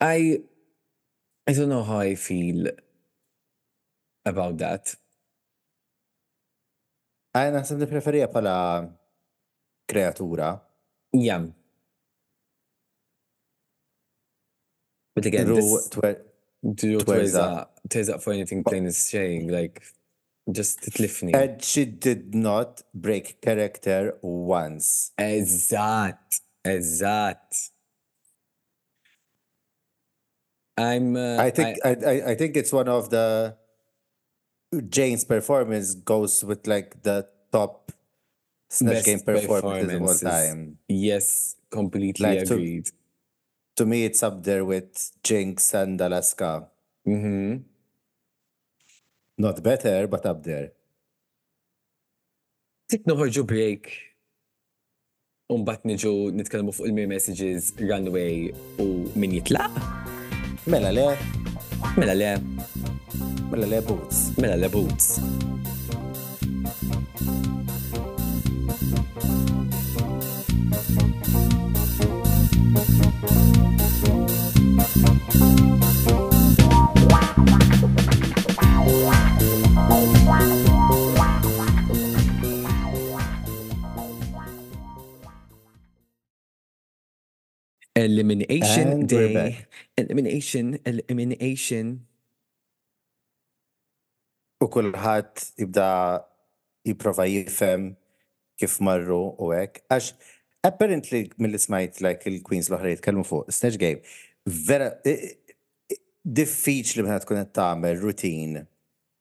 I 0.00 0.42
I 1.46 1.52
don't 1.52 1.68
know 1.68 1.82
how 1.82 2.00
I 2.00 2.14
feel 2.14 2.68
about 4.24 4.58
that. 4.58 4.94
Għajna 7.34 7.60
naħseb 7.60 7.86
preferija 7.90 8.28
pala 8.32 8.54
kreatura. 9.88 10.60
Yeah. 11.12 11.46
But 15.14 15.26
again, 15.26 15.48
Ru 15.48 15.56
this, 15.56 15.90
do 16.62 16.98
twerza, 16.98 17.66
twerza 17.88 18.22
for 18.22 18.32
anything 18.32 18.64
Plane 18.64 18.86
is 18.86 18.98
saying, 18.98 19.48
like, 19.48 19.82
just 20.50 20.80
titlifni. 20.80 21.34
And 21.34 21.62
she 21.62 21.84
did 21.84 22.34
not 22.34 22.82
break 22.94 23.40
character 23.40 24.14
once. 24.22 25.12
Eżatt, 25.18 26.40
eżatt. 26.64 27.70
I'm. 30.76 31.16
Uh, 31.16 31.36
I 31.38 31.50
think 31.50 31.78
I, 31.84 31.96
I, 32.06 32.30
I 32.30 32.34
think 32.34 32.56
it's 32.56 32.72
one 32.72 32.88
of 32.88 33.10
the 33.10 33.56
Jane's 34.88 35.24
performance 35.24 35.94
goes 35.94 36.42
with 36.44 36.66
like 36.66 37.02
the 37.02 37.28
top 37.52 37.92
Snatch 38.70 39.04
Game 39.04 39.20
performances 39.20 39.94
of 39.94 40.02
all 40.02 40.14
time. 40.14 40.78
Yes, 40.88 41.56
completely 41.70 42.26
Like 42.26 42.40
agreed. 42.40 42.86
To 42.86 42.92
me, 43.86 44.04
it's 44.04 44.22
up 44.22 44.42
there 44.44 44.64
with 44.64 45.10
Jinx 45.22 45.74
and 45.74 46.00
Alaska. 46.00 46.68
Mm-hmm. 47.06 47.62
Not 49.38 49.62
better, 49.62 50.06
but 50.06 50.26
up 50.26 50.42
there. 50.42 50.72
Tik 52.90 53.06
noħorġu 53.06 53.44
break. 53.46 53.88
Umbat 55.50 55.84
niġu 55.86 56.30
nitkellmu 56.36 56.74
fuq 56.74 56.90
il-mir 56.90 57.08
messages 57.10 57.72
runway 57.80 58.50
u 58.82 58.86
min 59.18 59.32
jitlaq. 59.38 59.78
Mela 60.66 60.92
le, 60.92 61.08
Mela 61.96 62.14
le, 62.14 62.34
mela 63.50 63.66
le 63.66 63.80
boots. 63.80 64.36
mela 64.38 64.56
le 64.56 64.68
boots. 64.68 65.18
Elimination 88.00 88.88
And 88.88 89.08
day. 89.08 89.66
Elimination, 89.98 90.78
elimination. 90.86 92.00
U 94.60 94.68
kullħat 94.72 95.42
jibda 95.60 95.88
jiprofa 96.88 97.26
jifem 97.28 97.90
kif 98.60 98.78
marru 98.84 99.20
u 99.36 99.50
hekk. 99.52 99.82
Għax, 99.92 100.12
apparently, 100.68 101.26
mill 101.36 101.58
smajt 101.60 102.00
like 102.04 102.28
il-Queens 102.30 102.70
l-oħra 102.70 102.94
jitkellmu 102.94 103.24
fuq 103.28 103.52
Snatch 103.52 103.80
Game, 103.80 104.00
vera, 104.46 104.90
diffiċli 106.24 107.04
meta 107.04 107.24
tkun 107.24 107.42
qed 107.42 107.52
tagħmel 107.56 108.00
routine 108.00 108.64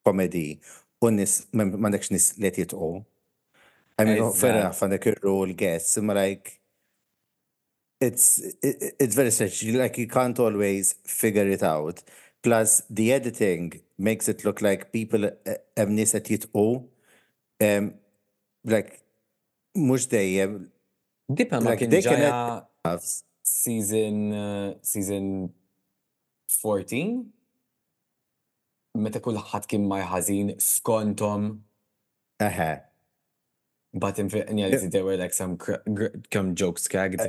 komedi 0.06 0.60
u 1.04 1.12
nis 1.16 1.42
m'għandekx 1.56 2.12
nis 2.14 2.32
li 2.38 2.52
jitqu. 2.52 2.92
I 4.00 4.06
mean, 4.08 4.32
fair 4.32 4.56
enough, 4.62 4.80
għandek 4.80 5.10
ir-role 5.12 5.56
guests, 5.60 5.98
imma 6.00 6.16
like, 6.16 6.60
it's 8.00 8.40
it, 8.64 8.96
it's 9.00 9.16
very 9.16 9.32
strange. 9.32 9.64
Like 9.76 9.98
you 9.98 10.08
can't 10.08 10.40
always 10.40 10.96
figure 11.04 11.48
it 11.48 11.64
out. 11.64 12.02
Plus, 12.42 12.82
the 12.90 13.12
editing 13.12 13.82
makes 13.98 14.30
it 14.30 14.46
look 14.46 14.62
like 14.62 14.94
people 14.94 15.30
hemm 15.76 15.96
nies 15.98 16.16
qed 16.16 16.32
jitqu. 16.32 16.68
Um, 17.60 17.94
like 18.64 19.02
mhux 19.76 20.08
dejjem 20.08 20.70
Dipa 21.30 21.60
ma 21.62 21.76
kien 21.78 21.92
ġaja. 21.92 22.32
Season, 23.50 24.32
uh, 24.34 24.74
season 24.82 25.50
14? 26.62 27.26
Meta 29.00 29.20
kullħat 29.24 29.68
kien 29.70 29.86
ma 29.88 30.00
ħażin 30.10 30.56
skontom, 30.60 31.50
Eħe. 32.42 32.70
but 33.94 34.18
in 34.20 34.28
reality 34.30 34.88
there 34.88 35.04
were 35.06 35.18
like 35.18 35.34
some 35.34 35.58
some 36.34 36.56
jokes 36.56 36.88
cracked. 36.88 37.22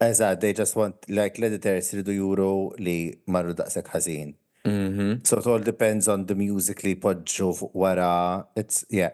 Eżatt, 0.00 0.40
they 0.40 0.52
just 0.52 0.76
want 0.76 1.08
like 1.08 1.38
l-editors 1.38 1.90
ridu 1.96 2.14
juru 2.16 2.52
li 2.80 2.98
marru 3.28 3.54
daqshekk 3.54 3.90
ħażin. 3.94 4.34
Mhm. 4.64 5.26
So 5.26 5.38
it 5.38 5.46
all 5.46 5.58
depends 5.60 6.08
on 6.08 6.26
the 6.26 6.34
music 6.34 6.82
li 6.84 6.94
podġu 6.96 7.70
wara. 7.74 8.46
It's 8.56 8.84
yeah. 8.90 9.10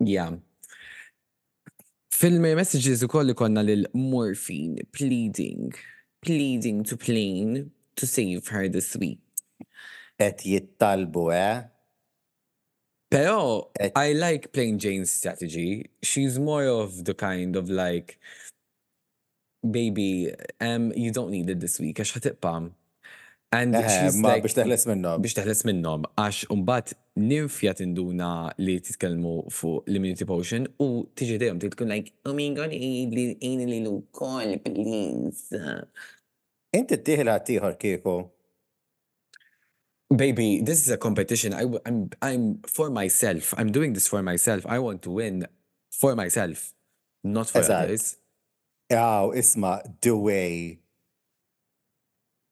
Yeah. 0.00 0.36
Fil-messages 2.20 3.00
u 3.00 3.08
koll 3.08 3.32
konna 3.32 3.62
lil 3.64 3.86
Morphine 3.94 4.82
pleading, 4.92 5.72
pleading 6.20 6.84
to 6.84 6.94
Plane 6.94 7.70
to 7.96 8.06
save 8.06 8.48
her 8.48 8.68
this 8.68 8.94
week. 8.96 9.22
Qed 10.20 10.42
jittalbu, 10.44 11.32
eh? 11.32 11.62
Pero 13.08 13.70
Et- 13.80 13.92
I 13.96 14.12
like 14.12 14.52
Plane 14.52 14.78
Jane's 14.78 15.10
strategy. 15.10 15.86
She's 16.02 16.38
more 16.38 16.66
of 16.66 17.06
the 17.06 17.14
kind 17.14 17.56
of 17.56 17.70
like, 17.70 18.18
baby, 19.62 20.30
um, 20.60 20.92
you 20.94 21.10
don't 21.12 21.30
need 21.30 21.48
it 21.48 21.60
this 21.60 21.80
week, 21.80 21.96
għax 21.96 22.12
ħatiqpa. 22.18 22.52
And 23.52 23.74
she's 23.74 24.14
ma 24.14 24.36
biex 24.38 24.54
teħles 24.54 24.84
minnhom. 24.86 25.22
biex 25.24 25.34
teħles 25.34 25.64
minnom, 25.66 26.04
għax 26.14 26.44
umbat 26.54 26.92
ninfja 27.18 27.72
tinduna 27.74 28.52
li 28.62 28.76
titkellmu 28.78 29.32
fuq 29.50 29.88
l'immunity 29.90 30.26
potion 30.28 30.68
u 30.78 30.86
tiġi 31.18 31.38
dejjem 31.42 31.58
tkun 31.64 31.90
like, 31.90 32.12
oh 32.30 32.34
my 32.36 32.46
god, 32.54 32.70
li 32.70 33.24
jini 33.42 33.66
li 33.66 33.80
lu 33.82 33.96
call, 34.14 34.54
please. 34.62 35.58
Inti 36.78 36.94
t-tieħla 37.00 37.40
tiħor 37.48 37.74
kieku. 37.82 38.14
Baby, 40.14 40.62
this 40.62 40.86
is 40.86 40.90
a 40.94 40.96
competition. 40.96 41.54
I, 41.54 41.66
I'm, 41.86 42.10
I'm 42.22 42.62
for 42.66 42.90
myself. 42.90 43.54
I'm 43.58 43.72
doing 43.72 43.94
this 43.94 44.06
for 44.06 44.22
myself. 44.22 44.66
I 44.66 44.78
want 44.78 45.02
to 45.02 45.10
win 45.10 45.46
for 45.90 46.14
myself, 46.14 46.72
not 47.24 47.50
for 47.50 47.66
others. 47.66 48.16
Jaw, 48.90 49.30
isma, 49.34 49.82
the 50.00 50.16
way 50.16 50.78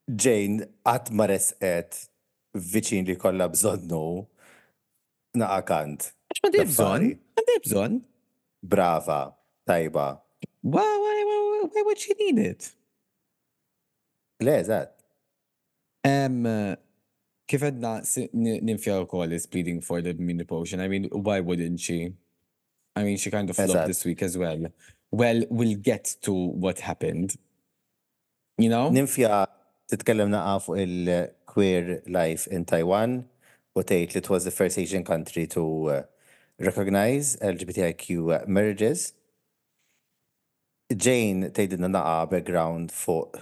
Jane 0.08 0.66
għat 0.88 1.10
ma 1.12 1.26
resqet 1.28 2.08
viċin 2.56 3.06
li 3.08 3.16
kolla 3.20 3.48
bżonnu 3.52 4.04
naqakant. 5.38 6.12
Għax 6.32 6.42
ma 6.44 6.64
bżon? 6.70 7.08
Ma 7.36 7.58
bżon? 7.66 7.98
Brava, 8.62 9.20
tajba. 9.68 10.06
Why, 10.62 10.82
why, 10.82 11.24
why, 11.28 11.68
why, 11.72 11.82
would 11.86 11.98
she 11.98 12.14
need 12.18 12.38
it? 12.38 12.72
Le, 14.40 14.56
eżat. 14.62 14.94
Um, 16.04 16.44
kif 17.48 17.62
edna 17.62 18.04
si- 18.04 18.30
ni- 18.32 18.60
ninfja 18.60 19.00
u 19.02 19.06
call 19.06 19.32
is 19.32 19.46
pleading 19.46 19.80
for 19.82 20.00
the 20.02 20.14
mini 20.14 20.44
potion. 20.44 20.80
I 20.80 20.88
mean, 20.88 21.04
why 21.12 21.40
wouldn't 21.40 21.80
she? 21.80 22.14
I 22.96 23.04
mean, 23.04 23.16
she 23.16 23.30
kind 23.30 23.50
of 23.50 23.56
flopped 23.56 23.86
this 23.86 24.04
week 24.04 24.22
as 24.22 24.36
well. 24.36 24.66
Well, 25.10 25.44
we'll 25.50 25.76
get 25.76 26.16
to 26.22 26.32
what 26.32 26.80
happened. 26.80 27.36
You 28.58 28.68
know? 28.70 28.90
Ninfja 28.90 29.46
titkellem 29.88 30.30
naqa 30.32 30.54
fuq 30.64 30.78
il-queer 30.84 32.02
life 32.06 32.46
in 32.52 32.64
Taiwan 32.68 33.22
u 33.76 33.82
tgħid 33.82 34.14
li 34.14 34.22
it 34.22 34.30
was 34.32 34.44
the 34.44 34.54
first 34.54 34.78
Asian 34.78 35.04
country 35.04 35.46
to 35.46 35.64
uh, 35.88 36.02
recognize 36.58 37.36
LGBTIQ 37.40 38.32
uh, 38.34 38.40
marriages. 38.46 39.12
Jane 40.92 41.50
tgħidilna 41.50 41.92
naqa 41.94 42.16
background 42.30 42.92
fuq 42.92 43.40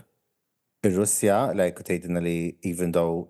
ir-Russja, 0.86 1.54
like 1.54 1.82
tgħidilna 1.82 2.22
li 2.22 2.38
even 2.62 2.92
though 2.92 3.28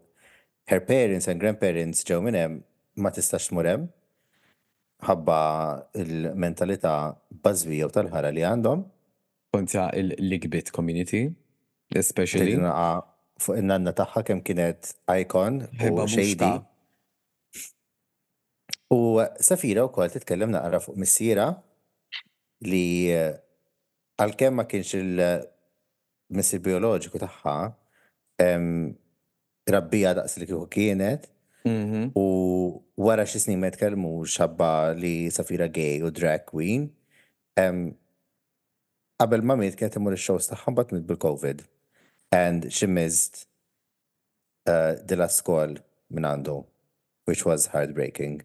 her 0.68 0.80
parents 0.80 1.28
and 1.28 1.40
grandparents 1.40 2.04
ġew 2.04 2.20
minn 2.24 2.36
hemm 2.36 2.60
ma 2.96 3.12
tistax 3.14 3.48
tmur 3.50 3.68
hemm 3.70 3.88
ħabba 5.06 5.40
il-mentalità 6.02 6.94
bażwija 7.44 7.88
u 7.88 7.92
tal-ħara 7.92 8.32
li 8.32 8.44
għandhom. 8.44 8.84
kontra 9.56 9.86
il-ligbit 9.96 10.68
community, 10.70 11.30
especially. 11.94 12.56
Naqa 12.56 13.04
fuq 13.40 13.58
in-nanna 13.60 13.92
tagħha 13.92 14.24
kemm 14.26 14.40
kienet 14.46 14.94
icon 15.20 15.62
u 15.90 16.06
shady. 16.08 16.52
U 18.94 19.18
Safira 19.42 19.84
u 19.86 19.90
kol 19.94 20.08
titkellem 20.12 20.52
naqra 20.54 20.80
fuq 20.82 20.96
missiera 20.96 21.48
li 22.64 23.10
eh, 23.12 23.34
għal-kem 24.22 24.54
ma 24.56 24.64
kienx 24.64 24.94
il-missir 24.96 26.62
bioloġiku 26.64 27.20
em, 28.40 28.94
rabbija 29.68 30.14
daqs 30.16 30.38
li 30.38 30.46
kieku 30.46 30.68
kienet 30.70 31.30
Mhm. 31.66 32.12
u 32.14 32.80
wara 32.96 33.24
xi 33.26 33.40
snin 33.42 33.58
ma 33.58 33.66
jitkellmu 33.66 34.22
xabba 34.30 34.94
li 34.94 35.30
Safira 35.34 35.66
gay 35.68 35.98
u 36.00 36.10
drag 36.14 36.44
queen. 36.46 36.84
Qabel 39.18 39.42
ma 39.42 39.56
miet 39.56 39.74
kienet 39.74 39.96
imur 39.98 40.14
ix-shows 40.14 40.46
tagħha 40.46 40.70
mbagħad 40.70 41.02
bil-COVID. 41.08 41.64
And 42.36 42.72
she 42.72 42.86
missed 42.86 43.46
uh, 44.66 44.94
the 45.10 45.16
last 45.22 45.40
call 45.48 45.76
minn 46.14 46.26
għandu, 46.30 46.56
which 47.24 47.44
was 47.48 47.68
heartbreaking. 47.74 48.42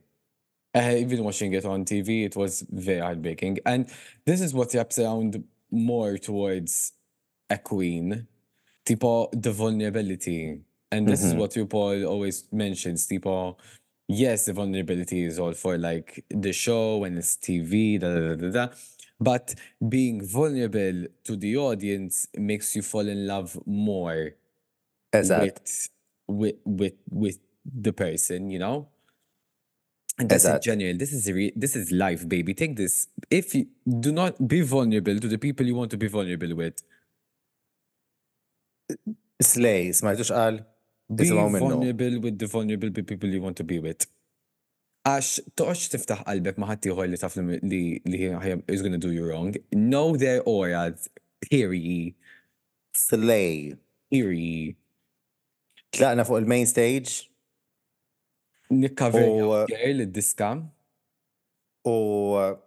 Uh, 0.74 0.96
even 1.04 1.24
watching 1.28 1.54
it 1.60 1.66
on 1.66 1.84
TV, 1.84 2.24
it 2.26 2.36
was 2.42 2.64
very 2.70 3.02
heartbreaking. 3.06 3.60
And 3.66 3.90
this 4.26 4.40
is 4.40 4.54
what 4.54 4.74
wraps 4.74 5.00
around 5.00 5.44
more 5.70 6.18
towards 6.18 6.94
a 7.50 7.58
queen, 7.58 8.28
tipo 8.86 9.30
the 9.34 9.52
vulnerability. 9.52 10.62
And 10.94 11.08
this 11.08 11.24
is 11.24 11.34
what 11.34 11.52
RuPaul 11.52 12.06
always 12.06 12.44
mentions, 12.52 13.08
tipo, 13.08 13.56
yes, 14.08 14.46
the 14.46 14.54
vulnerability 14.54 15.24
is 15.24 15.40
all 15.40 15.54
for 15.54 15.78
like 15.78 16.26
the 16.30 16.52
show 16.52 17.06
and 17.06 17.18
it's 17.18 17.36
TV, 17.36 18.00
da 18.00 18.14
da 18.14 18.22
da 18.22 18.36
da 18.36 18.50
da. 18.58 18.74
But 19.22 19.56
being 19.88 20.26
vulnerable 20.26 21.08
to 21.26 21.36
the 21.38 21.58
audience 21.58 22.28
makes 22.36 22.76
you 22.76 22.82
fall 22.82 23.08
in 23.08 23.28
love 23.28 23.58
more 23.68 24.32
Eżatt. 25.14 25.50
with, 25.50 25.60
with 26.28 26.56
with 26.66 26.94
with 27.12 27.40
the 27.66 27.94
person, 27.94 28.50
you 28.50 28.60
know. 28.60 28.88
And 30.20 30.30
that's 30.30 30.46
Eżatt. 30.46 30.64
genuine. 30.64 30.98
This 30.98 31.14
is 31.14 31.32
re- 31.32 31.54
this 31.56 31.76
is 31.76 31.92
life, 31.92 32.28
baby. 32.28 32.54
Take 32.54 32.76
this. 32.78 33.08
If 33.30 33.56
you 33.56 33.68
do 34.00 34.12
not 34.12 34.48
be 34.48 34.62
vulnerable 34.62 35.20
to 35.20 35.28
the 35.28 35.38
people 35.38 35.66
you 35.68 35.76
want 35.76 35.92
to 35.92 35.98
be 35.98 36.08
vulnerable 36.08 36.56
with, 36.56 36.84
Slay, 39.42 39.90
smajtux 39.90 40.30
qal? 40.32 40.66
be 41.16 41.30
vulnerable 41.30 42.20
with 42.22 42.38
the 42.40 42.48
vulnerable 42.48 42.92
people 42.92 43.30
you 43.30 43.42
want 43.42 43.58
to 43.58 43.64
be 43.64 43.80
with. 43.80 44.06
Għax 45.10 45.30
toqx 45.58 45.88
tiftaħ 45.96 46.20
qalbek 46.28 46.60
ma 46.62 46.68
ħadd 46.70 46.88
ieħor 46.92 47.08
li 47.10 47.18
taf 47.18 47.36
li 47.42 47.82
li 48.06 48.20
is 48.76 48.84
gonna 48.86 49.00
do 49.02 49.12
you 49.12 49.26
wrong. 49.26 49.56
Know 49.74 50.16
their 50.16 50.42
auras. 50.46 51.08
Eerie, 51.50 52.14
Slay. 52.94 53.74
eerie. 54.14 54.76
Tlaqna 55.92 56.24
fuq 56.28 56.44
il-main 56.44 56.68
stage. 56.70 57.30
Nikkaver 58.72 59.24
U- 59.26 59.66
girl 59.68 60.04
id-diska. 60.06 60.52
U 61.86 62.58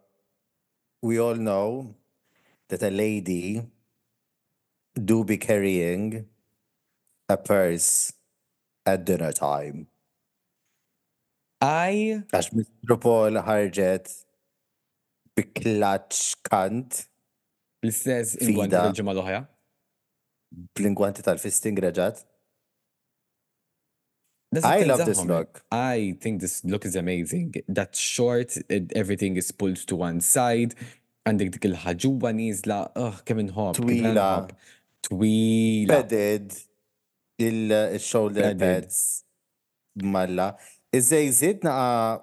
we 1.03 1.21
all 1.21 1.37
know 1.37 1.95
that 2.69 2.83
a 2.83 2.91
lady 2.91 3.63
do 5.05 5.23
be 5.25 5.37
carrying 5.39 6.27
a 7.29 7.37
purse 7.37 8.13
at 8.85 9.05
dinner 9.05 9.33
time. 9.33 9.87
I 11.65 12.21
Għax 12.29 12.53
Mr. 12.53 13.01
Paul 13.01 13.41
ħarġet 13.47 14.13
bi 15.35 15.49
klaċ 15.59 16.23
kant 16.47 17.03
l-istess 17.85 18.39
ingwanti 18.45 18.77
tal-ġimgħa 18.77 19.17
l-oħra. 19.17 19.43
bl-ingwanti 20.75 21.25
tal-fisting 21.27 21.81
reġat. 21.83 22.23
I 24.63 24.85
love 24.85 25.05
this 25.05 25.25
look. 25.25 25.65
I 25.73 26.17
think 26.21 26.41
this 26.41 26.63
look 26.65 26.85
is 26.85 26.95
amazing. 26.95 27.55
That 27.69 27.97
short, 27.97 28.57
it, 28.69 28.93
everything 28.95 29.37
is 29.37 29.51
pulled 29.51 29.83
to 29.89 29.97
one 29.97 30.21
side. 30.21 30.77
Għandek 31.27 31.55
dik 31.57 31.67
il-ħagġuba 31.71 32.31
nizla, 32.37 32.79
oh, 33.01 33.19
kemm 33.27 33.47
inħobb. 33.47 33.81
kif 33.81 33.89
Twila. 33.89 34.29
Twila. 35.09 35.97
Padded 35.97 36.55
il-shoulder 37.43 38.55
pads 38.61 39.25
malla. 40.05 40.53
Iżej 40.95 41.31
zid 41.33 41.65
naqa 41.67 42.21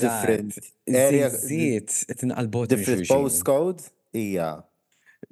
different 0.00 0.54
area, 0.88 1.28
Zizziet, 1.30 1.90
tinqalbot 2.18 2.68
different 2.72 3.08
postcode. 3.08 3.82
Ija. 4.14 4.50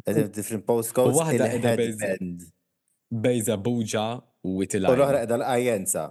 Different 0.06 0.64
postcodes. 0.66 1.16
waħda 1.18 1.48
il-headband. 1.56 2.44
Bejza 3.24 3.56
buġa 3.60 4.04
u 4.44 4.52
U 4.54 4.58
witilaj. 4.60 4.94
l-oħra 4.96 5.22
edha 5.26 5.36
l-ajenza. 5.40 6.04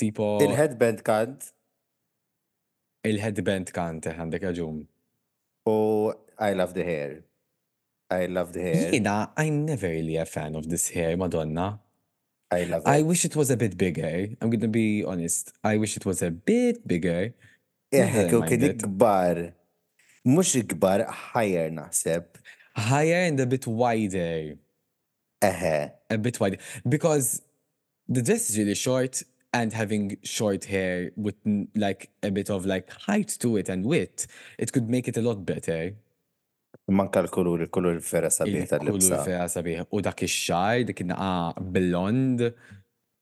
Tipo, 0.00 0.38
Il-headband 0.42 1.02
kant 1.06 1.50
il-headband 3.06 3.70
kante 3.74 4.12
għandek 4.14 4.44
raġun. 4.48 4.82
u 5.68 5.76
I 6.40 6.54
love 6.54 6.72
the 6.74 6.84
hair. 6.84 7.22
I 8.10 8.26
love 8.26 8.52
the 8.52 8.60
hair. 8.60 8.90
Jina, 8.92 9.32
I'm 9.36 9.64
never 9.64 9.88
really 9.88 10.16
a 10.16 10.24
fan 10.26 10.54
of 10.56 10.68
this 10.68 10.88
hair, 10.90 11.16
Madonna. 11.16 11.80
I 12.52 12.64
love 12.64 12.82
I 12.86 13.02
wish 13.02 13.24
it 13.24 13.34
was 13.34 13.50
a 13.50 13.56
bit 13.56 13.76
bigger. 13.78 14.04
Eh? 14.04 14.26
I'm 14.40 14.50
gonna 14.50 14.68
be 14.68 15.04
honest. 15.04 15.52
I 15.64 15.76
wish 15.78 15.96
it 15.96 16.04
was 16.04 16.20
a 16.22 16.30
bit 16.30 16.86
bigger. 16.86 17.32
Eħe, 17.92 18.12
Never 18.14 18.28
kien 18.28 18.40
mind 18.40 18.50
kien 18.50 18.62
it. 18.62 18.78
ikbar. 18.82 19.40
Mux 20.24 20.54
ikbar, 20.60 21.06
higher 21.32 21.70
naħseb. 21.70 22.24
Higher 22.76 23.22
and 23.28 23.40
a 23.40 23.46
bit 23.46 23.66
wider. 23.66 24.56
Eħe. 25.42 25.92
A 26.10 26.18
bit 26.18 26.38
wider. 26.40 26.58
Because 26.88 27.42
the 28.08 28.22
dress 28.22 28.50
is 28.50 28.58
really 28.58 28.74
short 28.74 29.22
and 29.54 29.72
having 29.72 30.16
short 30.22 30.64
hair 30.64 31.10
with 31.16 31.34
like 31.74 32.08
a 32.22 32.30
bit 32.30 32.48
of 32.50 32.64
like 32.64 32.90
height 33.08 33.36
to 33.40 33.56
it 33.56 33.68
and 33.68 33.84
width, 33.84 34.26
it 34.58 34.72
could 34.72 34.88
make 34.88 35.08
it 35.08 35.16
a 35.16 35.22
lot 35.22 35.44
better. 35.44 35.94
Manka 36.92 37.22
l-kulur, 37.24 37.62
il-kulur 37.66 37.98
vera 38.04 38.28
sabiħ 38.32 38.62
Il-kulur 38.62 38.78
tal-libsa. 38.78 39.18
feja 39.26 39.46
sabiħ. 39.48 39.84
U 39.92 40.00
dak 40.04 40.22
ix-xar, 40.26 40.84
dik 40.88 41.02
naqa 41.08 41.60
blond, 41.74 42.46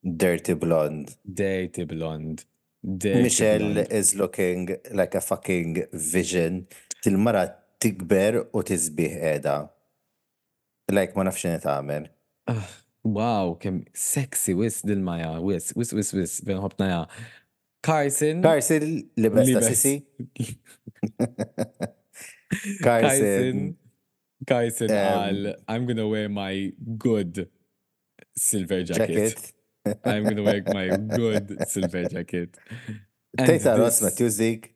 Dirty 0.02 0.54
blonde. 0.56 1.12
dirty 1.24 1.84
blond. 1.84 2.44
Michelle 2.82 3.78
is 3.92 4.14
looking 4.16 4.70
like 4.96 5.14
a 5.14 5.20
fucking 5.20 5.82
vision. 5.92 6.66
Til-mara 7.04 7.42
tikber 7.80 8.46
u 8.56 8.62
tizbiħ 8.64 9.18
edha. 9.34 9.58
Like 10.90 11.14
ma 11.16 11.26
nafxin 11.28 11.60
tagħmel. 11.60 12.08
Wow, 13.04 13.54
kem 13.60 13.84
sexy 13.94 14.54
wis 14.56 14.80
dil-maja, 14.82 15.34
wis, 15.44 15.72
wis, 15.76 15.92
wis, 15.96 16.12
wis, 16.16 16.40
ben 16.44 16.58
ħobna 16.64 16.88
ja. 16.88 17.02
Carson. 17.84 18.40
Carson 18.44 18.88
li 19.16 19.28
besta 19.36 19.62
sisi. 19.68 19.94
Carson. 22.82 22.82
Carson. 22.82 23.76
Carson 24.46 24.90
Um, 24.90 24.96
għal, 24.96 25.54
I'm 25.68 25.86
gonna 25.86 26.08
wear 26.08 26.28
my 26.28 26.72
good 26.98 27.48
silver 28.36 28.82
jacket. 28.82 29.34
Jacket. 29.36 29.52
I'm 30.04 30.24
gonna 30.24 30.42
wear 30.42 30.62
my 30.74 30.88
good 31.16 31.56
silver 31.68 32.04
jacket. 32.08 32.56
Tejta 33.38 33.76
Ross 33.78 33.98
this- 34.00 34.08
Matthewsik. 34.08 34.70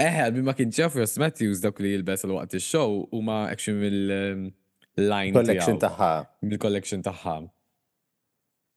Eh, 0.00 0.16
għalbi 0.24 0.42
ma 0.42 0.54
kien 0.56 0.70
ġaf 0.72 0.94
Ross 0.96 1.18
Matthews 1.20 1.60
dak 1.60 1.78
li 1.84 1.90
jilbes 1.94 2.24
għal 2.24 2.34
waqt 2.38 2.54
il-show 2.56 3.08
u 3.12 3.20
ma 3.22 3.42
action 3.52 3.76
mill-line 3.80 5.32
Collection 5.36 5.78
taħħa. 5.78 6.12
bil-collection 6.42 7.02
taħħa. 7.04 7.50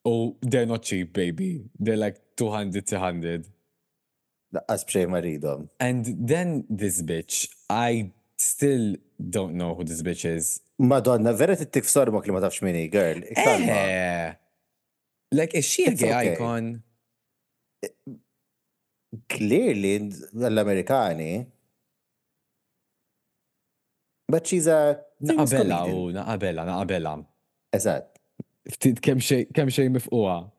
Oh, 0.06 0.36
they're 0.42 0.66
not 0.66 0.84
cheap, 0.84 1.14
baby. 1.14 1.64
They're 1.80 1.96
like 1.96 2.20
200, 2.36 2.82
300. 2.86 3.46
Laqqas 4.54 4.86
bxej 4.86 5.08
maridom. 5.16 5.70
And 5.80 6.06
then 6.28 6.66
this 6.70 7.02
bitch, 7.02 7.48
I 7.70 8.12
still 8.38 8.96
don't 9.30 9.56
know 9.56 9.74
who 9.76 9.84
this 9.84 10.02
bitch 10.02 10.26
is. 10.26 10.62
Madonna, 10.80 11.34
vera 11.34 11.56
tittik 11.56 11.86
f'sormok 11.90 12.26
li 12.28 12.34
ma 12.34 12.40
tafx 12.40 12.62
minni, 12.62 12.88
girl. 12.88 13.22
Eh. 13.36 14.34
Like, 15.32 15.56
is 15.56 15.66
she 15.66 15.86
a 15.86 15.94
gay 15.96 16.14
okay. 16.14 16.34
icon? 16.34 16.84
Clearly, 19.30 20.12
l-Amerikani. 20.36 21.48
But 24.28 24.48
she's 24.48 24.68
a. 24.68 25.00
Naqabella 25.24 25.88
u 25.90 26.12
naqabella, 26.14 26.66
naqabella. 26.70 27.26
Eżatt. 27.74 28.06
Ftit 28.70 29.02
kem 29.02 29.20
xej 29.20 29.90
mifquwa. 29.90 30.52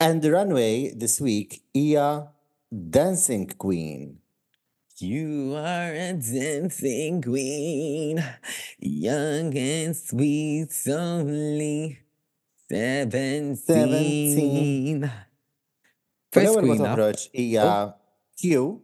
And 0.00 0.22
the 0.22 0.30
runway 0.32 0.92
this 0.94 1.20
week 1.20 1.62
hija 1.74 2.28
Dancing 2.74 3.46
Queen. 3.56 4.18
You 4.98 5.54
are 5.54 5.92
a 5.94 6.12
dancing 6.14 7.22
queen, 7.22 8.24
young 8.80 9.56
and 9.56 9.94
sweet, 9.96 10.72
only 10.88 11.98
seventeen. 12.68 13.70
First 16.32 16.46
L-ewwel 16.46 16.66
ma 16.66 16.74
queen, 16.74 16.82
toħroġ 16.82 17.30
hija 17.30 17.94
Q 18.42 18.82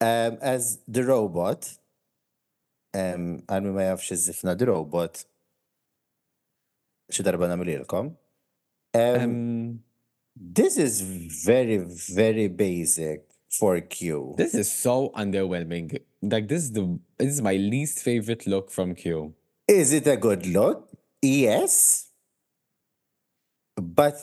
um, 0.00 0.38
as 0.42 0.78
the 0.86 1.04
robot. 1.08 1.80
Um, 2.92 3.40
Għalmi 3.48 3.72
ma 3.72 3.82
jafx 3.88 4.12
iżifna 4.16 4.52
the 4.56 4.66
robot. 4.68 5.24
Xi 7.08 7.24
darba 7.24 7.48
nagħmlilkom. 7.48 8.12
Um, 8.92 9.16
Um, 9.16 9.80
this 10.40 10.76
is 10.76 11.00
very, 11.44 11.78
very 11.78 12.48
basic 12.48 13.24
for 13.50 13.80
Q. 13.80 14.34
this 14.36 14.54
is 14.54 14.70
so 14.70 15.10
underwhelming. 15.16 16.00
Like 16.22 16.48
this 16.48 16.64
is 16.64 16.72
the 16.72 16.98
this 17.18 17.32
is 17.34 17.42
my 17.42 17.54
least 17.56 18.00
favorite 18.00 18.46
look 18.46 18.70
from 18.70 18.94
Q. 18.94 19.34
Is 19.66 19.92
it 19.92 20.06
a 20.06 20.16
good 20.16 20.46
look? 20.46 20.90
Yes. 21.22 22.10
But 23.76 24.16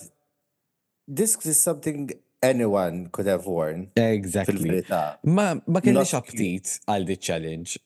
this 1.07 1.37
is 1.45 1.59
something 1.59 2.11
anyone 2.41 3.07
could 3.11 3.25
have 3.27 3.45
worn. 3.45 3.91
Exactly. 3.95 4.83
Ma 5.23 5.55
ma 5.67 5.79
kellix 5.79 6.13
aptit 6.13 6.79
għal 6.87 7.07
di 7.07 7.17
challenge. 7.17 7.79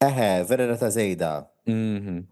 Eħe, 0.00 0.28
vera 0.48 0.76
ta' 0.76 0.90
zejda. 0.90 1.32
Mhm. 1.68 2.26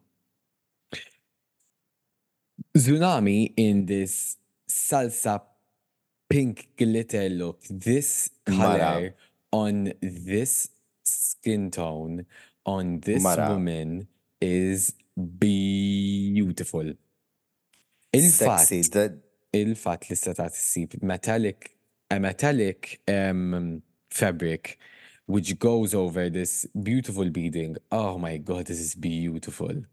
Xunami 2.77 3.53
in 3.57 3.87
this 3.87 4.37
salsa 4.69 5.41
pink 6.29 6.69
glitter 6.77 7.29
look, 7.29 7.61
this 7.71 8.31
color 8.45 8.79
Mara. 8.79 9.13
on 9.53 9.93
this 10.03 10.69
skin 11.05 11.71
tone 11.71 12.27
on 12.65 13.01
this 13.01 13.23
Mara. 13.23 13.51
woman 13.51 14.07
is 14.41 14.93
beautiful. 15.39 16.93
Sexy. 18.15 18.79
Il-fat, 18.79 18.91
That, 18.93 19.13
il-fat 19.53 20.09
li 20.11 20.17
seta 20.17 20.49
tissib 20.51 21.03
metallic, 21.03 21.77
a 22.11 22.19
metallic 22.19 23.01
um, 23.09 23.83
fabric 24.11 24.79
which 25.27 25.59
goes 25.59 25.95
over 25.95 26.31
this 26.31 26.67
beautiful 26.83 27.29
beading. 27.31 27.77
Oh 27.93 28.19
my 28.19 28.39
god, 28.39 28.67
this 28.67 28.81
is 28.81 28.95
beautiful. 28.95 29.85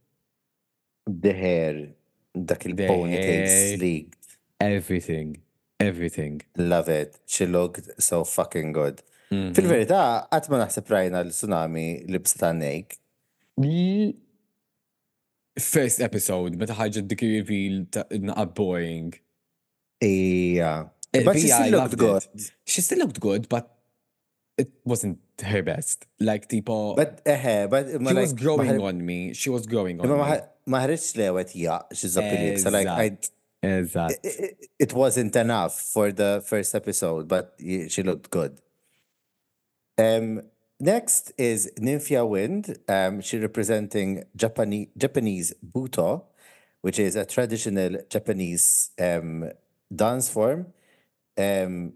the 1.08 1.34
hair. 1.34 1.90
Dak 2.34 2.64
The 2.64 2.70
il-ponytail 2.70 3.78
sleek. 3.78 4.14
Everything. 4.60 5.42
Everything. 5.80 6.42
Love 6.58 6.88
it. 6.90 7.20
She 7.26 7.46
looked 7.46 8.02
so 8.02 8.24
fucking 8.24 8.72
good. 8.74 9.02
Mhm. 9.32 9.54
Fil-verità, 9.58 10.28
għat 10.32 10.50
ma 10.50 10.60
naħseb 10.66 10.88
rajna 10.94 11.24
l-tsunami 11.26 12.08
libs 12.10 12.34
ta' 12.40 12.54
nejk. 12.54 12.98
L- 13.62 14.14
First 15.58 16.02
episode, 16.04 16.58
meta 16.60 16.74
ħarġet 16.76 17.08
dik 17.08 17.22
reveal 17.22 17.86
ta' 17.90 18.04
boring. 18.46 19.14
Ija. 20.04 20.90
But 21.24 21.38
she 21.40 21.48
still 21.48 21.72
looked 21.80 21.98
good. 21.98 22.24
She 22.66 22.82
still 22.82 23.00
looked 23.00 23.20
good, 23.22 23.48
but 23.48 23.72
it 24.58 24.70
wasn't 24.84 25.20
her 25.42 25.62
best. 25.64 26.06
Like, 26.20 26.48
tipo, 26.50 26.96
But 26.96 27.24
eħe, 27.26 27.70
but 27.70 27.88
she 27.88 28.14
was 28.14 28.34
growing 28.34 28.82
on 28.82 29.06
me. 29.06 29.34
She 29.34 29.50
was 29.50 29.66
growing 29.66 30.02
on 30.02 30.10
me. 30.10 30.16
ma- 30.68 30.80
ħarġx 30.84 31.16
lewet 31.16 31.56
ja, 31.56 31.82
she's 31.94 32.14
So 32.14 32.70
like, 32.70 32.88
I, 32.88 33.18
Eżatt. 33.66 34.12
it, 34.24 34.40
it- 34.40 34.70
it 34.80 34.94
wasn't 34.94 35.36
enough 35.36 35.80
for 35.94 36.12
the 36.12 36.44
first 36.46 36.76
episode, 36.76 37.28
but 37.28 37.56
she 37.90 38.04
looked 38.04 38.30
good. 38.30 38.60
Um, 39.98 40.42
next 40.80 41.32
is 41.38 41.72
Nymphia 41.80 42.28
Wind. 42.28 42.78
Um, 42.88 43.22
she 43.22 43.38
representing 43.40 44.24
Japanese 44.36 44.88
Japanese 44.98 45.54
butoh, 45.74 46.24
which 46.82 47.00
is 47.00 47.16
a 47.16 47.26
traditional 47.26 47.98
Japanese 48.10 48.92
um, 49.00 49.50
dance 49.94 50.30
form. 50.30 50.68
Um, 51.38 51.94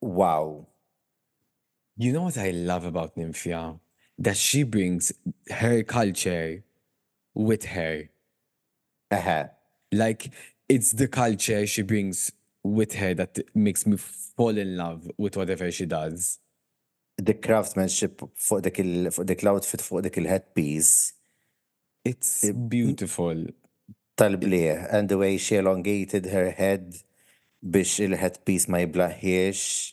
wow. 0.00 0.66
You 1.96 2.12
know 2.12 2.22
what 2.22 2.38
I 2.38 2.50
love 2.50 2.84
about 2.84 3.16
Nymphia? 3.16 3.80
That 4.18 4.36
she 4.36 4.62
brings 4.62 5.12
her 5.50 5.82
culture 5.82 6.64
with 7.34 7.64
her. 7.66 8.10
Uh-huh. 9.10 9.48
Like, 9.92 10.30
it's 10.68 10.92
the 10.92 11.08
culture 11.08 11.66
she 11.66 11.82
brings 11.82 12.30
with 12.62 12.94
her 12.94 13.14
that 13.14 13.38
makes 13.54 13.86
me 13.86 13.96
fall 13.96 14.56
in 14.58 14.76
love 14.76 15.10
with 15.16 15.36
whatever 15.36 15.70
she 15.70 15.86
does. 15.86 16.38
The 17.16 17.34
craftsmanship 17.34 18.20
for 18.36 18.60
the 18.60 18.70
il 18.80 19.10
fuq 19.10 19.26
dik 19.26 19.42
l-outfit 19.42 19.80
fuq 19.82 20.02
dik 20.02 20.18
il-headpiece 20.18 21.12
It's 22.04 22.44
beautiful. 22.74 23.46
tal-blieħ 24.16 24.88
and 24.92 25.08
the 25.08 25.18
way 25.18 25.36
she 25.38 25.56
elongated 25.56 26.26
her 26.26 26.50
head 26.50 26.96
biex 27.64 27.98
il-headpiece 28.00 28.68
ma 28.68 28.78
jiblaħiex. 28.84 29.92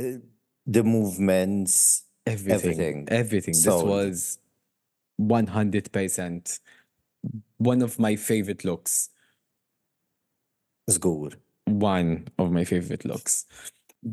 Uh, 0.00 0.18
The 0.66 0.82
movements, 0.82 2.04
Everything. 2.26 2.54
Everything. 2.54 3.08
Everything. 3.10 3.52
This 3.52 3.66
was 3.66 4.38
100% 5.20 6.60
one 7.58 7.82
of 7.82 7.98
my 7.98 8.16
favorite 8.16 8.64
looks. 8.64 9.10
żgur. 10.90 11.34
One 11.66 12.26
of 12.38 12.50
my 12.52 12.64
favorite 12.64 13.04
looks. 13.04 13.46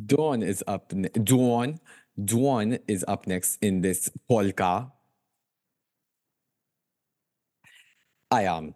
Dawn 0.06 0.42
is 0.42 0.64
up. 0.68 0.94
Ne- 0.94 1.10
Dawn. 1.10 1.80
Dawn 2.24 2.78
is 2.88 3.04
up 3.08 3.28
next 3.28 3.58
in 3.62 3.82
this 3.82 4.10
polka. 4.30 4.92
I 8.30 8.44
am. 8.44 8.76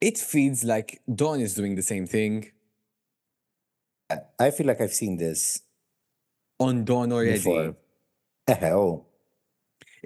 It 0.00 0.18
feels 0.18 0.62
like 0.62 1.00
Dawn 1.12 1.40
is 1.40 1.54
doing 1.54 1.74
the 1.74 1.82
same 1.82 2.06
thing 2.06 2.52
I 4.38 4.50
feel 4.50 4.66
like 4.66 4.80
I've 4.80 4.94
seen 4.94 5.16
this 5.16 5.62
on 6.58 6.84
Dawn 6.84 7.12
already. 7.12 7.32
before. 7.38 7.76
Oh. 8.62 9.04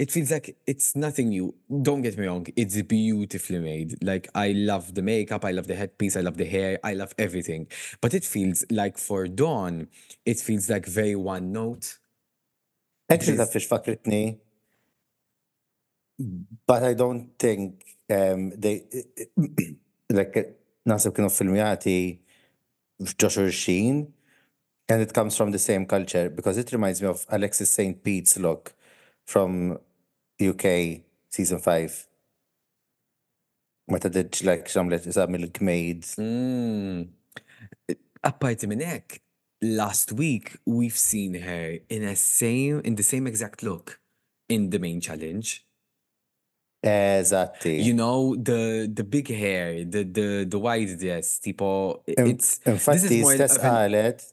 It 0.00 0.10
feels 0.10 0.30
like 0.30 0.56
it's 0.66 0.96
nothing 0.96 1.28
new. 1.28 1.54
Don't 1.82 2.00
get 2.00 2.16
me 2.16 2.26
wrong, 2.26 2.46
it's 2.56 2.80
beautifully 2.80 3.58
made. 3.58 4.02
Like 4.02 4.30
I 4.34 4.52
love 4.52 4.94
the 4.94 5.02
makeup, 5.02 5.44
I 5.44 5.50
love 5.50 5.66
the 5.66 5.74
headpiece, 5.74 6.16
I 6.16 6.22
love 6.22 6.38
the 6.38 6.46
hair, 6.46 6.78
I 6.82 6.94
love 6.94 7.12
everything. 7.18 7.66
But 8.00 8.14
it 8.14 8.24
feels 8.24 8.64
like 8.70 8.96
for 8.96 9.28
Dawn, 9.28 9.88
it 10.24 10.38
feels 10.38 10.70
like 10.70 10.86
very 10.86 11.16
one 11.16 11.52
note. 11.52 11.98
Actually, 13.10 13.36
ta' 13.36 13.44
fiex 13.44 13.68
fakritni. 13.68 14.38
But 16.66 16.82
I 16.82 16.94
don't 16.94 17.38
think 17.38 17.84
um, 18.08 18.52
they 18.56 18.76
like 20.18 20.34
nasib 20.88 21.12
kienu 21.12 21.28
filmjati 21.28 21.98
f'ġo 23.04 23.52
Sheen 23.52 24.00
and 24.88 25.02
it 25.02 25.12
comes 25.12 25.36
from 25.36 25.50
the 25.50 25.58
same 25.58 25.84
culture 25.84 26.30
because 26.30 26.56
it 26.56 26.72
reminds 26.72 27.02
me 27.02 27.08
of 27.08 27.26
Alexis 27.28 27.70
St. 27.70 28.02
Pete's 28.02 28.38
look 28.38 28.72
from 29.26 29.78
UK 30.40 31.02
season 31.28 31.58
5. 31.58 32.06
Meta 33.88 34.08
did 34.08 34.42
like 34.44 34.68
xamlet 34.68 35.06
isam 35.06 35.34
il-gmejd. 35.34 36.04
Mm. 36.18 37.08
Apparti 38.22 38.68
minn 38.68 38.84
hekk, 38.84 39.18
last 39.62 40.12
week 40.12 40.58
we've 40.66 40.96
seen 40.96 41.34
her 41.34 41.78
in 41.88 42.04
a 42.04 42.14
same 42.16 42.80
in 42.84 42.94
the 42.94 43.02
same 43.02 43.26
exact 43.26 43.62
look 43.62 44.00
in 44.48 44.70
the 44.70 44.78
main 44.78 45.00
challenge. 45.00 45.64
Eżatti. 46.82 47.84
You 47.84 47.92
know, 47.94 48.36
the 48.36 48.90
the 48.92 49.04
big 49.04 49.28
hair, 49.28 49.84
the 49.84 50.04
the 50.04 50.46
the 50.48 50.58
wide 50.58 50.98
dress, 50.98 51.38
tipo 51.38 52.02
it's 52.06 52.58
this 52.58 53.04
is 53.04 53.10
Infatti, 53.10 53.20
more 53.20 53.34
stess 53.34 53.58
qalet, 53.58 54.32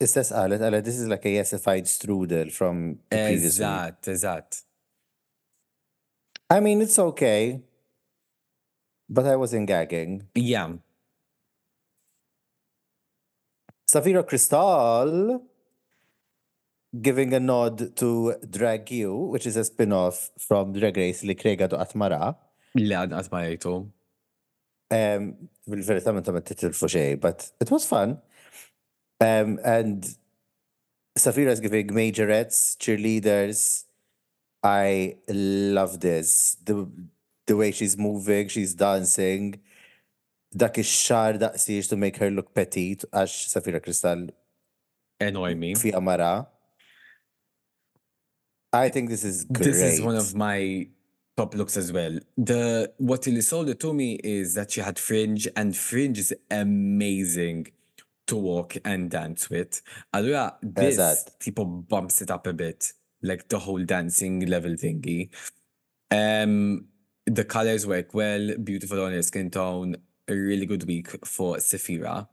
istess 0.00 0.32
qalet, 0.32 0.60
qalet, 0.60 0.84
this 0.84 0.98
is 0.98 1.08
like 1.08 1.24
a 1.24 1.28
yesified 1.28 1.86
strudel 1.86 2.52
from 2.52 2.98
the 3.10 3.16
previous 3.16 3.58
week. 3.58 3.66
Eżatt, 3.68 4.08
eżatt. 4.08 4.62
I 6.50 6.60
mean, 6.60 6.80
it's 6.80 6.98
okay, 6.98 7.60
but 9.08 9.26
I 9.26 9.36
wasn't 9.36 9.66
gagging. 9.66 10.28
Yeah. 10.34 10.72
Safira 13.90 14.26
Cristal 14.26 15.42
giving 17.00 17.34
a 17.34 17.40
nod 17.40 17.96
to 17.96 18.34
Drag 18.48 18.90
You, 18.90 19.14
which 19.14 19.46
is 19.46 19.56
a 19.56 19.64
spin-off 19.64 20.30
from 20.38 20.72
Drag 20.72 20.96
Race 20.96 21.22
li 21.22 21.34
krega 21.34 21.68
do 21.68 21.76
Atmara. 21.76 22.36
Le 22.76 22.94
għadqat 22.94 23.30
ma 23.32 23.42
jajtu. 23.44 23.74
Um, 24.90 25.24
bil-verità 25.68 26.14
ma 26.14 26.20
ta' 26.24 26.40
titilfu 26.40 26.88
xej, 26.88 27.20
but 27.20 27.50
it 27.60 27.70
was 27.70 27.84
fun. 27.84 28.18
Um, 29.20 29.58
and 29.64 30.16
Sapphira 31.16 31.52
is 31.52 31.60
giving 31.60 31.88
majorettes, 31.88 32.76
cheerleaders. 32.78 33.84
I 34.62 35.16
love 35.28 36.00
this. 36.00 36.56
The 36.64 36.88
the 37.46 37.56
way 37.56 37.72
she's 37.72 37.96
moving, 37.96 38.48
she's 38.48 38.74
dancing. 38.74 39.60
Dak 40.56 40.78
ix-xar 40.78 41.38
daqsiex 41.38 41.88
to 41.88 41.96
make 41.96 42.16
her 42.18 42.30
look 42.30 42.54
petite, 42.54 43.04
għax 43.12 43.48
Sapphira 43.50 43.80
Cristál 43.80 44.30
Enormi. 45.20 45.76
fi 45.76 45.92
Amara. 45.92 46.48
I 48.72 48.88
think 48.88 49.08
this 49.08 49.24
is 49.24 49.44
great. 49.44 49.64
This 49.64 49.80
is 49.80 50.00
one 50.00 50.16
of 50.16 50.34
my 50.34 50.88
top 51.36 51.54
looks 51.54 51.76
as 51.76 51.92
well. 51.92 52.18
The 52.36 52.92
what 52.98 53.26
really 53.26 53.40
sold 53.40 53.68
it 53.68 53.80
to 53.80 53.92
me 53.92 54.14
is 54.22 54.54
that 54.54 54.70
she 54.70 54.80
had 54.80 54.98
fringe, 54.98 55.48
and 55.56 55.76
fringe 55.76 56.18
is 56.18 56.32
amazing 56.50 57.68
to 58.28 58.36
walk 58.36 58.76
and 58.84 59.10
dance 59.10 59.50
with. 59.50 59.82
Allora, 60.14 60.54
this 60.62 60.96
Eżatt. 60.98 61.38
tipo 61.40 61.64
bumps 61.64 62.22
it 62.22 62.30
up 62.30 62.46
a 62.46 62.52
bit, 62.52 62.92
like 63.22 63.48
the 63.48 63.58
whole 63.58 63.84
dancing 63.84 64.46
level 64.46 64.72
thingy. 64.72 65.28
Um, 66.10 66.86
the 67.26 67.44
colors 67.44 67.86
work 67.86 68.14
well, 68.14 68.56
beautiful 68.62 69.02
on 69.04 69.12
your 69.12 69.22
skin 69.22 69.50
tone. 69.50 69.96
A 70.28 70.34
really 70.34 70.66
good 70.66 70.84
week 70.86 71.08
for 71.26 71.58
Sapphira. 71.58 72.28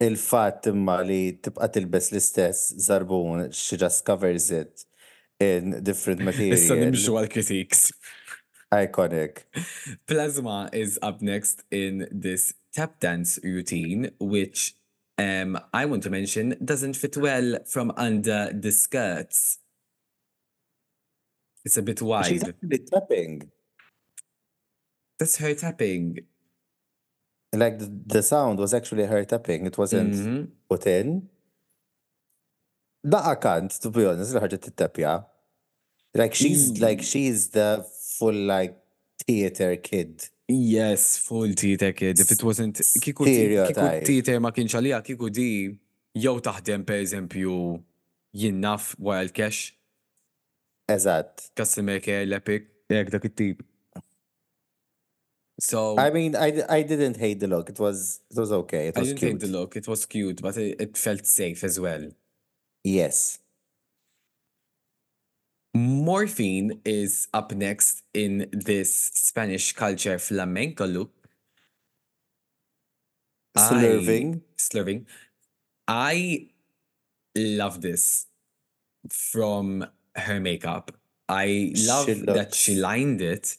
Il-fatt 0.00 0.66
imma 0.66 0.98
li 1.02 1.38
tibqa 1.40 1.68
tilbes 1.72 2.10
l-istess 2.12 2.72
zarbun, 2.86 3.52
she 3.54 3.76
just 3.76 4.04
covers 4.04 4.50
it 4.50 4.84
in 5.40 5.82
different 5.82 6.20
Issa 6.28 6.28
material. 6.28 6.84
nimxu 6.90 7.14
għal 7.16 7.28
critiques. 7.32 7.86
Iconic. 8.72 9.44
Plasma 10.06 10.70
is 10.72 10.98
up 11.02 11.20
next 11.20 11.62
in 11.70 12.06
this 12.10 12.54
tap 12.72 12.98
dance 13.00 13.38
routine, 13.44 14.10
which 14.18 14.74
um, 15.22 15.50
I 15.72 15.82
want 15.90 16.02
to 16.04 16.10
mention 16.10 16.44
doesn't 16.64 16.94
fit 17.02 17.16
well 17.16 17.58
from 17.66 17.92
under 17.96 18.40
the 18.52 18.72
skirts. 18.72 19.58
It's 21.64 21.76
a 21.76 21.82
bit 21.82 22.00
wide. 22.02 22.26
She's 22.26 22.44
actually 22.48 22.78
tapping. 22.78 23.50
That's 25.18 25.36
her 25.42 25.54
tapping. 25.54 26.18
Like 27.52 27.78
the, 27.78 27.88
the 28.06 28.22
sound 28.22 28.58
was 28.58 28.72
actually 28.74 29.04
her 29.06 29.24
tapping. 29.24 29.66
It 29.66 29.76
wasn't 29.78 30.14
Mhm. 30.14 30.48
put 30.68 30.86
in. 30.86 31.28
Daqa 33.06 33.34
kant, 33.44 33.70
to 33.82 33.90
be 33.90 34.06
honest, 34.06 34.34
l-ħarġa 34.34 34.58
t-tapja. 34.64 35.12
Like 36.14 36.34
she's 36.34 36.80
like 36.80 37.02
she's 37.02 37.40
the 37.50 37.68
full 38.18 38.34
like 38.54 38.76
theater 39.26 39.76
kid. 39.76 40.28
Yes, 40.48 41.16
full 41.18 41.52
theater 41.54 41.86
eh, 41.86 41.92
kid. 41.92 42.18
If 42.20 42.30
it 42.32 42.42
wasn't 42.42 42.76
kiku 43.00 43.00
ti- 43.00 43.00
kiku 43.00 43.24
Stereotype. 43.24 44.04
theater 44.06 44.40
ma 44.40 44.50
kienx 44.50 44.74
għalija 44.74 45.02
kiku 45.06 45.30
di 45.30 45.78
jew 46.14 46.40
taħdem 46.44 46.84
per 46.84 46.98
eżempju 47.04 47.54
jinnaf 48.36 48.94
wara 48.98 49.22
l-cash, 49.28 49.72
Eżatt. 50.90 51.50
customer 51.56 52.00
care, 52.00 52.26
l-epic, 52.26 52.66
jek 52.90 53.10
dak 53.10 53.24
it-tip. 53.24 53.62
So 55.60 55.96
I 55.98 56.10
mean, 56.10 56.34
I, 56.34 56.50
d- 56.50 56.64
I 56.68 56.82
didn't 56.82 57.16
hate 57.18 57.38
the 57.40 57.46
look. 57.46 57.68
It 57.70 57.78
was 57.78 58.20
it 58.30 58.36
was 58.36 58.50
okay. 58.52 58.88
It 58.88 58.96
I 58.96 59.00
was 59.00 59.08
didn't 59.08 59.20
cute. 59.20 59.32
hate 59.32 59.40
the 59.40 59.46
look. 59.58 59.76
It 59.76 59.86
was 59.86 60.04
cute, 60.06 60.42
but 60.42 60.56
it, 60.56 60.80
it 60.80 60.96
felt 60.96 61.24
safe 61.24 61.62
as 61.62 61.78
well. 61.78 62.10
Yes. 62.84 63.38
Morphine 65.74 66.80
is 66.84 67.28
up 67.32 67.52
next 67.52 68.02
in 68.12 68.48
this 68.52 68.94
Spanish 69.14 69.72
culture 69.72 70.18
flamenco 70.18 70.86
look. 70.86 71.10
I- 73.56 73.60
Slurving. 73.60 74.42
Slurving. 74.58 75.06
I 75.88 76.48
love 77.36 77.80
this 77.80 78.26
from 79.08 79.86
her 80.14 80.40
makeup. 80.40 80.92
I 81.28 81.72
love 81.86 82.06
She 82.06 82.14
that 82.26 82.54
she 82.54 82.74
lined 82.76 83.22
it. 83.22 83.56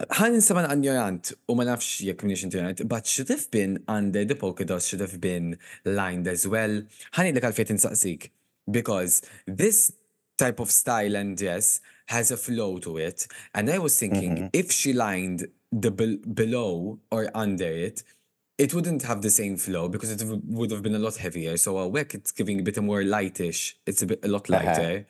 Ħan 0.00 0.38
insaban 0.40 0.70
ignorant 0.72 1.34
u 1.48 1.54
ma 1.54 1.64
nafx 1.68 2.00
jekk 2.00 2.24
minix 2.24 2.42
internet, 2.42 2.88
but 2.88 3.06
should 3.06 3.28
have 3.28 3.50
been 3.50 3.84
under 3.86 4.24
the 4.24 4.34
polka 4.34 4.64
dots 4.64 4.88
should 4.88 5.00
have 5.00 5.20
been 5.20 5.58
lined 5.84 6.26
as 6.26 6.48
well. 6.48 6.80
Ħan 7.12 7.28
id 7.28 7.42
għalfejt 7.42 7.74
insaqsik. 7.76 8.30
Because 8.70 9.20
this 9.46 9.92
type 10.38 10.60
of 10.60 10.70
style 10.70 11.16
and 11.16 11.36
dress 11.36 11.80
has 12.06 12.30
a 12.30 12.36
flow 12.36 12.78
to 12.78 12.98
it. 12.98 13.26
And 13.54 13.70
I 13.70 13.78
was 13.78 13.98
thinking 13.98 14.36
mm-hmm. 14.36 14.46
if 14.52 14.72
she 14.72 14.92
lined 14.92 15.46
the 15.70 15.90
bel- 15.90 16.18
below 16.34 16.98
or 17.10 17.30
under 17.34 17.64
it, 17.64 18.02
it 18.58 18.74
wouldn't 18.74 19.02
have 19.02 19.22
the 19.22 19.30
same 19.30 19.56
flow 19.56 19.88
because 19.88 20.10
it 20.10 20.18
w- 20.18 20.42
would 20.46 20.70
have 20.70 20.82
been 20.82 20.94
a 20.94 20.98
lot 20.98 21.16
heavier. 21.16 21.56
So 21.56 21.78
a 21.78 21.88
wick, 21.88 22.14
it's 22.14 22.32
giving 22.32 22.60
a 22.60 22.62
bit 22.62 22.80
more 22.82 23.02
lightish. 23.02 23.74
It's 23.86 24.02
a 24.02 24.06
bit 24.06 24.20
a 24.24 24.28
lot 24.28 24.50
uh-huh. 24.50 24.64
lighter. 24.64 25.06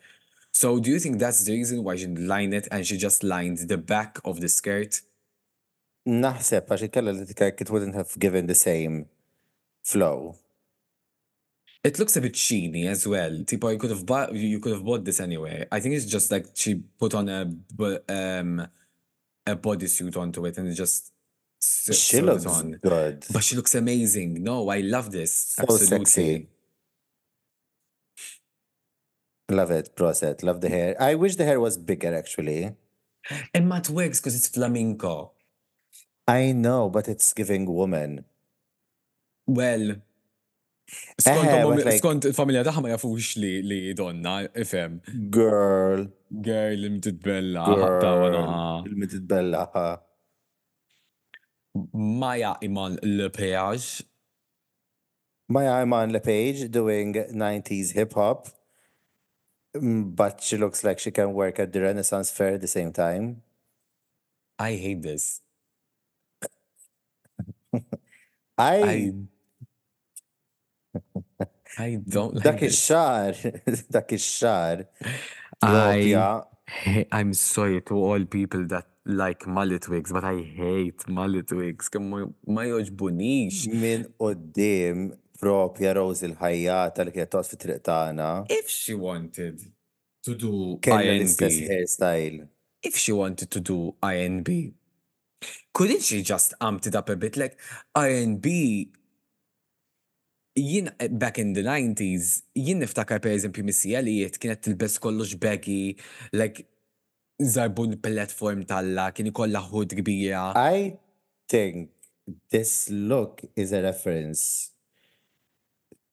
So 0.53 0.79
do 0.79 0.91
you 0.91 0.99
think 0.99 1.19
that's 1.19 1.45
the 1.45 1.53
reason 1.53 1.83
why 1.83 1.97
she 1.97 2.07
didn't 2.07 2.29
line 2.29 2.53
it 2.53 2.69
and 2.71 2.87
she 2.87 2.97
just 2.97 3.25
lined 3.25 3.59
the 3.59 3.79
back 3.79 4.19
of 4.25 4.41
the 4.41 4.49
skirt? 4.49 5.01
Naħseb 6.07 6.67
għax 6.67 6.89
ikella 6.89 7.13
li 7.15 7.25
tikak 7.29 7.61
it 7.63 7.71
wouldn't 7.71 7.95
have 7.95 8.13
given 8.19 8.47
the 8.47 8.59
same 8.59 9.07
flow. 9.83 10.37
It 11.85 11.99
looks 11.99 12.17
a 12.17 12.21
bit 12.21 12.35
sheeny 12.35 12.87
as 12.87 13.07
well. 13.07 13.31
Tipo, 13.45 13.73
you 13.73 13.79
could 13.79 13.91
have 13.91 14.07
bought 14.07 14.33
you 14.35 14.61
could 14.61 14.73
have 14.73 14.85
bought 14.85 15.05
this 15.05 15.19
anyway. 15.21 15.67
I 15.73 15.81
think 15.81 15.95
it's 15.97 16.07
just 16.07 16.31
like 16.31 16.47
she 16.55 16.77
put 16.99 17.15
on 17.15 17.29
a 17.29 17.43
um 18.09 18.69
a 19.47 19.57
bodysuit 19.57 20.17
onto 20.17 20.47
it 20.47 20.57
and 20.59 20.69
it 20.69 20.75
just 20.75 21.13
She 21.61 22.21
looks 22.21 22.47
on. 22.47 22.73
good. 22.83 23.25
But 23.33 23.43
she 23.43 23.57
looks 23.57 23.75
amazing. 23.75 24.43
No, 24.43 24.69
I 24.69 24.81
love 24.81 25.11
this. 25.11 25.33
So 25.57 25.63
Absolutely. 25.65 25.87
sexy. 25.99 26.49
Love 29.51 29.71
it, 29.71 29.95
proset. 29.97 30.43
Love 30.43 30.61
the 30.61 30.69
hair. 30.69 30.97
I 31.01 31.15
wish 31.15 31.37
the 31.37 31.45
hair 31.45 31.61
was 31.61 31.77
bigger 31.77 32.15
actually. 32.15 32.75
And 33.55 33.69
Matt 33.69 33.89
wigs 33.91 34.21
because 34.21 34.35
it's 34.37 34.49
flamenco. 34.49 35.33
I 36.27 36.53
know, 36.53 36.89
but 36.89 37.09
it's 37.09 37.33
giving 37.33 37.67
woman. 37.67 38.25
Well, 39.47 39.97
skont, 41.21 41.77
but 41.77 41.85
like- 41.87 41.99
skont 42.01 42.25
il-familja 42.31 42.65
taħħa 42.69 42.83
ma 42.83 42.89
jafux 42.95 43.37
li 43.41 43.93
donna, 43.95 44.35
ifem. 44.55 45.01
Girl, 45.31 46.07
Girl, 46.43 46.77
li 46.81 46.89
mtitbella, 46.91 47.65
girl. 47.67 48.87
Il-mitbella. 48.89 49.67
ha. 49.75 50.03
Maja 51.93 52.57
iman 52.63 52.99
le 53.03 53.29
peage. 53.31 54.03
Maya 55.49 55.83
I'm 55.83 55.93
on 55.93 56.13
the 56.13 56.21
page 56.21 56.71
doing 56.71 57.13
90s 57.15 57.93
hip 57.93 58.15
hop, 58.15 58.49
mm, 59.77 60.15
but 60.17 60.41
she 60.43 60.57
looks 60.57 60.83
like 60.85 60.99
she 60.99 61.11
can 61.11 61.35
work 61.35 61.59
at 61.59 61.73
the 61.73 61.81
Renaissance 61.83 62.31
Fair 62.31 62.55
at 62.55 62.61
the 62.63 62.67
same 62.69 62.93
time. 62.93 63.43
I 64.59 64.77
hate 64.77 65.03
this. 65.03 65.41
I, 68.59 68.83
I 68.83 69.13
I 71.79 71.99
don't 72.07 72.35
like 72.35 72.45
dak 72.49 72.63
ix-xar, 72.63 73.37
dak 73.91 74.13
ix-xar. 74.13 74.87
I 75.63 76.43
I'm 77.11 77.35
sorry 77.35 77.81
to 77.83 77.95
all 77.95 78.25
people 78.25 78.67
that 78.69 78.87
like 79.05 79.47
mullet 79.47 79.89
wigs, 79.89 80.13
but 80.13 80.25
I 80.25 80.41
hate 80.43 81.09
mullet 81.09 81.51
wigs. 81.53 81.91
Ma- 81.99 82.65
joġbunix. 82.65 83.67
Min 83.73 84.07
qoddim 84.19 85.13
propja 85.43 85.95
Rose 85.97 86.23
il-ħajjata 86.29 87.07
li 87.07 87.15
kienet 87.15 87.33
toqgħod 87.33 87.51
fit-triq 87.51 87.83
tagħna. 87.89 88.29
If 88.51 88.71
she 88.71 88.95
wanted 88.95 89.59
to 90.23 90.35
do 90.35 90.79
INB, 90.87 91.41
hairstyle. 91.69 92.47
if 92.83 92.97
she 92.97 93.13
wanted 93.13 93.51
to 93.51 93.61
do 93.61 93.95
INB, 94.03 94.73
couldn't 95.75 96.03
she 96.03 96.23
just 96.23 96.55
amped 96.61 96.87
it 96.87 96.95
up 96.95 97.09
a 97.09 97.17
bit? 97.17 97.37
Like 97.37 97.59
INB, 97.97 98.89
jien 100.57 100.91
eh, 100.99 101.09
back 101.09 101.39
in 101.39 101.53
the 101.55 101.63
90s, 101.63 102.43
jien 102.55 102.83
niftakar 102.83 103.21
per 103.21 103.33
eżempju 103.37 103.65
Missy 103.65 103.95
Elliott 103.97 104.39
kienet 104.39 104.63
tilbes 104.65 104.99
kollox 105.03 105.35
baggy, 105.41 105.97
like 106.33 106.67
zarbun 107.41 107.97
platform 108.03 108.65
talla, 108.69 109.11
kien 109.13 109.31
ikolla 109.33 109.63
hood 109.65 109.97
kbira. 109.99 110.53
I 110.57 110.99
think 111.49 111.91
this 112.51 112.89
look 112.91 113.43
is 113.57 113.73
a 113.73 113.83
reference 113.83 114.73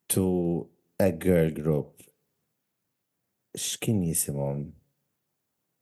to 0.10 0.68
a 1.00 1.12
girl 1.12 1.52
group. 1.52 2.04
X'kien 3.58 4.04
jisimhom? 4.06 4.72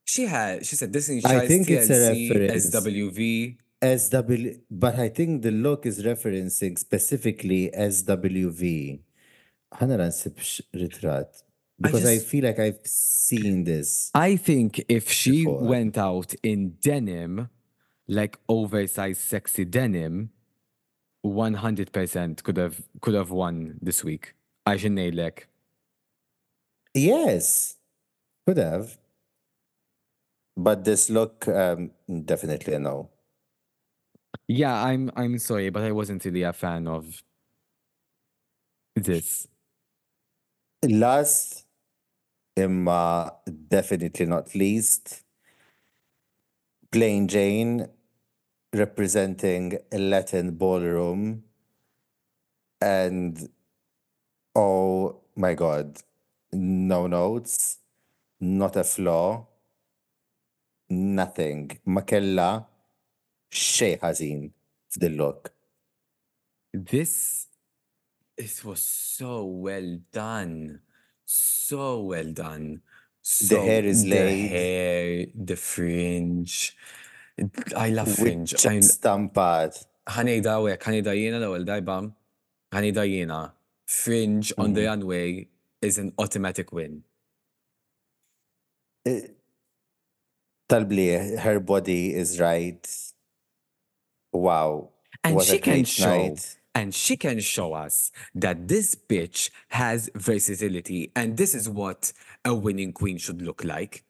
She 0.06 0.26
had, 0.26 0.66
she 0.66 0.76
said 0.76 0.94
this 0.94 1.10
in 1.10 1.22
I 1.26 1.48
think 1.48 1.70
it's 1.70 1.90
a 1.90 2.14
reference. 2.14 2.70
SWV. 2.72 3.58
SW, 3.82 4.58
but 4.72 4.98
I 4.98 5.10
think 5.10 5.44
the 5.44 5.52
look 5.52 5.86
is 5.86 6.04
referencing 6.04 6.78
specifically 6.80 7.70
SWV. 7.78 9.00
ħana 9.76 9.98
nsibx 10.08 10.62
ritrat. 10.74 11.44
Because 11.80 12.06
I, 12.06 12.16
just- 12.16 12.28
feel 12.28 12.44
like 12.46 12.58
I've 12.60 12.80
seen 12.86 13.64
this. 13.66 14.10
I 14.16 14.36
think 14.36 14.84
if 14.90 15.12
she 15.12 15.44
Before. 15.46 15.62
went 15.62 15.98
out 15.98 16.34
in 16.42 16.78
denim, 16.82 17.50
like 18.08 18.40
oversized 18.50 19.22
sexy 19.22 19.64
denim, 19.66 20.32
100% 21.24 22.42
could 22.44 22.58
have 22.58 22.82
could 23.02 23.14
have 23.14 23.30
won 23.32 23.78
this 23.82 24.04
week. 24.04 24.34
I 24.66 24.78
nail 24.78 25.14
like 25.14 25.48
Yes, 26.96 27.76
could 28.48 28.58
have. 28.58 28.98
But 30.56 30.84
this 30.86 31.10
look, 31.12 31.48
um, 31.48 31.92
definitely 32.26 32.74
a 32.74 32.80
no. 32.80 33.10
Yeah, 34.48 34.82
I'm 34.84 35.12
I'm 35.16 35.38
sorry, 35.40 35.70
but 35.70 35.84
I 35.84 35.92
wasn't 35.92 36.24
really 36.26 36.44
a 36.44 36.54
fan 36.54 36.88
of 36.88 37.22
this. 38.96 39.48
Last, 40.90 41.66
imma 42.58 43.34
definitely 43.70 44.26
not 44.28 44.56
least, 44.56 45.24
Plane 46.92 47.30
Jane 47.30 47.88
representing 48.74 49.80
a 49.92 50.00
Latin 50.00 50.58
ballroom. 50.58 51.44
And 52.82 53.50
oh 54.56 55.22
my 55.36 55.54
God, 55.54 56.00
no 56.52 57.08
notes, 57.08 57.80
not 58.40 58.76
a 58.76 58.84
flaw, 58.84 59.48
nothing. 60.90 61.80
Ma 61.86 62.02
kella 63.50 63.78
xej 63.78 64.00
ħażin 64.02 64.52
f'dil 64.92 65.18
look. 65.18 65.54
This 66.74 67.48
it 68.38 68.64
was 68.64 68.84
so 68.84 69.46
well 69.46 70.00
done. 70.12 70.82
So 71.26 72.02
well 72.02 72.32
done. 72.32 72.82
So, 73.22 73.62
hair 73.62 73.84
is 73.84 74.04
the 74.04 74.10
laid. 74.10 74.50
hair, 74.50 75.26
the 75.36 75.56
fringe. 75.58 76.78
I 77.76 77.90
love 77.90 78.16
fringe. 78.16 78.54
Stampat. 78.54 79.86
ħanejda 80.08 80.54
għek, 80.64 80.86
ħanejda 80.88 81.14
jiena 81.18 81.42
l-ewel 81.42 81.66
dajba, 81.68 81.98
ħanejda 82.72 83.04
jiena. 83.04 83.52
Fringe 83.86 84.54
on 84.58 84.72
the 84.72 84.82
mm-hmm. 84.82 84.90
runway 84.90 85.48
is 85.82 85.98
an 85.98 86.14
automatic 86.18 86.72
win. 86.72 87.04
Eh, 89.06 89.28
Talbli, 90.70 91.38
her 91.40 91.60
body 91.60 92.16
is 92.16 92.40
right. 92.40 92.88
Wow. 94.42 94.90
And 95.24 95.42
she 95.42 95.60
can 95.60 95.84
show, 95.84 96.28
night. 96.28 96.58
and 96.76 96.94
she 96.94 97.18
can 97.18 97.40
show 97.40 97.74
us 97.74 98.12
that 98.36 98.68
this 98.68 98.96
bitch 98.96 99.50
has 99.70 100.10
versatility, 100.16 101.12
and 101.16 101.36
this 101.38 101.54
is 101.56 101.68
what 101.68 102.14
a 102.46 102.54
winning 102.54 102.94
queen 102.94 103.18
should 103.18 103.42
look 103.42 103.64
like. 103.64 104.04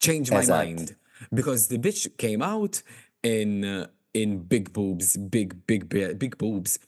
Change 0.00 0.30
my 0.30 0.38
Exact. 0.38 0.66
mind 0.66 0.96
because 1.32 1.68
the 1.68 1.78
bitch 1.78 2.16
came 2.16 2.42
out 2.42 2.82
in 3.22 3.64
uh, 3.64 3.86
in 4.14 4.38
big 4.42 4.72
boobs, 4.72 5.16
big 5.16 5.66
big 5.66 5.88
big 5.88 6.38
boobs, 6.38 6.78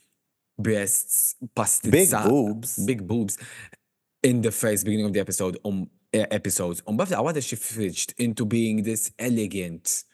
breasts, 0.58 1.34
pastizza, 1.56 1.90
Big 1.90 2.10
boobs? 2.10 2.86
big 2.86 3.06
boobs. 3.06 3.38
In 4.22 4.40
the 4.40 4.50
first 4.50 4.84
beginning 4.86 5.04
of 5.06 5.12
the 5.12 5.20
episode, 5.20 5.58
um, 5.66 5.90
uh, 6.14 6.24
episodes, 6.30 6.82
um, 6.86 6.96
but 6.96 7.10
what 7.22 7.42
she 7.42 7.56
switched 7.56 8.12
into 8.18 8.46
being 8.46 8.82
this 8.82 9.10
elegant. 9.18 10.04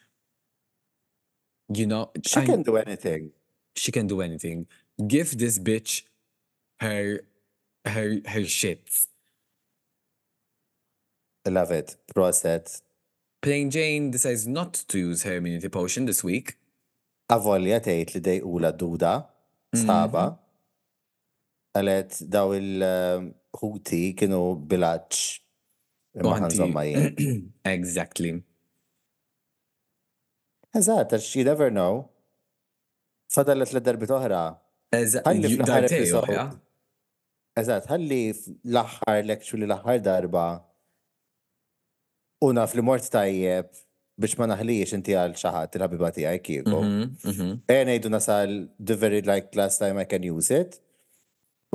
You 1.73 1.85
know, 1.87 2.11
She 2.25 2.39
I- 2.41 2.45
can 2.45 2.63
do 2.63 2.75
anything. 2.77 3.31
she 3.75 3.91
can 3.91 4.07
do 4.07 4.21
anything. 4.21 4.67
Give 5.07 5.29
this 5.37 5.57
bitch 5.59 6.03
her 6.81 7.21
her 7.85 8.19
her 8.33 8.43
shit. 8.45 8.83
I 11.45 11.49
love 11.49 11.71
it. 11.71 11.95
Proset. 12.13 12.81
Plane 13.41 13.71
Jane 13.71 14.11
decides 14.11 14.45
not 14.47 14.73
to 14.89 14.99
use 14.99 15.23
her 15.23 15.35
immunity 15.37 15.69
potion 15.69 16.05
this 16.05 16.23
week. 16.23 16.57
Avolja 17.31 17.79
tgħid 17.81 18.13
li 18.13 18.21
dejqula 18.27 18.71
duda, 18.77 19.13
sħaba. 19.73 20.25
Għalet 21.77 22.11
mm-hmm. 22.11 22.29
daw 22.35 22.51
il-ħuti 22.57 24.01
um, 24.11 24.15
kienu 24.19 24.41
bilaċ. 24.73 25.21
Imma 26.19 26.33
Għanti- 26.35 26.43
ħanżomma 26.43 26.83
jien. 26.89 27.41
exactly. 27.75 28.33
Eżatt, 30.77 31.11
għax 31.11 31.29
you 31.35 31.45
never 31.47 31.71
know. 31.71 32.05
Fadallet 33.31 33.73
l-darbit 33.73 34.11
oħra. 34.15 34.41
Ħalli 34.95 35.55
fl-aħħar. 35.57 36.51
Eżatt, 37.59 37.89
ħalli 37.91 38.21
l-aħħar 38.71 40.03
darba. 40.05 40.45
U 42.41 42.51
naf 42.55 42.75
li 42.75 42.83
mort 42.83 43.07
tajjeb 43.11 43.69
biex 44.21 44.37
ma 44.39 44.47
naħlix 44.51 44.95
inti 44.97 45.15
għal 45.17 45.35
xaħat 45.39 45.75
il-ħabiba 45.77 46.11
tiegħi 46.15 46.41
kieku. 46.47 46.79
Mhm, 46.79 47.05
mhm. 47.27 47.53
Eh 47.67 47.83
ngħidu 47.87 48.11
nasal 48.13 48.55
the 48.79 48.95
very 48.95 49.21
like 49.27 49.55
last 49.59 49.83
time 49.83 49.99
I 49.99 50.05
can 50.05 50.23
use 50.23 50.51
it. 50.51 50.79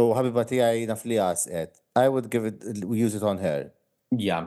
U 0.00 0.12
ħabiba 0.16 0.44
tiegħi 0.48 0.86
naf 0.88 1.04
li 1.04 1.20
jasqet. 1.20 1.80
I 1.96 2.08
would 2.08 2.30
give 2.30 2.48
it, 2.48 2.64
use 2.84 3.16
it 3.16 3.22
on 3.22 3.40
her. 3.44 3.72
Ja. 4.12 4.46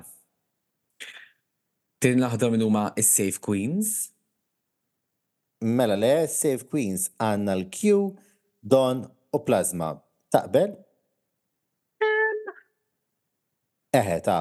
Tin 2.00 2.22
laħda 2.22 2.50
minn 2.54 2.64
huma 2.64 2.90
is-Safe 2.96 3.42
Queens. 3.42 4.12
Mela 5.62 5.98
le, 6.00 6.14
Save 6.32 6.68
Queens 6.72 7.10
għanna 7.20 7.56
l-Q, 7.60 8.06
Don 8.64 9.04
u 9.36 9.42
Plasma. 9.44 9.92
Taqbel? 10.32 10.78
Eħe, 13.96 14.22
ta' 14.24 14.40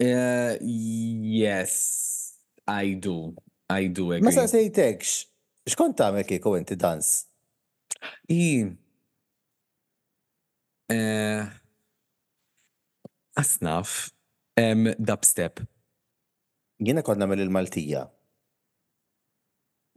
Uh, 0.00 0.54
yes, 0.62 2.34
I 2.68 2.94
do. 2.94 3.34
I 3.68 3.88
do 3.88 4.04
Ma 4.12 4.14
agree. 4.20 4.30
sa' 4.30 4.46
sejtekx, 4.46 5.24
xkont 5.74 5.96
tagħmel 5.98 6.22
kieku 6.28 6.52
inti 6.54 6.76
dans? 6.78 7.08
I. 8.30 8.44
Uh, 10.86 11.50
asnaf. 13.42 14.12
Um, 14.54 14.86
dubstep. 15.02 15.64
Jiena 16.78 17.02
konna 17.02 17.26
mill 17.26 17.42
il-Maltija. 17.48 18.04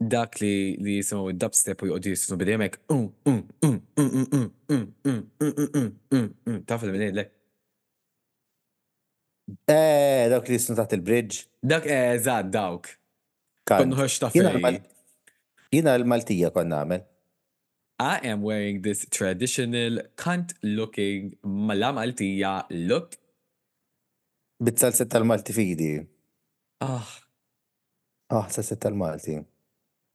Dak 0.08 0.40
li 0.40 0.76
li 0.82 0.96
jisimu 0.98 1.32
dubstep 1.36 1.82
u 1.84 1.90
jgħoddu 1.90 2.12
jisnu 2.14 2.38
bidemek. 2.40 2.78
Taf 6.66 6.86
le. 6.88 7.26
Eh, 9.68 10.24
dawk 10.32 10.48
li 10.48 10.58
jisnu 10.58 10.76
taħt 10.78 10.96
il-bridge. 10.98 11.44
Dak 11.62 11.86
eżad 11.86 12.50
dawk. 12.54 12.90
kan. 13.68 13.84
Konnu 13.84 14.00
ħoċ 14.00 14.18
taf 14.24 14.36
Jiena 15.72 15.94
l-Maltija 15.96 16.50
konna 16.52 16.82
għamel. 16.82 17.04
I 18.02 18.18
am 18.28 18.42
wearing 18.42 18.82
this 18.82 19.06
traditional 19.08 20.00
cunt 20.16 20.54
looking 20.62 21.36
mala 21.44 21.92
Maltija 21.96 22.64
look. 22.70 23.14
Bit-salset 24.62 25.08
tal-Malti 25.12 25.54
fidi. 25.54 25.92
Ah, 26.82 27.06
Ah, 28.32 28.48
salset 28.48 28.80
tal-Malti. 28.80 29.34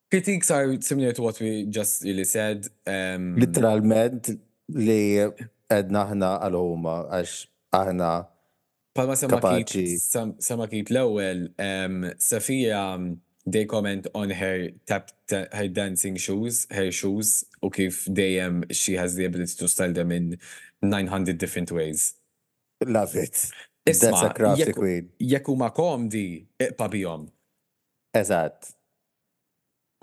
Critiques 0.09 0.51
are 0.51 0.81
similar 0.81 1.11
to 1.13 1.21
what 1.21 1.39
we 1.39 1.65
just 1.65 2.03
really 2.03 2.23
said. 2.25 2.67
Um, 2.85 3.35
Literalment 3.35 4.29
li 4.69 5.19
edna 5.69 6.03
ħna 6.11 6.31
għal-huma 6.47 6.97
għax 7.11 7.37
aħna 7.75 8.11
Palma 8.97 9.13
sema 9.15 10.65
kit 10.71 10.89
l-ewel, 10.89 11.49
um, 11.59 12.05
um, 12.73 13.21
they 13.45 13.65
comment 13.65 14.07
on 14.15 14.31
her 14.31 14.69
tap, 14.87 15.11
ta- 15.27 15.45
her 15.53 15.67
dancing 15.67 16.15
shoes, 16.15 16.65
her 16.71 16.91
shoes, 16.91 17.45
u 17.61 17.69
kif 17.69 18.07
dejjem 18.09 18.63
she 18.73 18.93
has 18.93 19.13
the 19.15 19.25
ability 19.25 19.55
to 19.55 19.67
style 19.67 19.93
them 19.93 20.11
in 20.11 20.39
900 20.81 21.37
different 21.37 21.71
ways. 21.71 22.15
love 22.85 23.15
it. 23.15 23.51
That's 23.85 24.03
a 24.03 24.11
Isma, 24.11 24.35
crafty 24.35 24.73
queen. 24.73 25.09
Jekk 25.21 25.45
huma 25.45 25.69
komdi, 25.73 26.45
iqpa 26.59 26.89
bihom. 26.89 27.29
Eżatt. 28.15 28.73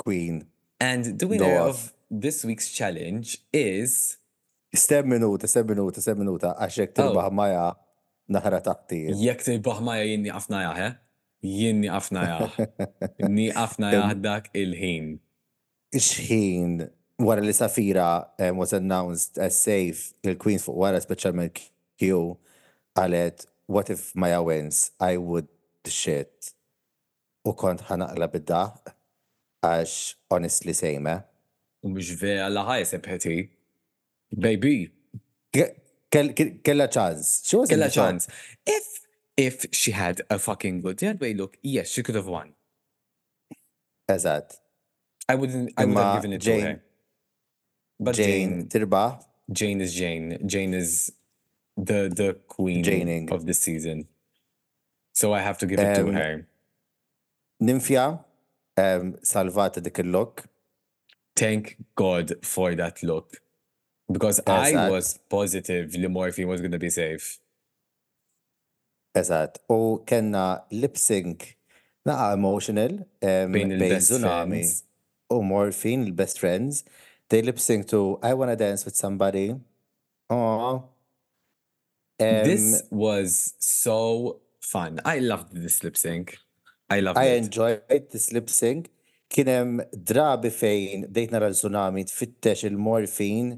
Queen. 0.04 0.46
And 0.80 1.18
the 1.18 1.26
winner 1.26 1.44
Go 1.44 1.68
of 1.68 1.92
this 2.10 2.44
week's 2.44 2.70
challenge 2.70 3.38
is 3.52 4.18
Steb 4.74 5.06
minuta, 5.06 5.46
steb 5.46 5.68
minuta, 5.70 6.02
steb 6.02 6.18
minuta, 6.18 6.50
għaxek 6.58 6.96
tirbaħ 6.96 7.30
maja 7.30 7.66
naħra 8.34 8.58
taħti. 8.64 9.04
jekk 9.20 9.44
tilbaħ 9.46 9.82
ma 9.86 10.00
jinni 10.00 10.32
għafna 10.34 10.62
he? 10.78 10.88
Jinni 11.44 11.90
għafna 11.92 12.24
jaħ. 12.30 12.56
Ni 13.36 13.50
għafna 13.52 13.92
jaħ 13.94 14.14
dak 14.24 14.50
il-ħin. 14.56 15.12
Xħin, 15.94 16.88
wara 17.22 17.44
li 17.44 17.54
Safira 17.54 18.08
was 18.58 18.74
announced 18.74 19.38
as 19.38 19.60
safe, 19.62 20.12
il-Queen 20.26 20.58
fuq 20.58 20.74
wara 20.74 20.98
specialment 21.04 21.60
Q, 22.00 22.34
għalet, 22.98 23.46
what 23.70 23.94
if 23.94 24.10
Maja 24.16 24.42
wins? 24.42 24.90
I 24.98 25.16
would 25.16 25.46
shit. 25.86 26.50
U 27.46 27.54
kont 27.54 27.86
ħanaqla 27.86 28.30
bid-daħ, 28.32 28.93
għax 29.64 29.94
honestly 30.30 30.74
sejme. 30.76 31.16
U 31.84 31.90
mux 31.92 32.10
vera 32.20 32.48
la 32.52 32.64
ħaj 32.68 32.84
sepħeti. 32.94 33.36
Baby, 34.44 34.90
Ke- 35.54 35.74
kell- 36.10 36.32
kell- 36.34 36.56
Kella 36.66 36.88
ċans. 36.88 37.28
She 37.46 37.56
was 37.56 37.68
kella 37.70 37.88
chance. 37.90 38.26
If 38.66 38.88
if 39.36 39.66
she 39.72 39.90
had 39.92 40.22
a 40.30 40.38
fucking 40.38 40.80
good 40.82 41.02
way 41.20 41.34
look, 41.34 41.56
yes, 41.62 41.88
she 41.90 42.02
could 42.02 42.14
have 42.14 42.26
won. 42.26 42.54
Eżatt. 44.08 44.58
I 45.28 45.34
wouldn't 45.36 45.72
I 45.76 45.84
would 45.86 45.96
have 45.96 46.16
given 46.22 46.32
it 46.34 46.42
Jane- 46.42 46.60
to 46.60 46.66
her. 46.68 46.82
But 48.00 48.16
Jane 48.16 48.50
Jane, 48.50 48.68
tirbaħ, 48.68 49.24
Jane 49.52 49.80
is 49.80 49.94
Jane. 49.94 50.38
Jane 50.46 50.74
is 50.74 51.12
the 51.76 52.08
the 52.14 52.34
queen 52.48 52.82
Janing. 52.84 53.30
of 53.30 53.46
the 53.46 53.54
season. 53.54 54.08
So 55.12 55.32
I 55.32 55.40
have 55.40 55.58
to 55.58 55.66
give 55.66 55.78
it 55.78 55.94
to 55.94 56.08
Um, 56.08 56.14
her. 56.14 56.46
Nymphia, 57.62 58.23
um, 58.76 59.14
salvata 59.22 59.80
dik. 59.82 59.98
Thank 61.36 61.76
God 61.96 62.34
for 62.42 62.74
that 62.74 63.02
look. 63.02 63.40
Because 64.10 64.40
I 64.46 64.90
was 64.90 65.18
positive 65.28 65.94
li 65.96 66.08
Morphine 66.08 66.48
was 66.48 66.60
going 66.60 66.72
to 66.72 66.78
be 66.78 66.90
safe. 66.90 67.38
Eżatt. 69.16 69.58
U 69.68 70.04
kena 70.06 70.62
lip 70.70 70.96
sync 70.96 71.56
naqa 72.06 72.34
emotional 72.34 72.92
um, 73.22 73.52
Bejn 73.52 73.72
il-best 73.72 74.10
Xunami 74.12 74.82
u 75.30 75.42
Morphine, 75.42 76.06
il-best 76.06 76.38
friends. 76.38 76.84
They 77.28 77.42
lip 77.42 77.58
sync 77.58 77.88
to 77.88 78.18
I 78.22 78.34
Wanna 78.34 78.56
Dance 78.56 78.84
with 78.84 78.96
Somebody. 78.96 79.54
Aww. 80.30 80.82
Um, 82.20 82.44
this 82.44 82.82
was 82.90 83.54
so 83.58 84.40
fun. 84.60 85.00
I 85.04 85.18
loved 85.18 85.54
this 85.54 85.82
lip 85.82 85.96
sync. 85.96 86.38
I 86.96 87.00
loved 87.00 87.18
I 87.18 87.26
it. 87.34 87.44
enjoyed 87.44 87.82
this 88.12 88.26
lip 88.36 88.48
sync. 88.58 88.90
Kienem 89.34 89.70
drabi 90.10 90.50
fejn 90.60 91.06
bdejt 91.10 91.30
nara 91.34 91.48
l-Xunami 91.52 92.04
tfittex 92.10 92.64
il-Morphine 92.68 93.52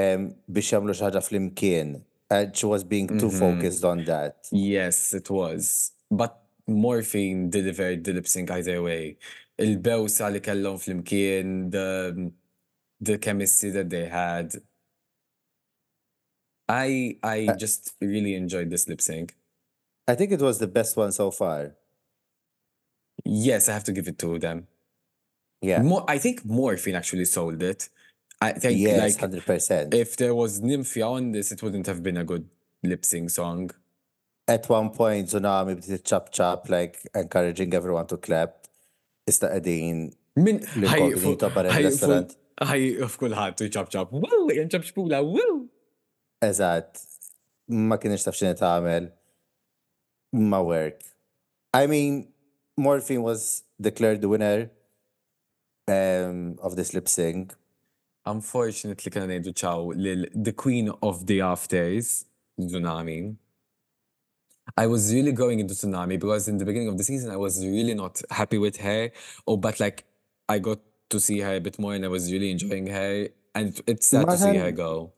um, 0.00 0.22
biex 0.54 0.68
jamlu 0.74 0.94
xaġa 1.00 1.22
fl-imkien. 1.28 1.96
And 2.30 2.54
she 2.56 2.66
was 2.66 2.84
being 2.84 3.08
too 3.08 3.30
Mhm. 3.32 3.38
focused 3.44 3.84
on 3.90 4.04
that. 4.04 4.34
Yes, 4.52 5.14
it 5.14 5.30
was. 5.30 5.92
But 6.10 6.34
Morphine 6.66 7.48
delivered 7.50 8.04
the 8.04 8.12
lip 8.12 8.28
sync 8.28 8.50
either 8.50 8.82
way. 8.82 9.16
Il-bewsa 9.58 10.28
li 10.32 10.40
kellhom 10.40 10.76
fl-imkien, 10.82 11.70
the, 11.72 11.86
the 13.00 13.16
chemistry 13.18 13.70
that 13.70 13.88
they 13.94 14.06
had. 14.06 14.52
I 16.68 17.16
I 17.22 17.46
Uh, 17.48 17.56
just 17.56 17.94
really 18.00 18.34
enjoyed 18.34 18.68
this 18.70 18.86
lip 18.88 19.00
sync. 19.00 19.34
I 20.06 20.14
think 20.14 20.32
it 20.32 20.40
was 20.48 20.58
the 20.58 20.68
best 20.78 20.96
one 20.96 21.12
so 21.12 21.30
far. 21.30 21.74
Yes, 23.24 23.68
I 23.68 23.72
have 23.72 23.84
to 23.84 23.92
give 23.92 24.08
it 24.08 24.18
to 24.20 24.38
them. 24.38 24.66
Yeah. 25.60 25.82
More, 25.82 26.04
I 26.08 26.18
think 26.18 26.44
Morphine 26.44 26.94
actually 26.94 27.24
sold 27.24 27.62
it. 27.62 27.88
I 28.40 28.52
think 28.52 28.78
yes, 28.78 29.00
like 29.00 29.20
hundred 29.20 29.44
percent. 29.44 29.92
if 29.92 30.16
there 30.16 30.34
was 30.34 30.60
Nymphia 30.60 31.10
on 31.10 31.32
this, 31.32 31.50
it 31.50 31.60
wouldn't 31.62 31.86
have 31.86 32.02
been 32.02 32.16
a 32.16 32.24
good 32.24 32.48
lip 32.84 33.04
sync 33.04 33.30
song. 33.30 33.70
At 34.46 34.68
one 34.68 34.90
point, 34.90 35.28
Xunami 35.28 35.74
bdiet 35.76 36.04
chop 36.04 36.30
chop, 36.30 36.68
like 36.68 37.00
encouraging 37.14 37.74
everyone 37.74 38.06
to 38.06 38.16
clap. 38.16 38.68
Ista 39.28 39.50
qegħdin 39.50 40.12
Min 40.38 40.60
L-incognito 40.62 41.50
barra 41.50 41.74
il-restaurant. 41.74 42.34
ħaj 42.62 42.86
f'kulħadd 43.10 43.58
tu 43.58 43.68
ċab 43.74 43.90
ċab. 43.94 44.14
Wow, 44.14 44.48
jen 44.54 44.70
ċab 44.70 44.86
xpula, 44.86 45.20
wow. 45.26 45.60
eżatt 46.46 47.02
ma 47.68 47.98
kienx 48.00 48.26
taf 48.26 48.38
x'inhi 48.38 48.56
tagħmel 48.58 49.10
ma 50.48 50.60
work. 50.62 51.02
I 51.74 51.86
mean, 51.90 52.28
Morphine 52.78 53.22
was 53.22 53.64
declared 53.80 54.20
the 54.20 54.28
winner 54.28 54.70
um, 55.88 56.58
of 56.62 56.76
this 56.76 56.94
lip 56.94 57.08
sync. 57.08 57.54
Unfortunately, 58.24 59.10
kena 59.10 59.26
nejdu 59.32 59.52
ċaw 59.56 59.92
lil 59.96 60.26
the 60.34 60.52
queen 60.52 60.90
of 61.02 61.26
the 61.26 61.40
afters, 61.40 62.24
Xunami. 62.60 63.36
I 64.76 64.86
was 64.86 65.12
really 65.14 65.32
going 65.32 65.60
into 65.60 65.74
Xunami 65.74 66.18
because 66.20 66.46
in 66.46 66.58
the 66.58 66.64
beginning 66.64 66.88
of 66.88 66.98
the 66.98 67.04
season, 67.04 67.30
I 67.30 67.36
was 67.36 67.64
really 67.64 67.94
not 67.94 68.20
happy 68.30 68.58
with 68.58 68.76
her. 68.78 69.10
Oh, 69.46 69.56
but 69.56 69.80
like, 69.80 70.04
I 70.48 70.58
got 70.58 70.78
to 71.10 71.20
see 71.20 71.40
her 71.40 71.54
a 71.56 71.60
bit 71.60 71.78
more 71.78 71.94
and 71.94 72.04
I 72.04 72.08
was 72.08 72.30
really 72.30 72.50
enjoying 72.50 72.86
her. 72.88 73.28
And 73.54 73.80
it's 73.86 74.08
sad 74.08 74.28
to 74.28 74.36
see 74.36 74.56
her 74.56 74.72
go. 74.72 75.12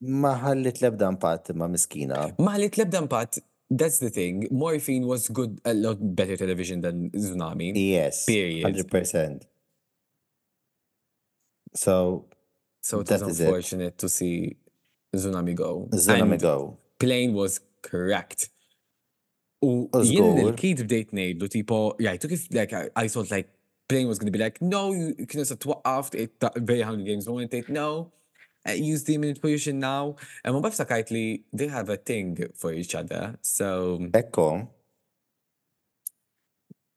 Ma 0.00 0.36
ħallit 0.38 0.82
lebda 0.84 1.08
impatt 1.08 1.50
ma 1.56 1.66
miskina. 1.72 2.28
Ma 2.38 2.54
li 2.60 2.68
tlebda 2.68 3.00
impatt, 3.00 3.40
that's 3.70 3.98
the 3.98 4.10
thing. 4.10 4.46
Morphine 4.50 5.06
was 5.06 5.28
good, 5.28 5.60
a 5.64 5.74
lot 5.74 5.98
better 6.14 6.36
television 6.36 6.80
than 6.80 7.10
Xunami. 7.10 7.72
Yes. 7.74 8.24
Period. 8.26 8.62
Hundred 8.64 8.90
percent. 8.90 9.46
So 11.74 12.26
So 12.80 13.00
it 13.00 13.06
That 13.08 13.22
was 13.22 13.30
is 13.34 13.40
it. 13.40 13.44
unfortunate 13.44 13.98
to 13.98 14.08
see 14.08 14.56
Xunami 15.14 15.54
go. 15.54 15.88
Xunami 15.92 16.32
And 16.32 16.40
go. 16.40 16.78
Plane 16.98 17.34
was 17.34 17.60
correct. 17.82 18.48
U 19.62 19.88
jien 20.04 20.38
il-kid 20.44 20.78
bdejt 20.86 21.10
ngħidlu 21.16 21.48
tipo, 21.50 21.96
right, 21.98 22.20
took 22.20 22.30
if 22.30 22.46
like 22.52 22.72
I, 22.72 22.88
I 22.94 23.08
thought 23.08 23.30
like 23.30 23.48
Plane 23.88 24.06
was 24.06 24.18
gonna 24.18 24.30
be 24.30 24.38
like, 24.38 24.60
no, 24.62 24.92
you 24.92 25.26
can 25.26 25.40
just 25.42 25.58
twaqqaf 25.58 26.12
ta' 26.38 26.50
very 26.56 26.82
hungry 26.82 27.04
games 27.04 27.26
moment 27.26 27.50
take 27.50 27.68
no. 27.68 28.12
Uh, 28.68 28.72
Use 28.72 29.04
the 29.04 29.18
minute 29.18 29.40
position 29.40 29.78
now. 29.80 30.16
And 30.44 30.54
ma 30.54 30.60
bafsa 30.60 30.86
kajt 30.86 31.10
li 31.10 31.44
they 31.52 31.68
have 31.68 31.88
a 31.88 31.96
thing 31.96 32.36
for 32.54 32.72
each 32.72 32.94
other. 32.94 33.36
So 33.42 33.98
Ekko. 34.12 34.68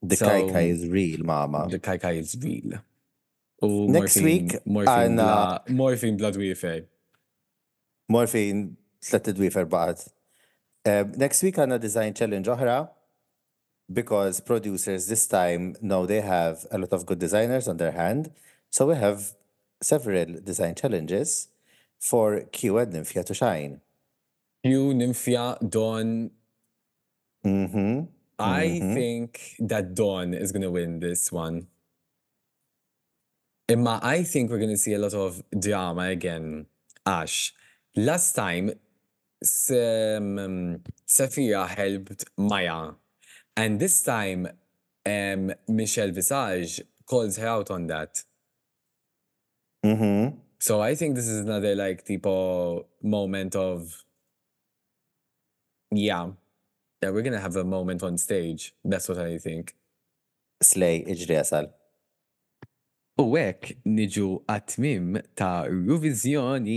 The 0.02 0.16
So- 0.16 0.26
Kaika 0.28 0.64
is 0.68 0.88
real, 0.88 1.24
mama. 1.26 1.68
the 1.70 1.80
Kai 1.80 1.98
Kai 1.98 2.14
is 2.14 2.38
real. 2.42 2.80
U 3.62 3.88
Next 3.90 4.16
morphine- 4.16 4.26
week, 4.26 4.66
morphine 4.66 5.16
għanna- 5.16 5.16
bla, 5.16 5.64
morphine 5.70 6.16
blood 6.18 6.38
warfare. 6.38 6.86
Morphine 8.08 8.78
tlet 9.02 9.34
dwifer 9.36 9.66
baqat. 9.66 10.10
Um, 10.86 11.12
next 11.18 11.44
week 11.44 11.56
għanna 11.56 11.80
design 11.80 12.14
challenge 12.14 12.48
oħra 12.48 12.90
because 13.92 14.40
producers 14.40 15.08
this 15.08 15.28
time 15.28 15.76
know 15.82 16.06
they 16.06 16.22
have 16.22 16.66
a 16.72 16.78
lot 16.78 16.94
of 16.94 17.06
good 17.06 17.20
designers 17.20 17.68
on 17.68 17.76
their 17.78 17.92
hand. 17.92 18.32
So 18.72 18.88
we 18.88 18.96
have 18.96 19.34
several 19.82 20.40
design 20.42 20.76
challenges 20.76 21.50
for 22.00 22.42
Q 22.52 22.78
and 22.78 22.94
Nymphia 22.94 23.26
to 23.26 23.34
shine. 23.34 23.82
You, 24.64 24.94
Nymphia, 24.94 25.58
Dawn, 25.70 26.32
Mm-hmm. 27.46 28.02
I 28.38 28.80
think 28.80 29.56
that 29.60 29.94
Dawn 29.94 30.34
is 30.34 30.52
going 30.52 30.62
to 30.62 30.72
win 30.72 31.00
this 31.00 31.32
one. 31.32 31.68
Imma 33.68 34.00
I 34.02 34.24
think 34.24 34.50
we're 34.50 34.58
going 34.58 34.72
to 34.72 34.78
see 34.78 34.94
a 34.94 35.00
lot 35.00 35.14
of 35.14 35.42
drama 35.58 36.04
again. 36.04 36.66
Ash, 37.06 37.54
last 37.96 38.34
time, 38.34 38.70
um, 38.70 40.82
Sapphira 41.06 41.68
helped 41.68 42.26
Mhi'ya. 42.38 42.96
And 43.56 43.80
this 43.80 44.04
time, 44.04 44.48
um, 45.06 45.52
Michelle 45.68 46.12
Visage 46.12 46.82
calls 47.06 47.38
her 47.38 47.48
out 47.48 47.72
on 47.72 47.88
that. 47.88 48.24
Mm-hmm. 49.86 50.38
So 50.60 50.82
I 50.82 50.94
think 50.94 51.16
this 51.16 51.28
is 51.28 51.40
another 51.40 51.74
like 51.74 52.06
tipo 52.06 52.86
moment 53.02 53.56
of 53.56 54.04
yeah. 55.92 56.32
Yeah, 57.02 57.12
we're 57.12 57.22
gonna 57.22 57.40
have 57.40 57.56
a 57.56 57.64
moment 57.64 58.04
on 58.04 58.18
stage. 58.18 58.76
That's 58.84 59.08
what 59.08 59.20
I 59.20 59.38
think. 59.38 59.74
Slay, 60.62 61.06
iġri 61.08 61.38
jasal. 61.40 61.72
U 63.20 63.32
hekk 63.36 63.78
niġu 63.88 64.28
għatmim 64.52 65.16
ta' 65.40 65.70
RUviżjoni. 65.72 66.76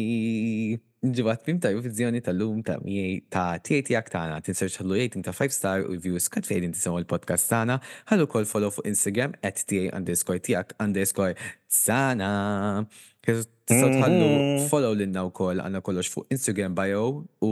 Niġu 1.03 1.26
għatmim 1.33 1.59
ta' 1.62 1.72
RUviżjoni 1.74 2.22
tal-lum 2.22 2.62
ta' 2.62 2.78
miej 2.85 3.24
ta' 3.35 3.59
tieti 3.59 3.97
jak 3.97 4.11
tana. 4.14 4.39
Tinsarċ 4.47 4.78
ħallu 4.78 5.01
rating 5.01 5.26
ta' 5.26 5.35
5 5.35 5.59
star 5.59 5.83
u 5.83 5.97
review 5.97 6.22
skat 6.22 6.47
fejn 6.47 6.70
tisimaw 6.74 7.03
il-podcast 7.03 7.51
tana. 7.51 7.80
Ħallu 8.11 8.30
kol 8.30 8.47
follow 8.47 8.70
fuq 8.70 8.87
Instagram 8.87 9.35
at 9.43 9.66
ta 9.66 9.89
underscore 9.99 10.39
tijak 10.39 10.78
underscore 10.78 11.35
sana. 11.66 12.87
Kif 13.23 13.45
tħallu 13.70 14.29
mhm. 14.29 14.62
follow 14.70 14.97
lilna 14.99 15.23
wkoll 15.29 15.62
għandna 15.62 15.83
kollox 15.87 16.11
fuq 16.11 16.33
Instagram 16.35 16.75
bio 16.75 17.03
u 17.47 17.51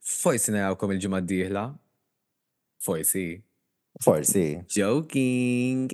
forsi 0.00 0.54
narawkom 0.54 0.94
il-ġimgħa 0.94 1.22
d-dieħla. 1.24 1.64
Forsi. 2.80 3.24
Forsi. 4.04 4.44
Joking. 4.76 5.90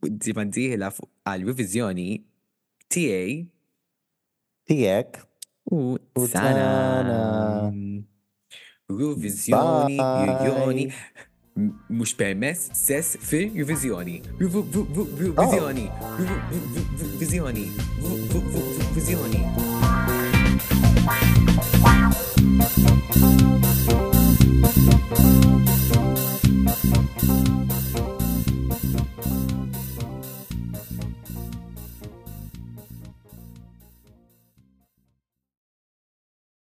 Ġimgħa 0.00 0.44
d-dieħla 0.46 0.92
għal-revizjoni 1.28 2.08
tiegħi. 2.90 3.34
Tiegħek. 4.70 5.20
U 5.74 5.98
sana. 6.30 6.70
Revizjoni, 8.90 9.98
jujoni. 9.98 10.86
Mux 11.56 12.14
permess 12.14 12.70
sess 12.72 13.16
fil 13.20 13.50
revizjoni. 13.54 14.22
Revizjoni. 14.38 15.30
Oh. 15.36 15.50
Revizjoni. 17.18 17.68
Revizjoni. 18.94 19.44